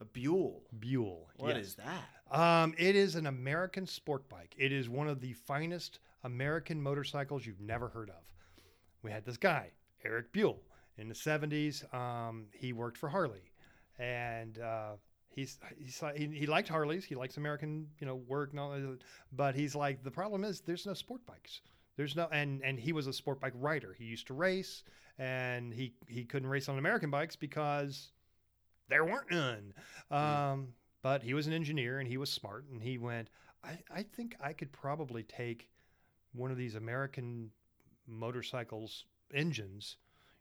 [0.00, 0.62] A Buell.
[0.78, 1.28] Buell.
[1.36, 1.66] What yes.
[1.66, 2.08] is that?
[2.30, 4.54] Um, it is an American sport bike.
[4.56, 8.22] It is one of the finest American motorcycles you've never heard of.
[9.02, 9.70] We had this guy,
[10.04, 10.62] Eric Buell,
[10.96, 11.92] in the 70s.
[11.94, 13.52] Um, he worked for Harley,
[13.98, 14.92] and uh,
[15.28, 17.04] he's, he's he, he liked Harleys.
[17.04, 18.98] He likes American, you know, work and all that.
[19.32, 21.60] But he's like, the problem is there's no sport bikes.
[21.96, 23.94] There's no, and and he was a sport bike rider.
[23.98, 24.84] He used to race,
[25.18, 28.12] and he he couldn't race on American bikes because
[28.88, 29.74] there weren't none.
[30.10, 30.68] Um,
[31.02, 33.28] but he was an engineer and he was smart and he went,
[33.64, 35.68] I, I think I could probably take
[36.38, 37.50] one of these American
[38.06, 39.04] motorcycles
[39.34, 39.96] engines,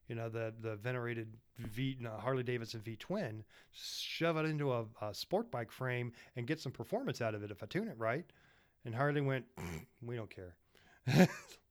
[0.07, 4.85] you know, the the venerated V no, Harley Davidson V twin, shove it into a,
[5.01, 7.97] a sport bike frame and get some performance out of it if I tune it
[7.97, 8.25] right.
[8.85, 9.45] And Harley went,
[10.01, 10.55] we don't care.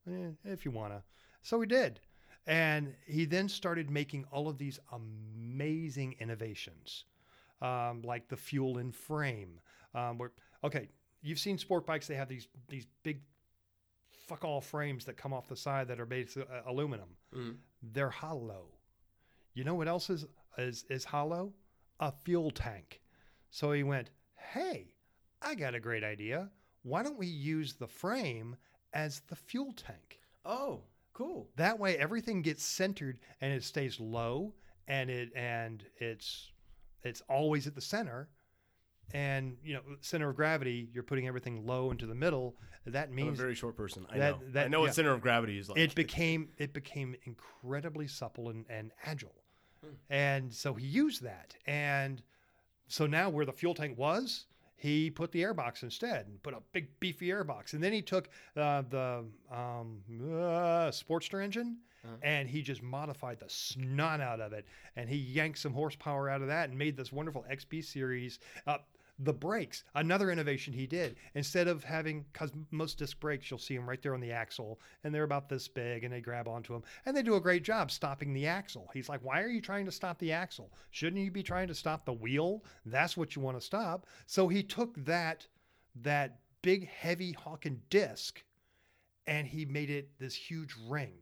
[0.09, 1.03] Eh, if you wanna.
[1.43, 1.99] So we did.
[2.47, 7.07] And he then started making all of these amazing innovations,
[7.61, 9.59] um, like the fuel in frame.
[9.97, 10.31] Um, where
[10.63, 10.91] okay,
[11.23, 13.21] you've seen sport bikes; they have these these big
[14.27, 17.17] fuck all frames that come off the side that are basically uh, aluminum.
[17.33, 17.57] Mhm.
[17.83, 18.69] They're hollow.
[19.55, 20.27] You know what else is
[20.59, 21.55] is is hollow?
[22.01, 23.01] A fuel tank.
[23.51, 24.93] So he went, "Hey,
[25.41, 26.51] I got a great idea.
[26.83, 28.57] Why don't we use the frame
[28.93, 30.83] as the fuel tank?" Oh,
[31.13, 31.51] cool.
[31.57, 34.55] That way everything gets centered and it stays low
[34.89, 36.53] and it and it's
[37.03, 38.29] it's always at the center.
[39.15, 42.57] And you know, center of gravity, you're putting everything low into the middle.
[42.87, 44.07] That I'm a means very short person.
[44.11, 44.47] I that- know.
[44.47, 45.79] I that- know what center of gravity is like.
[45.79, 49.35] it became it became incredibly supple and, and agile.
[50.11, 51.55] And so he used that.
[51.67, 52.23] And
[52.89, 54.47] so now where the fuel tank was,
[54.77, 57.73] he put the airbox instead and put a big beefy airbox.
[57.73, 61.79] And then he took uh, the um, uh, Sportster engine
[62.23, 64.67] and he just modified the snot out of it.
[64.95, 68.39] And he yanked some horsepower out of that and made this wonderful XB series.
[68.67, 68.79] Uh,
[69.19, 71.17] the brakes, another innovation he did.
[71.35, 74.79] Instead of having, because most disc brakes, you'll see them right there on the axle,
[75.05, 77.63] and they're about this big, and they grab onto them, and they do a great
[77.65, 78.91] job stopping the axle.
[78.93, 80.73] He's like, "Why are you trying to stop the axle?
[80.91, 82.63] Shouldn't you be trying to stop the wheel?
[82.85, 85.47] That's what you want to stop." So he took that
[86.03, 88.45] that big, heavy Hawken disc,
[89.27, 91.17] and he made it this huge ring,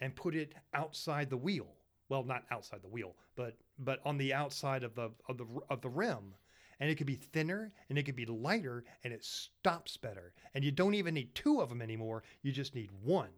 [0.00, 1.76] and put it outside the wheel.
[2.10, 5.80] Well, not outside the wheel, but but on the outside of the of the of
[5.80, 6.34] the rim
[6.82, 10.32] and it could be thinner and it could be lighter and it stops better.
[10.52, 12.24] And you don't even need two of them anymore.
[12.42, 13.30] You just need one.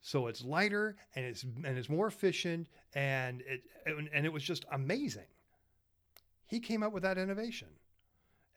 [0.00, 4.64] So it's lighter and it's and it's more efficient and it and it was just
[4.72, 5.28] amazing.
[6.48, 7.68] He came up with that innovation.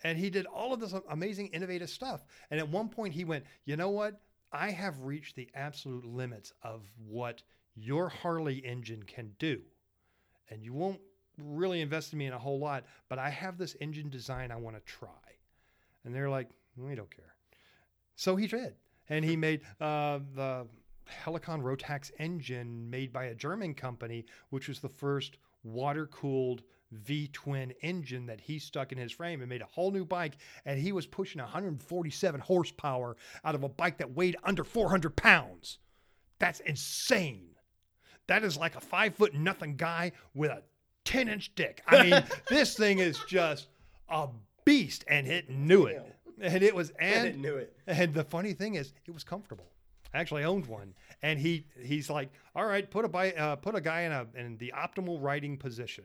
[0.03, 2.25] And he did all of this amazing innovative stuff.
[2.49, 4.19] And at one point he went, "You know what?
[4.51, 7.43] I have reached the absolute limits of what
[7.75, 9.61] your Harley engine can do."
[10.49, 10.99] And you won't
[11.37, 14.75] really invested me in a whole lot, but I have this engine design I want
[14.75, 15.09] to try.
[16.05, 17.33] And they're like, we don't care.
[18.15, 18.75] So he did.
[19.09, 20.67] And he made uh, the
[21.07, 27.27] Helicon Rotax engine made by a German company, which was the first water cooled V
[27.33, 30.37] twin engine that he stuck in his frame and made a whole new bike.
[30.65, 35.79] And he was pushing 147 horsepower out of a bike that weighed under 400 pounds.
[36.39, 37.49] That's insane.
[38.27, 40.63] That is like a five foot nothing guy with a
[41.05, 41.81] 10 inch dick.
[41.87, 43.67] I mean, this thing is just
[44.09, 44.27] a
[44.65, 46.03] beast, and it knew it.
[46.41, 47.75] And it was, and it knew it.
[47.87, 49.65] And the funny thing is, it was comfortable.
[50.13, 50.93] I actually owned one,
[51.23, 54.27] and he he's like, all right, put a bike, uh, put a guy in a
[54.35, 56.03] in the optimal riding position.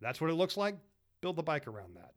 [0.00, 0.76] That's what it looks like.
[1.22, 2.12] Build the bike around that.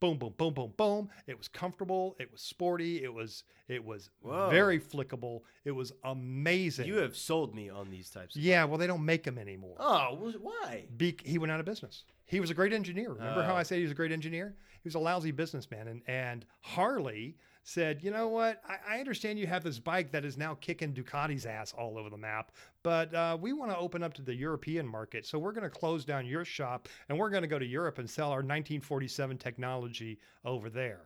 [0.00, 1.08] Boom, boom, boom, boom, boom.
[1.26, 2.14] It was comfortable.
[2.20, 3.02] It was sporty.
[3.02, 4.48] It was it was Whoa.
[4.48, 5.40] very flickable.
[5.64, 6.86] It was amazing.
[6.86, 8.36] You have sold me on these types.
[8.36, 9.76] Of yeah, well, they don't make them anymore.
[9.80, 10.86] Oh, why?
[10.96, 12.04] Be- he went out of business.
[12.26, 13.10] He was a great engineer.
[13.12, 13.56] Remember how Oh.
[13.56, 14.54] I said he was a great engineer?
[14.82, 15.88] He was a lousy businessman.
[15.88, 17.36] And, and Harley
[17.68, 18.62] said, you know what?
[18.66, 22.08] I, I understand you have this bike that is now kicking Ducati's ass all over
[22.08, 22.50] the map,
[22.82, 25.26] but uh, we want to open up to the European market.
[25.26, 27.98] So we're going to close down your shop and we're going to go to Europe
[27.98, 31.02] and sell our 1947 technology over there.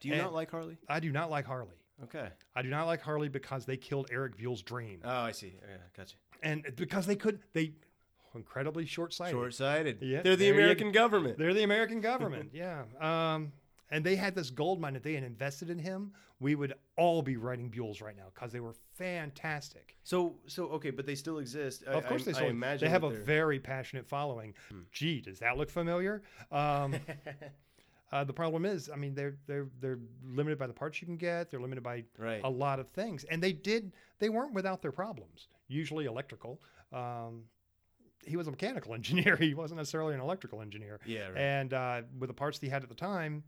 [0.00, 0.76] Do you And- not like Harley?
[0.88, 1.76] I do not like Harley.
[2.04, 2.28] Okay.
[2.54, 5.00] I do not like Harley because they killed Eric Buell's dream.
[5.04, 5.54] Oh, I see.
[5.62, 6.16] Yeah, gotcha.
[6.42, 7.72] and because they could, they
[8.34, 9.32] incredibly short-sighted.
[9.34, 9.98] Short-sighted.
[10.02, 11.38] Yeah, They're the there you American government.
[11.38, 12.50] They're the American government.
[12.54, 12.82] yeah.
[13.00, 13.52] Um,
[13.92, 14.94] and they had this gold mine.
[14.94, 18.50] that they had invested in him, we would all be writing Buells right now because
[18.50, 19.96] they were fantastic.
[20.02, 21.84] So, so okay, but they still exist.
[21.86, 23.24] I- of course, I, they I still imagine they have a they're- Hmm.
[23.24, 24.54] very passionate following.
[24.90, 26.22] Gee, does that look familiar?
[26.50, 26.96] Um,
[28.12, 31.16] uh, the problem is, I mean, they're they're they're limited by the parts you can
[31.16, 31.50] get.
[31.50, 32.40] They're limited by Right.
[32.44, 35.48] a lot of things, and they did they weren't without their problems.
[35.68, 36.60] Usually electrical.
[36.92, 37.44] Um,
[38.24, 39.36] he was a mechanical engineer.
[39.36, 41.00] He wasn't necessarily an electrical engineer.
[41.06, 41.36] Yeah, right.
[41.38, 43.42] And uh, with the parts that he had at the time,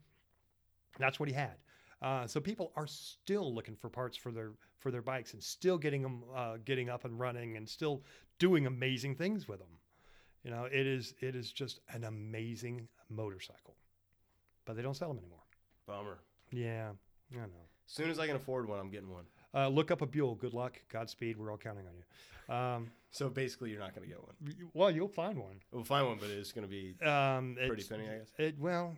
[0.99, 1.55] that's what he had.
[2.03, 5.79] Uh, so people are still looking for parts for their for their bikes and still
[5.79, 8.03] getting them uh, getting up and running and still
[8.39, 9.79] doing amazing things with them.
[10.43, 13.77] You know, it is it is just an amazing motorcycle,
[14.67, 15.39] but they don't sell them anymore.
[15.87, 16.19] Bummer.
[16.51, 16.91] Yeah,
[17.33, 17.69] I know.
[17.89, 19.25] As soon as I can afford one, I'm getting one.
[19.55, 20.35] Uh, look up a Buell.
[20.35, 20.81] Good luck.
[20.91, 21.37] Godspeed.
[21.39, 22.55] We're all counting on you.
[22.55, 24.35] Um, So basically, you're not going to get one.
[24.75, 25.61] well, you'll find one.
[25.71, 28.33] We'll find one, but it's going to be Um, pretty penny, I guess.
[28.39, 28.97] It, well,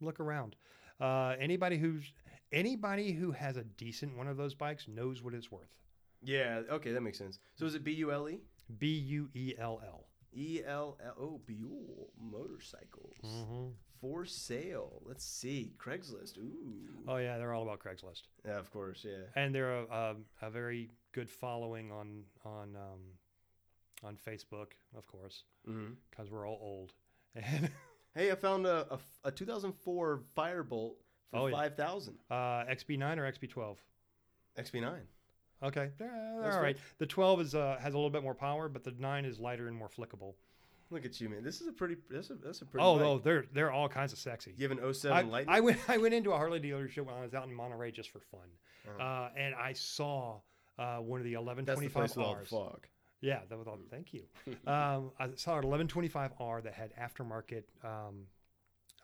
[0.00, 0.56] look around.
[1.02, 2.12] Uh, anybody who's
[2.52, 5.74] anybody who has a decent one of those bikes knows what it's worth.
[6.22, 6.62] Yeah.
[6.70, 7.38] Okay, that makes sense.
[7.56, 8.40] So is it B U L E?
[8.78, 10.06] B U E L L.
[10.34, 11.14] E L L.
[11.20, 13.16] Oh, Buell motorcycles
[14.00, 15.02] for sale.
[15.04, 15.72] Let's see.
[15.78, 16.38] Craigslist.
[16.38, 17.02] Ooh.
[17.08, 19.04] Oh yeah, they're all about Craigslist, Yeah, of course.
[19.04, 19.24] Yeah.
[19.34, 20.16] and they're a, a,
[20.46, 23.00] a very good following on on um,
[24.04, 26.92] on Facebook, of course, because we're all old.
[27.34, 27.70] And
[28.14, 28.86] Hey, I found a,
[29.24, 30.94] a, a 2004 Firebolt for
[31.34, 31.56] Oh, yeah.
[31.56, 33.76] 5000 uh, XB9 or XB12.
[34.58, 34.98] XB9.
[35.62, 36.76] Okay, they're all right.
[36.98, 39.68] The 12 is uh, has a little bit more power, but the 9 is lighter
[39.68, 40.34] and more flickable.
[40.90, 41.42] Look at you, man.
[41.42, 41.96] This is a pretty.
[42.10, 42.84] That's a that's a pretty.
[42.84, 44.52] Oh, no, they're they're all kinds of sexy.
[44.58, 45.54] You have an 07 I, Lightning.
[45.54, 48.10] I went I went into a Harley dealership when I was out in Monterey just
[48.10, 48.40] for fun,
[48.88, 49.02] Uh-huh.
[49.02, 50.40] uh, and I saw
[50.78, 51.44] uh, one of the That's
[51.80, 52.48] the 1125 place with all the Rs.
[52.48, 52.86] fog.
[53.22, 53.78] Yeah, that was all.
[53.90, 54.24] Thank you.
[54.66, 58.26] um, I saw an 1125R that had aftermarket um,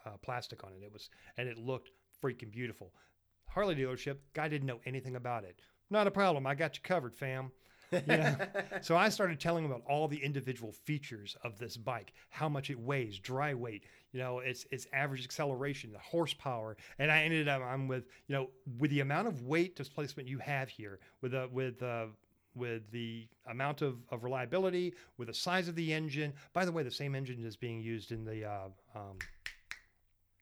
[0.04, 0.84] uh, plastic on it.
[0.84, 1.08] It was
[1.38, 1.90] and it looked
[2.22, 2.92] freaking beautiful.
[3.46, 5.60] Harley dealership guy didn't know anything about it.
[5.88, 6.46] Not a problem.
[6.46, 7.50] I got you covered, fam.
[7.90, 8.36] You know?
[8.82, 12.68] so I started telling him about all the individual features of this bike, how much
[12.68, 17.48] it weighs, dry weight, you know, its its average acceleration, the horsepower, and I ended
[17.48, 21.32] up I'm with you know with the amount of weight displacement you have here, with
[21.32, 22.06] the with uh,
[22.54, 26.32] with the amount of, of reliability, with the size of the engine.
[26.52, 29.18] By the way, the same engine is being used in the uh, um,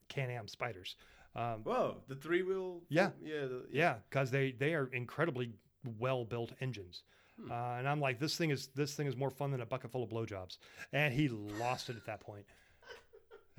[0.09, 0.95] Can-Am Spyders.
[1.35, 2.81] Um, Whoa, the three wheel.
[2.89, 3.11] Yeah.
[3.23, 5.53] yeah, the, yeah, because they they are incredibly
[5.99, 7.03] well built engines.
[7.41, 7.53] Hmm.
[7.53, 9.93] Uh, and I'm like, this thing is this thing is more fun than a bucket
[9.93, 10.57] full of blowjobs.
[10.93, 12.47] And he lost it at that point.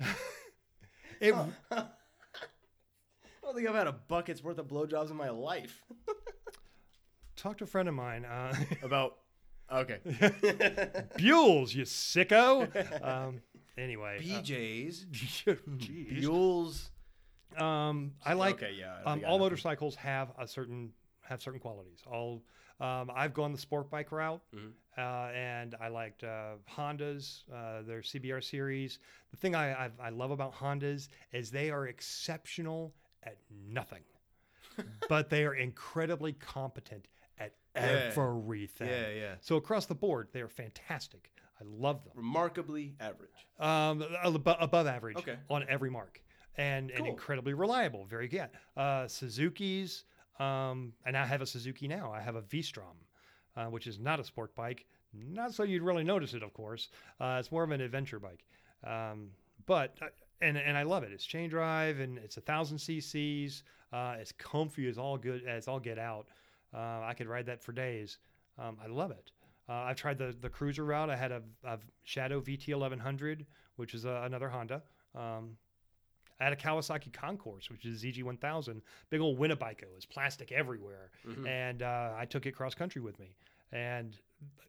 [1.20, 1.34] it
[1.70, 1.84] I
[3.42, 5.82] don't think I've had a bucket's worth of blowjobs in my life.
[7.38, 8.24] talked to a friend of mine.
[8.24, 9.16] Uh, About
[9.72, 9.98] okay.
[11.18, 12.68] Buells, you sicko.
[13.04, 13.40] Um,
[13.76, 15.06] anyway, uh, BJ's.
[15.46, 16.90] Buells.
[17.60, 18.96] Um, I like Okay, yeah.
[19.04, 20.92] I um, all motorcycles have a certain
[21.22, 22.00] have certain qualities.
[22.10, 22.42] All
[22.80, 24.72] um, I've gone the sport bike route, Mhm.
[24.96, 28.98] uh, and I liked uh, Hondas, uh, their CBR series.
[29.30, 32.94] The thing I, I I love about Hondas is they are exceptional
[33.24, 34.04] at nothing,
[35.08, 37.08] but they are incredibly competent
[37.38, 38.12] at Yeah.
[38.16, 38.88] everything.
[38.88, 39.34] Yeah, yeah.
[39.40, 41.30] So across the board, they are fantastic.
[41.60, 42.12] I love them.
[42.16, 43.30] Remarkably average.
[43.58, 45.36] Um, abo- above average Okay.
[45.50, 46.20] on every mark,
[46.56, 48.04] and and incredibly reliable.
[48.04, 48.50] Very good.
[48.76, 50.04] Uh, Suzuki's,
[50.38, 52.12] um, and I have a Suzuki now.
[52.12, 52.96] I have a V-Strom,
[53.56, 54.86] uh, which is not a sport bike.
[55.12, 56.90] Not so you'd really notice it, of course.
[57.18, 58.44] Uh, it's more of an adventure bike,
[58.84, 59.30] um,
[59.66, 60.06] but uh,
[60.40, 61.10] and and I love it.
[61.12, 63.62] It's chain drive and it's a thousand cc's.
[63.92, 66.28] Uh, it's comfy as all good as all get out.
[66.74, 68.18] Uh, I could ride that for days.
[68.58, 69.30] Um, I love it.
[69.68, 71.10] Uh, I've tried the the cruiser route.
[71.10, 73.46] I had a, a Shadow VT 1100,
[73.76, 74.82] which is uh, another Honda.
[75.14, 75.56] Um,
[76.40, 78.80] I had a Kawasaki Concourse, which is ZG 1000,
[79.10, 79.86] big old Winnebago.
[79.96, 81.46] It's plastic everywhere, Mhm.
[81.48, 83.34] and uh, I took it cross country with me.
[83.72, 84.16] And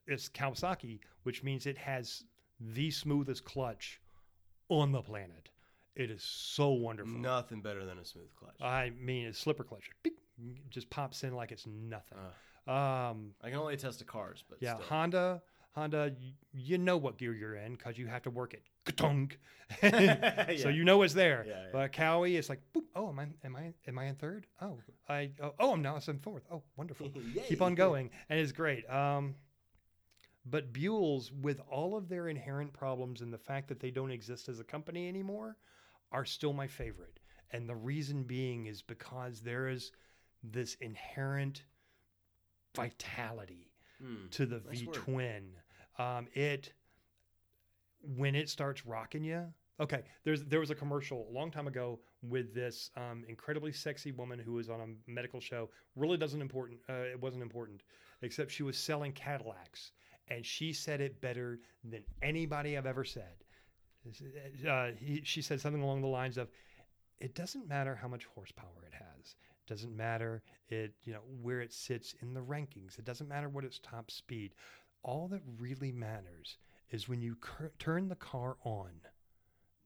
[0.07, 2.23] it's Kawasaki, which means it has
[2.59, 4.01] the smoothest clutch
[4.69, 5.49] on the planet.
[5.95, 7.13] It is so wonderful.
[7.19, 8.55] Nothing better than a smooth clutch.
[8.61, 9.89] I mean, it's slipper clutch.
[10.03, 10.18] Beep,
[10.69, 12.17] just pops in like it's nothing.
[12.67, 14.87] Uh, Um, I can only attest to cars, but yeah, still.
[14.87, 15.41] Honda,
[15.75, 16.15] Honda,
[16.53, 18.63] you know what gear you're in because you have to work it.
[18.85, 19.39] Ka-tunk.
[19.83, 20.55] Yeah.
[20.57, 21.45] So you know it's there.
[21.47, 21.69] Yeah, yeah.
[21.71, 24.47] But Kawi, it's like, boop, oh, am I, am I, am I in third?
[24.61, 26.43] Oh, I, oh, oh, I'm now in fourth.
[26.51, 27.11] Oh, wonderful.
[27.47, 28.89] Keep on going, and it's great.
[28.89, 29.35] Um,
[30.45, 34.49] but Buells, with all of their inherent problems and the fact that they don't exist
[34.49, 35.55] as a company anymore,
[36.11, 37.19] are still my favorite.
[37.51, 39.91] And the reason being is because there is
[40.43, 41.63] this inherent
[42.75, 43.65] vitality
[43.99, 44.27] Hmm.
[44.31, 45.51] to the Nice V twin.
[45.97, 46.71] Um, it
[48.01, 49.53] when it starts rocking you.
[49.81, 54.11] Okay, there's there was a commercial a long time ago with this um, incredibly sexy
[54.13, 55.69] woman who was on a medical show.
[55.95, 56.79] Really doesn't important.
[56.89, 57.83] Uh, it wasn't important,
[58.21, 59.91] except she was selling Cadillacs,
[60.29, 63.43] and she said it better than anybody I've ever said.
[64.67, 66.49] Uh, he, she said something along the lines of,
[67.19, 69.35] "It doesn't matter how much horsepower it has.
[69.69, 72.97] Doesn't matter it you know where it sits in the rankings.
[72.97, 74.51] It doesn't matter what its top speed.
[75.03, 76.57] All that really matters
[76.89, 78.89] is when you cur- turn the car on,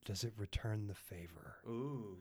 [0.05, 1.57] does it return the favor?
[1.67, 2.17] Ooh.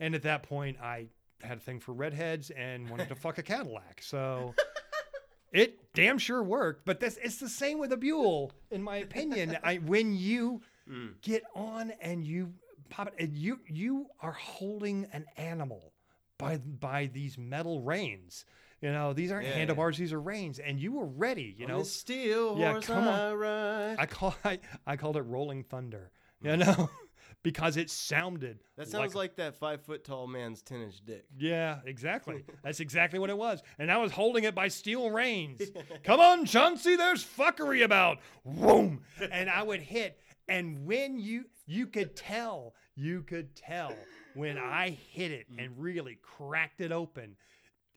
[0.00, 1.08] And at that point, I
[1.42, 4.00] had a thing for redheads and wanted to fuck a Cadillac.
[4.02, 4.54] So
[5.52, 6.86] it damn sure worked.
[6.86, 9.58] But that's it's the same with a Buell, in my opinion.
[9.62, 11.20] I when you Mm.
[11.20, 12.52] get on and you
[12.90, 15.92] pop it, and you you are holding an animal
[16.38, 18.44] by by these metal reins.
[18.80, 19.54] You know, these aren't Yeah.
[19.54, 21.54] handlebars; these are reins, and you were ready.
[21.58, 23.20] You On know, steel Yeah, horse come on.
[23.20, 23.96] I ride.
[23.98, 26.10] I call I, I called it rolling thunder.
[26.42, 26.60] You hmm.
[26.60, 26.90] know,
[27.42, 28.58] because it sounded.
[28.76, 31.24] that sounds like, that five foot tall man's ten inch dick.
[31.38, 32.44] Yeah, exactly.
[32.62, 33.62] That's exactly what it was.
[33.78, 35.62] And I was holding it by steel reins.
[36.04, 38.18] Come on, Chauncey, there's fuckery about.
[38.44, 39.00] Boom.
[39.32, 40.18] And I would hit.
[40.48, 43.94] And when you you could tell, you could tell
[44.36, 45.60] when I hit it mm-hmm.
[45.60, 47.36] and really cracked it open.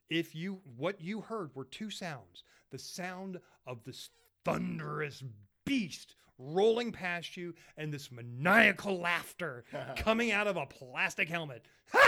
[0.08, 2.42] If you what you heard were two sounds.
[2.70, 4.10] The sound of this
[4.44, 5.22] thunderous
[5.64, 9.64] beast rolling past you and this maniacal laughter
[9.96, 11.64] coming out of a plastic helmet.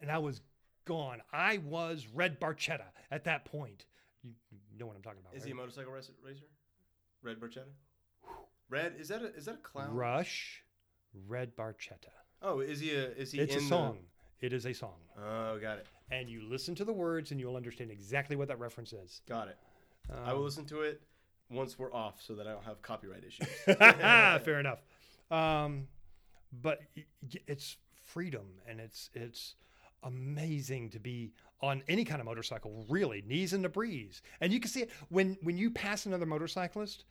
[0.00, 0.40] And I was
[0.84, 1.22] gone.
[1.32, 3.86] I was Red Barchetta at that point.
[4.24, 4.32] You
[4.78, 5.34] know what I'm talking about.
[5.34, 5.46] Is right?
[5.46, 6.12] he a motorcycle racer?
[6.24, 6.44] racer?
[7.22, 7.70] Red Barchetta?
[8.72, 9.94] Red is that a is that a clown?
[9.94, 10.62] Rush,
[11.28, 12.08] Red Barchetta.
[12.40, 13.98] Oh, is he a is he It's a in the- song.
[14.40, 14.96] It is a song.
[15.16, 15.86] Oh, got it.
[16.10, 19.20] And you listen to the words and you'll understand exactly what that reference is.
[19.28, 19.58] Got it.
[20.24, 21.00] I will Um, listen to it
[21.48, 23.46] once we're off so that I don't have copyright issues.
[23.66, 24.80] Fair enough.
[25.30, 25.86] Um,
[26.50, 26.80] but
[27.46, 27.76] it's
[28.06, 29.54] freedom and it's it's
[30.02, 34.22] amazing to be on any kind of motorcycle, really, knees in the breeze.
[34.40, 37.04] And you can see it when when you pass another motorcyclist,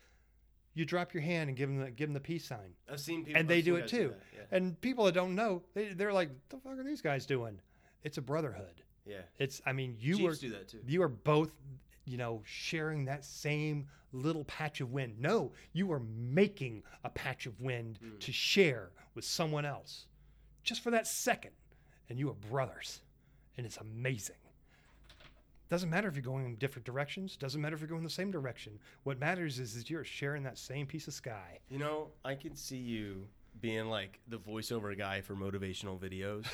[0.73, 2.73] you drop your hand and give them the give them the peace sign.
[2.91, 4.09] I've seen people, and they do it too.
[4.09, 4.19] that,
[4.51, 4.57] Yeah.
[4.57, 7.59] And people that don't know, they, they're like, "The fuck are these guys doing?"
[8.03, 8.81] It's a brotherhood.
[9.05, 9.21] yeah.
[9.37, 10.79] It's, I mean, you Chiefs are do that too.
[10.87, 11.53] you are both,
[12.05, 15.19] you know, sharing that same little patch of wind.
[15.19, 18.19] No, you are making a patch of wind Mm.
[18.19, 20.07] to share with someone else,
[20.63, 21.51] just for that second,
[22.09, 23.01] and you are brothers,
[23.57, 24.35] and it's amazing.
[25.71, 27.37] Doesn't matter if you're going in different directions.
[27.37, 28.77] Doesn't matter if you're going the same direction.
[29.03, 31.59] What matters is that you're sharing that same piece of sky.
[31.69, 33.25] You know, I can see you
[33.61, 36.45] being like the voiceover guy for motivational videos.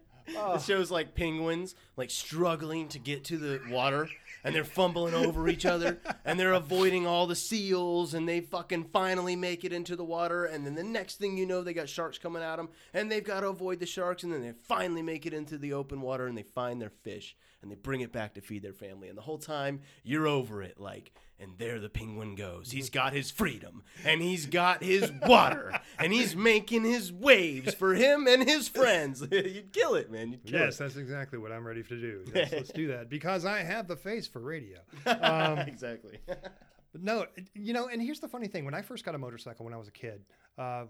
[0.30, 0.58] It oh.
[0.58, 4.08] shows like penguins like struggling to get to the water
[4.44, 8.84] and they're fumbling over each other and they're avoiding all the seals and they fucking
[8.84, 11.88] finally make it into the water and then the next thing you know they got
[11.88, 15.02] sharks coming at them and they've got to avoid the sharks and then they finally
[15.02, 18.12] make it into the open water and they find their fish and they bring it
[18.12, 21.78] back to feed their family and the whole time you're over it like and there
[21.80, 22.70] the penguin goes.
[22.70, 27.94] He's got his freedom and he's got his water and he's making his waves for
[27.94, 29.20] him and his friends.
[29.30, 30.32] You'd kill it man.
[30.32, 30.78] You'd kill Yes, it.
[30.84, 32.24] that's exactly what I'm ready to do.
[32.34, 33.08] Yes, let's do that.
[33.08, 34.78] Because I have the face for radio.
[35.06, 36.18] Um, exactly.
[36.26, 39.64] But no, you know, and here's the funny thing: when I first got a motorcycle
[39.64, 40.22] when I was a kid,
[40.58, 40.86] uh,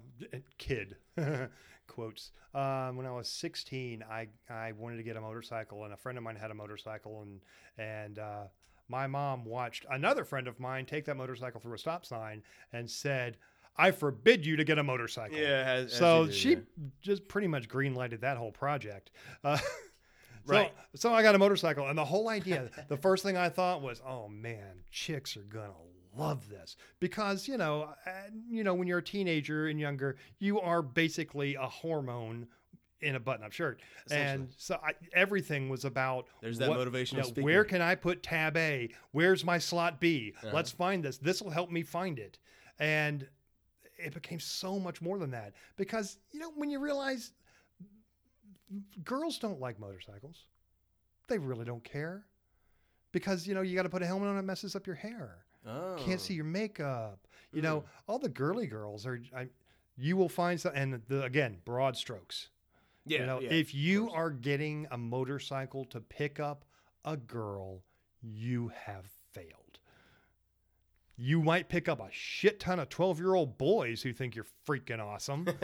[0.56, 0.97] kid,
[1.86, 5.97] quotes, um, when I was 16, I I wanted to get a motorcycle, and a
[5.98, 7.40] friend of mine had a motorcycle, and
[7.77, 8.44] and uh,
[8.91, 12.43] my mom watched another friend of mine take that motorcycle through a stop sign
[12.73, 13.37] and said.
[13.77, 15.39] I forbid you to get a motorcycle.
[15.39, 16.57] Yeah, as- as so do, she yeah.
[17.01, 19.11] just pretty much green lighted that whole project.
[19.43, 19.57] Uh,
[20.47, 20.73] Right.
[20.95, 23.83] So, so I got a motorcycle, and the whole idea, the first thing I thought
[23.83, 25.73] was, oh man, chicks are gonna
[26.17, 28.11] love this because you know, uh,
[28.49, 32.49] you know, when you're a teenager and younger, you are basically a hormone
[33.02, 37.43] in a button-up shirt, and so I, everything was about There's that motivational you know.
[37.43, 38.90] Where can I put tab A?
[39.12, 40.35] Where's my slot B?
[40.39, 40.51] Uh-huh.
[40.55, 41.18] Let's find this.
[41.18, 42.39] This will help me find it,
[42.78, 43.27] and
[43.97, 47.32] it became so much more than that because you know when you realize
[49.05, 50.47] girls don't like motorcycles.
[51.28, 52.24] They really don't care.
[53.12, 55.39] Because, you know, you got to put a helmet on, it messes up your hair.
[55.66, 55.97] oh.
[55.98, 57.27] Can't see your makeup.
[57.52, 59.48] You know, all the girly girls are, I,
[59.97, 62.51] you will find some, and the, again, broad strokes.
[63.06, 66.64] Yeah, you know, yeah, if you are getting a motorcycle to pick up
[67.05, 67.82] a girl,
[68.22, 69.78] you have failed.
[71.16, 74.47] You might pick up a shit ton of 12 year old boys who think you're
[74.66, 75.47] freaking awesome,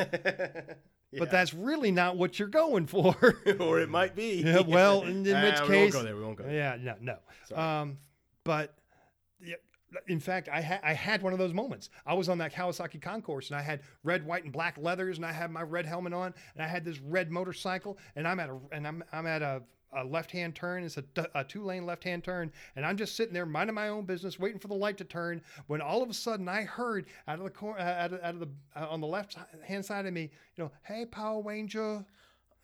[1.12, 1.20] Yeah.
[1.20, 3.14] but that's really not what you're going for.
[3.60, 4.42] or it might be.
[4.44, 6.16] Yeah, well, in, in which we won't case, go there.
[6.16, 6.44] We won't go.
[6.44, 6.52] There.
[6.52, 7.16] yeah, no,
[7.50, 7.56] no.
[7.56, 7.98] Um,
[8.44, 8.74] but
[9.40, 9.54] yeah,
[10.08, 11.90] in fact, I, ha- I had one of those moments.
[12.04, 15.26] I was on that Kawasaki Concourse, and I had red, white, and black leathers, and
[15.26, 18.50] I had my red helmet on, and I had this red motorcycle, and I'm at
[18.50, 19.62] a and I'm I'm at a,
[19.96, 20.84] a left hand turn.
[20.84, 24.04] It's a two lane left hand turn, and I'm just sitting there minding my own
[24.04, 25.42] business, waiting for the light to turn.
[25.66, 28.40] When all of a sudden, I heard out of the corner, out of, out of
[28.40, 32.04] the uh, on the left hand side of me, you know, hey Power Ranger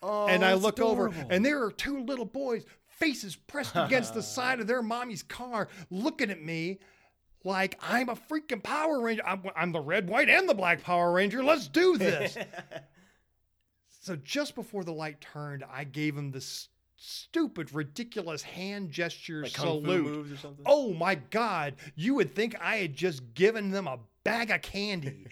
[0.03, 4.15] Oh, and I that's look over, and there are two little boys, faces pressed against
[4.15, 6.81] the side of their mommy's car, looking at me
[7.45, 9.23] like I'm a freaking Power Ranger.
[9.27, 11.43] I'm, I'm the red, white, and the black Power Ranger.
[11.43, 12.37] Let's do this.
[14.01, 19.57] so just before the light turned, I gave him this stupid, ridiculous hand gesture like
[19.57, 20.05] salute.
[20.05, 20.65] moves or something.
[20.67, 21.75] Oh my God!
[21.97, 25.27] You would think I had just given them a bag of candy.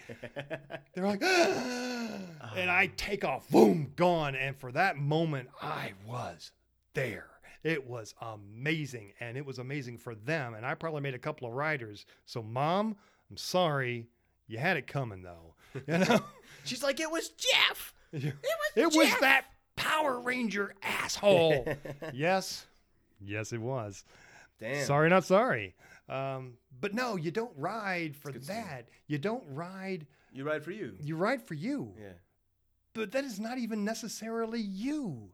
[0.93, 2.93] They're like, and I uh-huh.
[2.97, 4.35] take off, boom, gone.
[4.35, 6.51] And for that moment, I was
[6.93, 7.27] there.
[7.63, 10.53] It was amazing, and it was amazing for them.
[10.55, 12.05] And I probably made a couple of riders.
[12.25, 12.95] So, mom,
[13.29, 14.07] I'm sorry,
[14.47, 15.55] you had it coming though.
[15.87, 16.19] You know,
[16.65, 17.93] She's like, it was Jeff.
[18.13, 18.33] it was,
[18.75, 18.95] It Jeff.
[18.95, 19.45] was that
[19.77, 21.65] Power Ranger asshole.
[22.13, 22.65] yes,
[23.21, 24.03] yes, it was.
[24.59, 24.85] Damn.
[24.85, 25.75] Sorry, not sorry.
[26.09, 28.89] Um, but no, you don't ride for that.
[29.07, 30.05] You don't ride.
[30.33, 30.97] You ride for you.
[31.01, 31.93] You ride for you.
[31.99, 32.13] Yeah.
[32.93, 35.29] But that is not even necessarily you.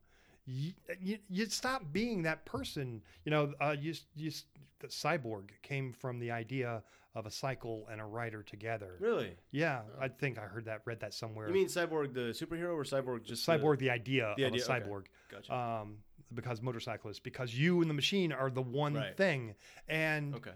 [0.47, 0.71] You,
[1.01, 3.01] you, you stop being that person.
[3.25, 4.31] You know, uh, you, you,
[4.79, 6.83] the cyborg came from the idea
[7.15, 8.95] of a cycle and a rider together.
[8.99, 9.31] Really?
[9.51, 11.47] Yeah, I think I heard that, read that somewhere.
[11.47, 14.71] You mean Cyborg the superhero or Cyborg just cyborg, the, idea the of idea, a
[14.71, 14.85] okay.
[14.85, 15.03] cyborg.
[15.31, 15.53] Gotcha.
[15.55, 15.97] Um,
[16.33, 19.17] because motorcyclists, because you and the machine are the one Right.
[19.17, 19.55] thing.
[19.87, 20.51] And okay.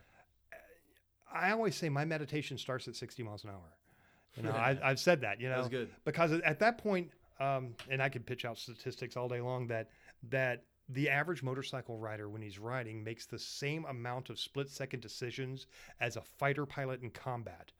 [1.34, 3.77] I always say my meditation starts at 60 miles an hour.
[4.35, 5.89] You know, I, I've said that, you know, That's good.
[6.05, 7.09] because at that point,
[7.41, 9.89] um, and I could pitch out statistics all day long that,
[10.30, 14.99] that the average motorcycle rider when he's riding makes the same amount of split second
[15.01, 15.68] decisions
[15.99, 17.72] as a fighter pilot in combat.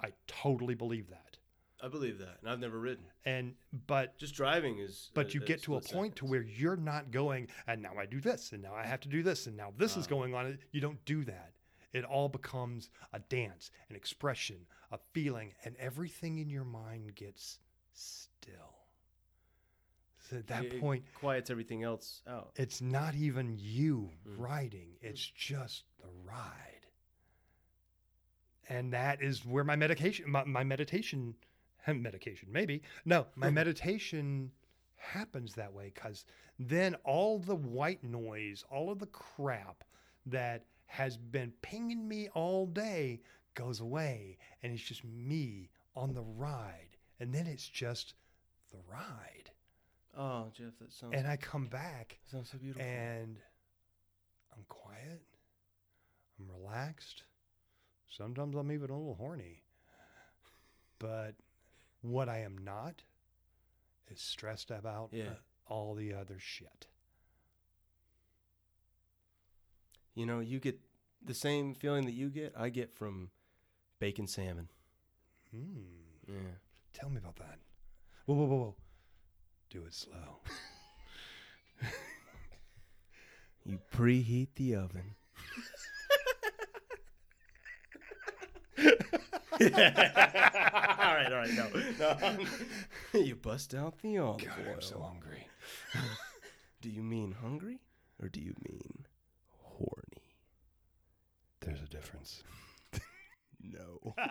[0.00, 1.36] I totally believe that.
[1.82, 3.04] I believe that, and I've never ridden.
[3.26, 3.54] And
[3.86, 5.10] but Just driving is.
[5.12, 8.06] but you uh, get to a point to where you're not going and now I
[8.06, 10.10] do this and now I have to do this and now this is Ah.
[10.10, 10.58] going on.
[10.72, 11.52] You don't do that.
[11.92, 14.56] It all becomes a dance, an expression,
[14.92, 17.58] a feeling, and everything in your mind gets
[17.92, 18.83] still.
[20.32, 22.52] At that It- point, quiets everything else out.
[22.56, 24.38] it's not even you Mm.
[24.38, 26.86] riding, it's just the ride.
[28.68, 31.34] And that is where my medication, my, my meditation,
[31.86, 32.82] medication, maybe.
[33.04, 34.50] No, my meditation
[34.96, 36.24] happens that way because
[36.58, 39.84] then all the white noise, all of the crap
[40.26, 43.20] that has been pinging me all day
[43.54, 44.38] goes away.
[44.62, 46.96] And it's just me on the ride.
[47.20, 48.14] And then it's just
[48.70, 49.50] the ride.
[50.16, 51.14] Oh, Jeff, that sounds.
[51.14, 52.82] And I come back sounds so beautiful.
[52.86, 53.36] and
[54.56, 55.22] I'm quiet.
[56.38, 57.24] I'm relaxed.
[58.08, 59.62] Sometimes I'm even a little horny.
[61.00, 61.34] But
[62.02, 63.02] what I am not
[64.08, 65.34] is stressed about Yeah.
[65.66, 66.86] all the other shit.
[70.14, 70.78] you know, you get
[71.24, 72.52] the same feeling that you get.
[72.56, 73.30] I get from
[73.98, 74.68] bacon salmon.
[75.50, 75.82] Hmm.
[76.28, 76.34] Yeah.
[76.92, 77.58] Tell me about that.
[78.26, 78.76] Whoa, whoa, whoa, whoa.
[79.74, 80.38] Do it slow.
[83.66, 85.14] You preheat the oven.
[88.78, 88.84] all
[89.58, 92.36] right, all right, no, no.
[93.18, 94.74] you bust out the olive God, oil.
[94.74, 95.48] I'm so hungry.
[96.82, 97.80] Do you mean hungry
[98.22, 99.06] or do you mean
[99.48, 100.34] horny?
[101.60, 102.42] There's a difference.
[103.72, 104.14] No.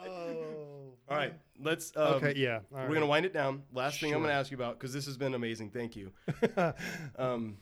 [0.00, 0.94] oh.
[1.08, 1.92] all right, let's.
[1.96, 2.60] Um, Okay, yeah.
[2.74, 3.62] all We're gonna wind it down.
[3.72, 5.70] Last thing I'm gonna ask you about because this has been amazing.
[5.70, 6.12] Thank you.
[7.16, 7.58] Um,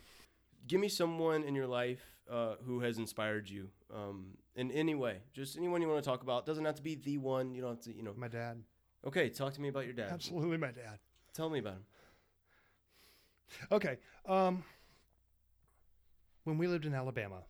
[0.66, 2.01] give me someone in your life
[2.31, 5.18] uh, who has inspired you um, in any way.
[5.32, 6.47] Just anyone you want to talk about.
[6.47, 7.55] Doesn't have to be the one.
[7.55, 7.94] You don't have to.
[7.94, 8.14] You know.
[8.16, 8.62] my dad.
[9.06, 10.10] Okay, talk to me about your dad.
[10.12, 10.98] Absolutely my dad.
[11.35, 11.85] Tell me about him.
[13.72, 13.98] Okay.
[14.27, 14.62] Um,
[16.44, 17.43] when we lived in Alabama,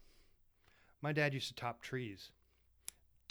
[1.02, 2.30] my dad used to top trees.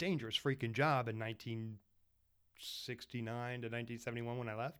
[0.00, 4.78] Dangerous freaking job in 1969 to 1971 when I left.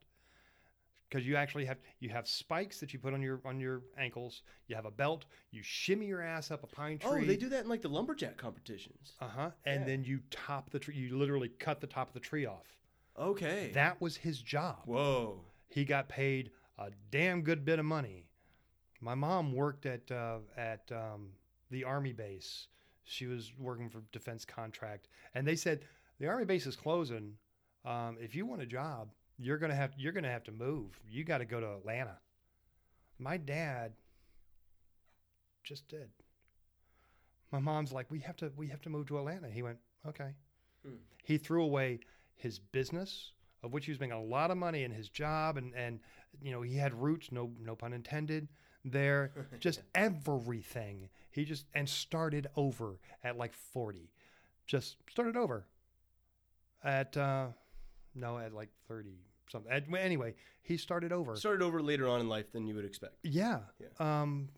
[1.10, 4.40] Because you actually have you have spikes that you put on your on your ankles.
[4.66, 5.26] You have a belt.
[5.50, 7.10] You shimmy your ass up a pine tree.
[7.10, 9.12] Oh, they do that in like the lumberjack competitions.
[9.20, 9.50] Uh huh.
[9.66, 9.86] And Yeah.
[9.88, 10.94] then you top the tree.
[10.94, 12.78] You literally cut the top of the tree off.
[13.18, 13.72] Okay.
[13.74, 14.78] That was his job.
[14.86, 15.40] Whoa.
[15.68, 18.26] he got paid a damn good bit of money.
[19.02, 21.28] My mom worked at uh, at um,
[21.70, 22.68] the army base.
[23.04, 25.80] She was working for defense contract, and they said
[26.18, 27.34] the army base is closing.
[27.84, 31.00] Um, if you want a job, you're gonna have you're gonna have to move.
[31.08, 32.18] You got to go to Atlanta.
[33.18, 33.92] My dad
[35.64, 36.10] just did.
[37.52, 39.48] My mom's like, we have to we have to move to Atlanta.
[39.48, 40.34] He went, okay.
[40.84, 40.96] Hmm.
[41.24, 42.00] He threw away
[42.36, 43.32] his business,
[43.62, 46.00] of which he was making a lot of money in his job, and and
[46.40, 48.48] you know he had roots, no no pun intended.
[48.84, 51.08] There, just everything.
[51.30, 54.10] He just and started over at like forty,
[54.66, 55.66] just started over.
[56.82, 57.48] At uh,
[58.14, 59.18] no, at like thirty
[59.50, 59.70] something.
[59.70, 61.36] At, anyway, he started over.
[61.36, 63.88] Started over later on in life than you would expect, yeah, Yeah.
[64.22, 64.48] um,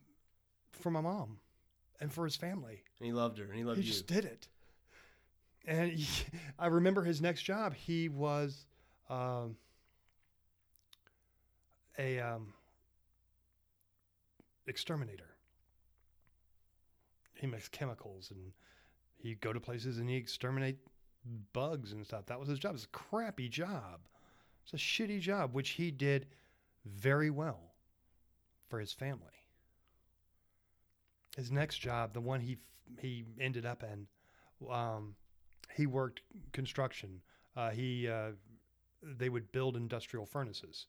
[0.73, 1.39] for my mom,
[2.01, 2.83] and for his family.
[3.01, 3.91] and he loved her, and he loved he you.
[3.93, 4.47] just did it.
[5.67, 6.07] And he,
[6.59, 7.75] I remember his next job.
[7.75, 8.67] He was
[9.11, 9.57] um,
[11.99, 12.53] a um,
[14.67, 15.37] exterminator.
[17.35, 18.53] He makes chemicals, and
[19.17, 20.79] he'd go to places and he exterminate
[21.53, 22.27] bugs and stuff.
[22.27, 22.75] That was his job.
[22.75, 24.01] It's a crappy job.
[24.65, 26.27] It's a shitty job, which he did
[26.85, 27.73] very well
[28.69, 29.27] for his family.
[31.37, 32.59] His next job, the one he
[33.01, 34.07] he ended up in,
[34.71, 35.15] um,
[35.75, 36.21] he worked
[36.53, 37.23] construction.
[37.57, 38.33] Uh, he uh,
[39.03, 40.87] they would build industrial furnaces,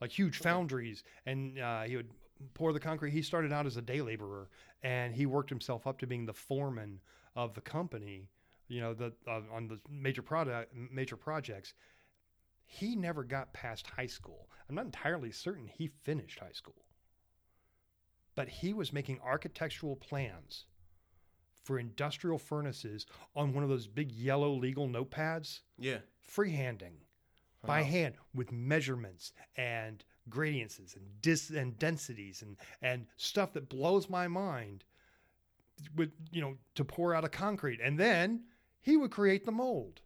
[0.00, 2.10] like huge foundries, and uh, he would
[2.54, 3.10] pour the concrete.
[3.12, 4.48] He started out as a day laborer,
[4.82, 7.00] and he worked himself up to being the foreman
[7.34, 8.28] of the company.
[8.68, 11.74] You know, the uh, on the major product major projects.
[12.68, 14.48] He never got past high school.
[14.68, 16.74] I'm not entirely certain he finished high school
[18.36, 20.66] but he was making architectural plans
[21.64, 26.00] for industrial furnaces on one of those big yellow legal notepads, Yeah.
[26.22, 26.98] freehanding
[27.62, 34.08] by hand with measurements and gradiences and dis and densities and and stuff that blows
[34.08, 34.84] my mind
[35.94, 37.80] with you know to pour out of concrete.
[37.82, 38.44] And then
[38.82, 40.00] he would create the mold.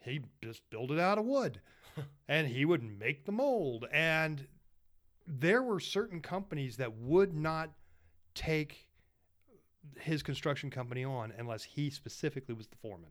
[0.00, 1.60] He just built it out of wood.
[2.28, 3.86] And he would make the mold.
[3.90, 4.46] And
[5.26, 7.70] there were certain companies that would not
[8.36, 8.86] take
[9.98, 13.10] his construction company on unless he specifically was the foreman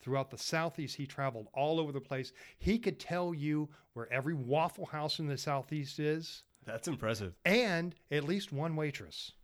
[0.00, 0.96] throughout the Southeast.
[0.96, 2.32] He traveled all over the place.
[2.58, 7.34] He could tell you where every Waffle House in the Southeast is That's impressive.
[7.44, 9.32] and at least one waitress.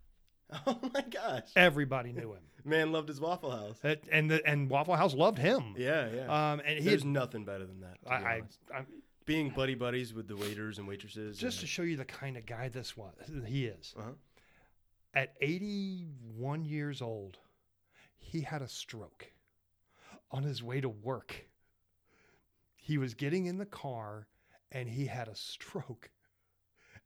[0.67, 1.49] Oh my gosh.
[1.57, 2.43] Everybody knew him.
[2.65, 3.79] Man loved his Waffle House.
[3.81, 5.75] That- and the, and Waffle House loved him.
[5.77, 6.53] Yeah, yeah.
[6.53, 7.97] Um, and he There's had, nothing better than that.
[8.07, 8.43] I, I.
[8.73, 8.81] I
[9.25, 11.39] Being buddy buddies with the waiters and waitresses.
[11.39, 13.15] just to show you the kind of guy this was,
[13.47, 13.95] he is.
[13.99, 14.11] Uh-huh.
[15.15, 17.39] At 81 years old,
[18.19, 19.33] he had a stroke
[20.31, 21.47] on his way to work.
[22.77, 24.27] He was getting in the car
[24.71, 26.11] and he had a stroke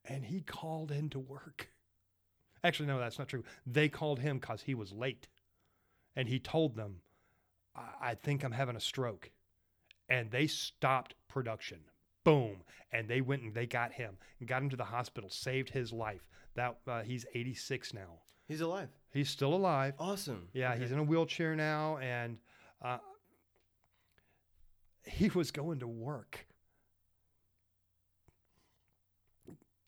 [0.05, 1.69] and he called into work.
[2.65, 3.45] Actually, no, that's not true.
[3.67, 5.29] They called him because he was late
[6.17, 6.97] and he told them,
[7.77, 9.31] I-, I think I'm having a stroke.
[10.09, 11.81] And they stopped production.
[12.25, 12.57] Boom.
[12.93, 15.93] And they went and they got him and got him to the hospital, saved his
[15.93, 16.27] life.
[16.57, 18.21] That uh, he's 86 now.
[18.49, 18.89] He's alive.
[19.11, 19.95] He's still alive.
[19.99, 20.49] Awesome.
[20.55, 22.39] Yeah, he's in a wheelchair now, and
[22.83, 22.99] uh,
[25.05, 26.47] he was going to work.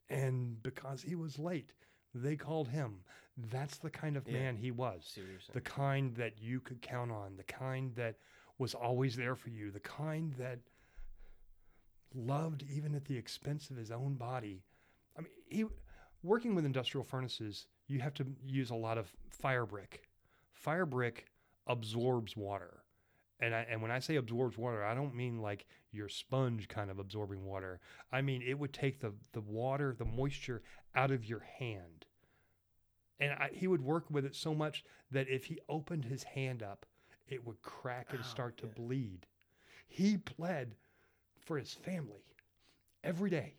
[0.08, 1.72] And because he was late,
[2.14, 3.04] they called him.
[3.36, 4.34] That's the kind of Yeah.
[4.34, 5.04] man he was.
[5.06, 5.50] See what you're saying.
[5.54, 8.16] The kind that you could count on, the kind that
[8.58, 10.58] was always there for you, the kind that
[12.12, 14.64] loved even at the expense of his own body.
[15.16, 15.64] I mean, he
[16.22, 20.08] working with industrial furnaces, you have to use a lot of fire brick.
[20.52, 21.26] Fire brick
[21.66, 22.82] absorbs water.
[23.40, 26.90] And I, and when I say absorbs water, I don't mean like your sponge kind
[26.90, 27.80] of absorbing water.
[28.12, 30.62] I mean it would take the the water, the moisture
[30.94, 32.06] out of your hand.
[33.18, 36.62] And I, he would work with it so much that if he opened his hand
[36.62, 36.86] up,
[37.28, 38.72] it would crack and Ow, start to yeah.
[38.76, 39.26] bleed.
[39.86, 40.74] He bled
[41.44, 42.24] for his family
[43.04, 43.54] every day.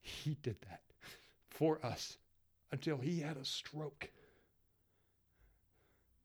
[0.00, 0.82] He did that
[1.48, 2.18] for us
[2.70, 4.10] until he had a stroke.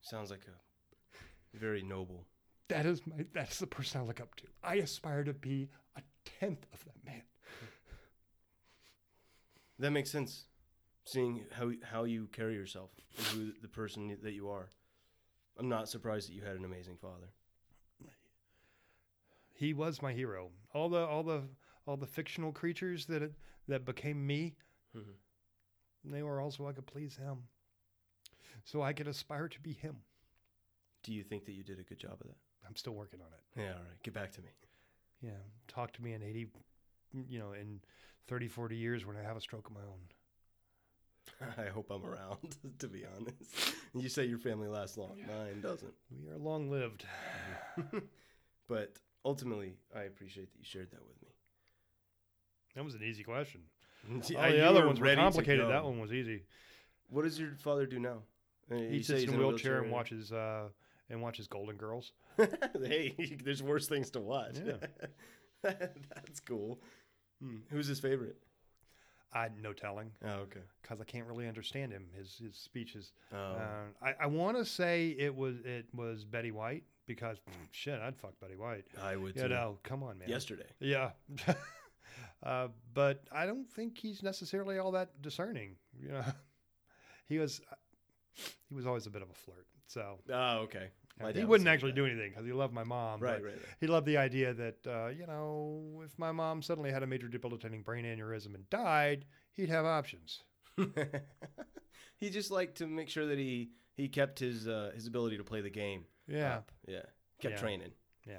[0.02, 0.63] Sounds like a
[1.54, 2.26] very noble.
[2.70, 4.44] That is my that's the person I look up to.
[4.64, 6.02] I aspire to be a
[6.40, 7.22] tenth of that man.
[9.80, 10.46] That makes sense.
[11.06, 14.70] Seeing how how you carry yourself and who the person that you are.
[15.60, 17.30] I'm not surprised that you had an amazing father.
[19.54, 20.52] He was my hero.
[20.74, 21.44] All the all the
[21.86, 23.32] all the fictional creatures that
[23.68, 24.56] that became me,
[24.96, 25.16] Mhm.
[26.06, 27.48] they were also I could please him.
[28.64, 29.98] So I could aspire to be him.
[31.04, 32.38] Do you think that you did a good job of that?
[32.68, 33.62] I'm still working on it.
[33.62, 34.04] Yeah, all right.
[34.04, 34.50] Get back to me.
[35.22, 35.32] Yeah.
[35.68, 36.48] Talk to me in 80
[37.30, 37.80] you know, in
[38.28, 41.54] 30 40 years when I have a stroke of my own.
[41.66, 43.76] I hope I'm around, to be honest.
[43.94, 45.18] You say your family lasts long.
[45.28, 45.94] Mine doesn't.
[46.12, 47.06] We are long lived.
[48.68, 48.94] but
[49.24, 51.30] ultimately, I appreciate that you shared that with me.
[52.76, 53.62] That was an easy question.
[54.22, 55.70] See, All the other ones were complicated.
[55.70, 56.44] That one was easy.
[57.10, 58.18] What does your father do now?
[58.72, 60.70] Uh, you He sits in a wheelchair and watches uh,
[61.14, 62.12] and watches Golden Girls.
[62.84, 64.58] hey, there's worse things to watch.
[64.66, 64.76] Yeah.
[65.64, 66.82] That's cool.
[67.42, 67.58] Hmm.
[67.70, 68.36] Who's his favorite?
[69.36, 70.60] I no telling Oh, okay.
[70.82, 72.06] because I can't really understand him.
[72.16, 73.14] His his speech is.
[73.34, 73.68] Oh, Uh,
[74.02, 77.38] I I want to say it was it was Betty White because
[77.72, 78.86] shit, I'd fuck Betty White.
[79.02, 79.48] I would You too.
[79.50, 80.30] know, come on, man.
[80.30, 80.68] Yesterday.
[80.80, 81.12] Yeah.
[82.44, 85.78] uh, but I don't think he's necessarily all that discerning.
[86.00, 86.24] You know,
[87.28, 87.60] he was
[88.70, 89.66] he was always a bit of a flirt.
[89.88, 90.90] So Oh, okay.
[91.22, 91.96] My he wouldn't actually that.
[91.98, 93.20] do anything because he loved my mom.
[93.20, 96.92] Right, but right, He loved the idea that uh, you know if my mom suddenly
[96.92, 100.42] had a major debilitating brain aneurysm and died, he'd have options.
[102.18, 105.44] he just liked to make sure that he he kept his uh, his ability to
[105.44, 106.06] play the game.
[106.28, 106.72] Yeah, up.
[106.88, 107.02] Yeah.
[107.40, 107.60] Kept Yeah.
[107.60, 107.92] training.
[108.28, 108.38] yeah.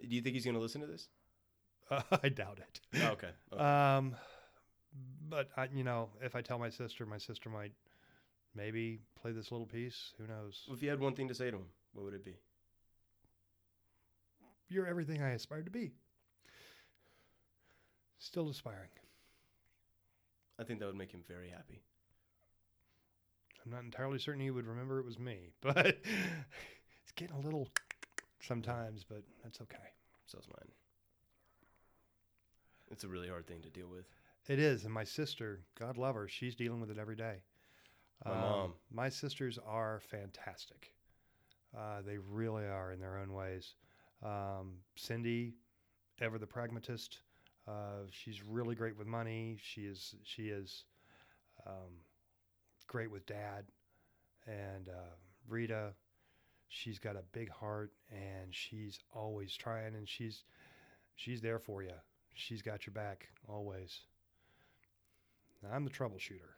[0.00, 1.08] Do you think he's going to listen to this?
[1.90, 2.80] Uh, I doubt it.
[3.02, 3.28] Oh, okay.
[3.52, 3.62] okay.
[3.62, 4.14] Um,
[5.28, 7.72] but I, you know, if I tell my sister, my sister might
[8.54, 10.12] maybe play this little piece.
[10.18, 10.66] Who knows?
[10.70, 11.66] if you had one thing to say to him,
[11.98, 12.36] what would it be?
[14.68, 15.90] You're everything I aspired to be.
[18.18, 18.90] Still aspiring.
[20.60, 21.82] I think that would make him very happy.
[23.64, 27.68] I'm not entirely certain he would remember it was me, but it's getting a little
[28.40, 29.76] sometimes, but that's okay.
[30.26, 30.70] So's mine.
[32.92, 34.06] It's a really hard thing to deal with.
[34.46, 37.42] It is, and my sister, God love her, she's dealing with it every day.
[38.24, 38.72] Um, My mom.
[38.90, 40.92] My sisters are fantastic.
[41.76, 43.74] Uh, they really are in their own ways.
[44.24, 45.54] Um, Cindy,
[46.20, 47.18] ever the pragmatist.
[47.66, 49.58] Uh, she's really great with money.
[49.62, 50.84] She is she is
[51.66, 52.00] um,
[52.86, 53.64] great with dad,
[54.46, 55.14] and uh,
[55.46, 55.92] Rita,
[56.68, 60.44] she's got a big heart, and she's always trying, and she's
[61.14, 61.92] she's there for you.
[62.34, 64.00] She's got your back always.
[65.70, 66.54] I'm the troubleshooter.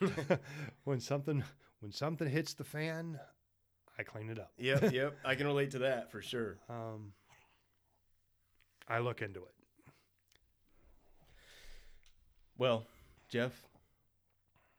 [0.84, 1.44] when something
[1.80, 3.18] when something hits the fan,
[3.98, 4.52] I clean it up.
[4.58, 5.16] Yep, yep.
[5.24, 6.58] I can relate to that for sure.
[6.70, 7.12] Um,
[8.88, 9.54] I look into it.
[12.56, 12.84] Well,
[13.28, 13.52] Jeff,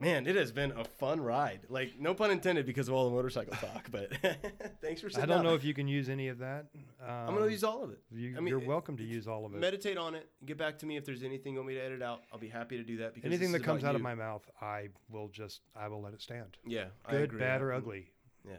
[0.01, 1.61] man, it has been a fun ride.
[1.69, 4.11] Like, no pun intended because of all the motorcycle talk, but
[4.81, 5.43] thanks for I don't down.
[5.43, 6.65] know if you can use any of that.
[7.01, 7.99] Um, I'm going to use all of it.
[8.11, 9.59] You, I mean, you're welcome to use all of it.
[9.59, 10.29] Meditate on it.
[10.45, 12.21] Get back to me if there's anything you want me to edit out.
[12.33, 13.13] I'll be happy to do that.
[13.13, 16.21] Because Anything that comes out of my mouth, I will just I will let it
[16.21, 16.57] stand.
[16.65, 18.11] yeah, Good, bad, or ugly.
[18.45, 18.55] Yeah.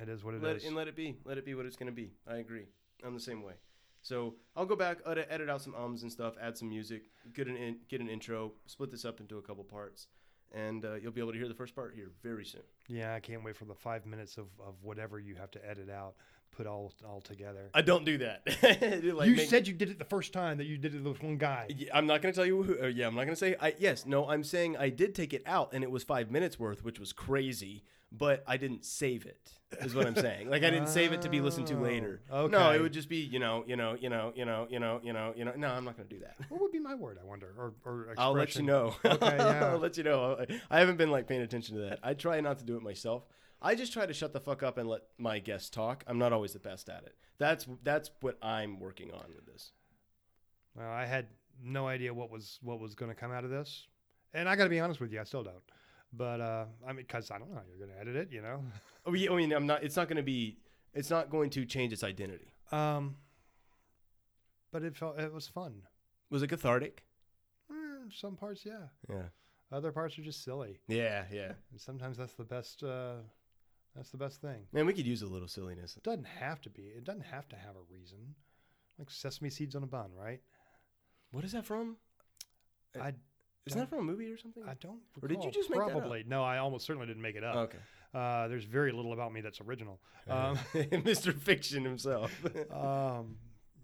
[0.00, 0.42] It is what it is.
[0.42, 1.16] let it, and let it be.
[1.24, 2.12] Let it be what it's going to be.
[2.26, 2.66] I agree.
[3.04, 3.54] I'm the same way.
[4.00, 7.02] So I'll go back, edit, edit out some ums and stuff, add some music,
[7.34, 10.08] get an in, get an intro, split this up into a couple parts,
[10.52, 12.62] and uh, you'll be able to hear the first part here very soon.
[12.88, 15.88] yeah, I can't wait for the five minutes of, of whatever you have to edit
[15.88, 16.14] out,
[16.50, 17.70] put all all together.
[17.74, 18.42] I don't do that.
[19.14, 21.22] Like, you make- said you did it the first time that you did it with
[21.22, 21.66] one guy.
[21.68, 22.62] Yeah, I'm not going to tell you.
[22.64, 23.54] Who, uh, yeah, I'm not going to say.
[23.60, 24.28] I yes, no.
[24.28, 27.12] I'm saying I did take it out, and it was five minutes worth, which was
[27.12, 27.84] crazy.
[28.14, 29.50] But I didn't save it.
[29.80, 30.50] Is what I'm saying.
[30.50, 32.20] Like I didn't save it to be listened to later.
[32.30, 34.78] Oh, No, it would just be you know, you know, you know, you know, you
[34.78, 35.52] know, you know, you know.
[35.56, 36.36] No, I'm not going to do that.
[36.50, 37.18] What would be my word?
[37.22, 38.18] I wonder, or or expression?
[38.18, 38.94] I'll let you know.
[39.02, 39.70] Okay, yeah.
[39.72, 40.36] I'll let you know.
[40.40, 42.00] I- I haven't been like paying attention to that.
[42.02, 43.24] I try not to do it myself.
[43.62, 46.04] I just try to shut the fuck up and let my guests talk.
[46.06, 47.14] I'm not always the best at it.
[47.38, 49.72] That's that's what I'm working on with this.
[50.74, 51.28] Well, I had
[51.62, 53.86] no idea what was what was going to come out of this,
[54.34, 55.62] and I got to be honest with you, I still don't.
[56.12, 58.42] But uh, I mean, because I don't know how you're going to edit it, you
[58.42, 58.62] know.
[59.04, 59.82] Oh, yeah, I mean, I'm not.
[59.82, 60.58] It's not going to be.
[60.94, 62.52] It's not going to change its identity.
[62.70, 63.16] Um,
[64.70, 65.82] but it felt it was fun.
[66.30, 67.02] Was it cathartic?
[67.68, 67.74] Eh,
[68.14, 68.86] some parts, yeah.
[69.08, 69.24] Yeah.
[69.72, 71.52] Other parts are just silly, Yeah, yeah.
[71.72, 72.84] and sometimes that's the best.
[72.84, 73.14] Uh,
[73.96, 74.66] that's the best thing.
[74.72, 75.96] Man, we could use a little silliness.
[75.96, 76.82] It doesn't have to be.
[76.82, 78.36] It doesn't have to have a reason.
[78.98, 80.40] Like sesame seeds on a bun, right?
[81.32, 81.96] What is that from?
[83.00, 83.14] I
[83.66, 84.64] Isn't that from a movie or something?
[84.68, 85.00] I don't.
[85.22, 85.92] Or did you just make that up?
[85.92, 86.24] probably?
[86.26, 87.56] No, I almost certainly didn't make it up.
[87.56, 87.78] okay.
[88.14, 90.00] Uh, there's very little about me that's original.
[90.28, 91.34] Um, Mr.
[91.34, 92.32] Fiction himself.
[92.72, 93.36] um,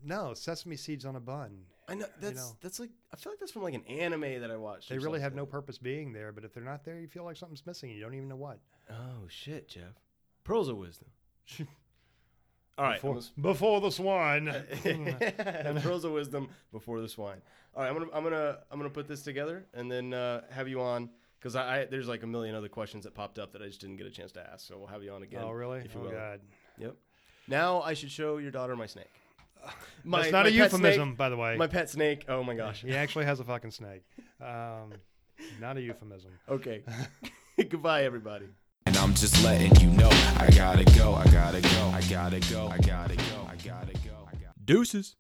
[0.05, 1.63] no, sesame seeds on a bun.
[1.89, 2.57] I know that's know.
[2.61, 4.89] that's like I feel like that's from like an anime that I watched.
[4.89, 7.37] They really have no purpose being there, but if they're not there, you feel like
[7.37, 7.91] something's missing.
[7.91, 8.61] and You don't even know what.
[8.89, 9.99] Oh shit, Jeff.
[10.45, 11.09] Pearls of wisdom.
[12.79, 12.95] All right.
[12.95, 14.49] Before, almost- before the swine.
[14.85, 17.43] And pearls of wisdom before the swine.
[17.75, 20.69] All right, I'm gonna I'm gonna I'm gonna put this together and then uh, have
[20.69, 23.63] you on because I, I there's like a million other questions that popped up that
[23.63, 24.67] I just didn't get a chance to ask.
[24.67, 25.43] So we'll have you on again.
[25.45, 25.81] oh, really?
[25.81, 26.11] If you Oh, will.
[26.11, 26.41] God.
[26.79, 26.97] Yep.
[27.49, 29.11] Now I should show your daughter my snake.
[30.05, 31.57] My, That's not my a euphemism, snake- by the way.
[31.57, 32.25] My pet snake.
[32.29, 32.83] Oh my gosh.
[32.83, 34.03] He actually has a fucking snake.
[34.41, 34.93] Um,
[35.61, 36.31] not a euphemism.
[36.49, 36.83] Okay.
[37.69, 38.47] Goodbye, everybody.
[38.89, 40.09] And I'm just letting you know
[40.39, 44.27] I gotta go, I gotta go, I gotta go, I gotta go, I gotta go,
[44.33, 44.51] I gotta go.
[44.65, 45.15] Deuces.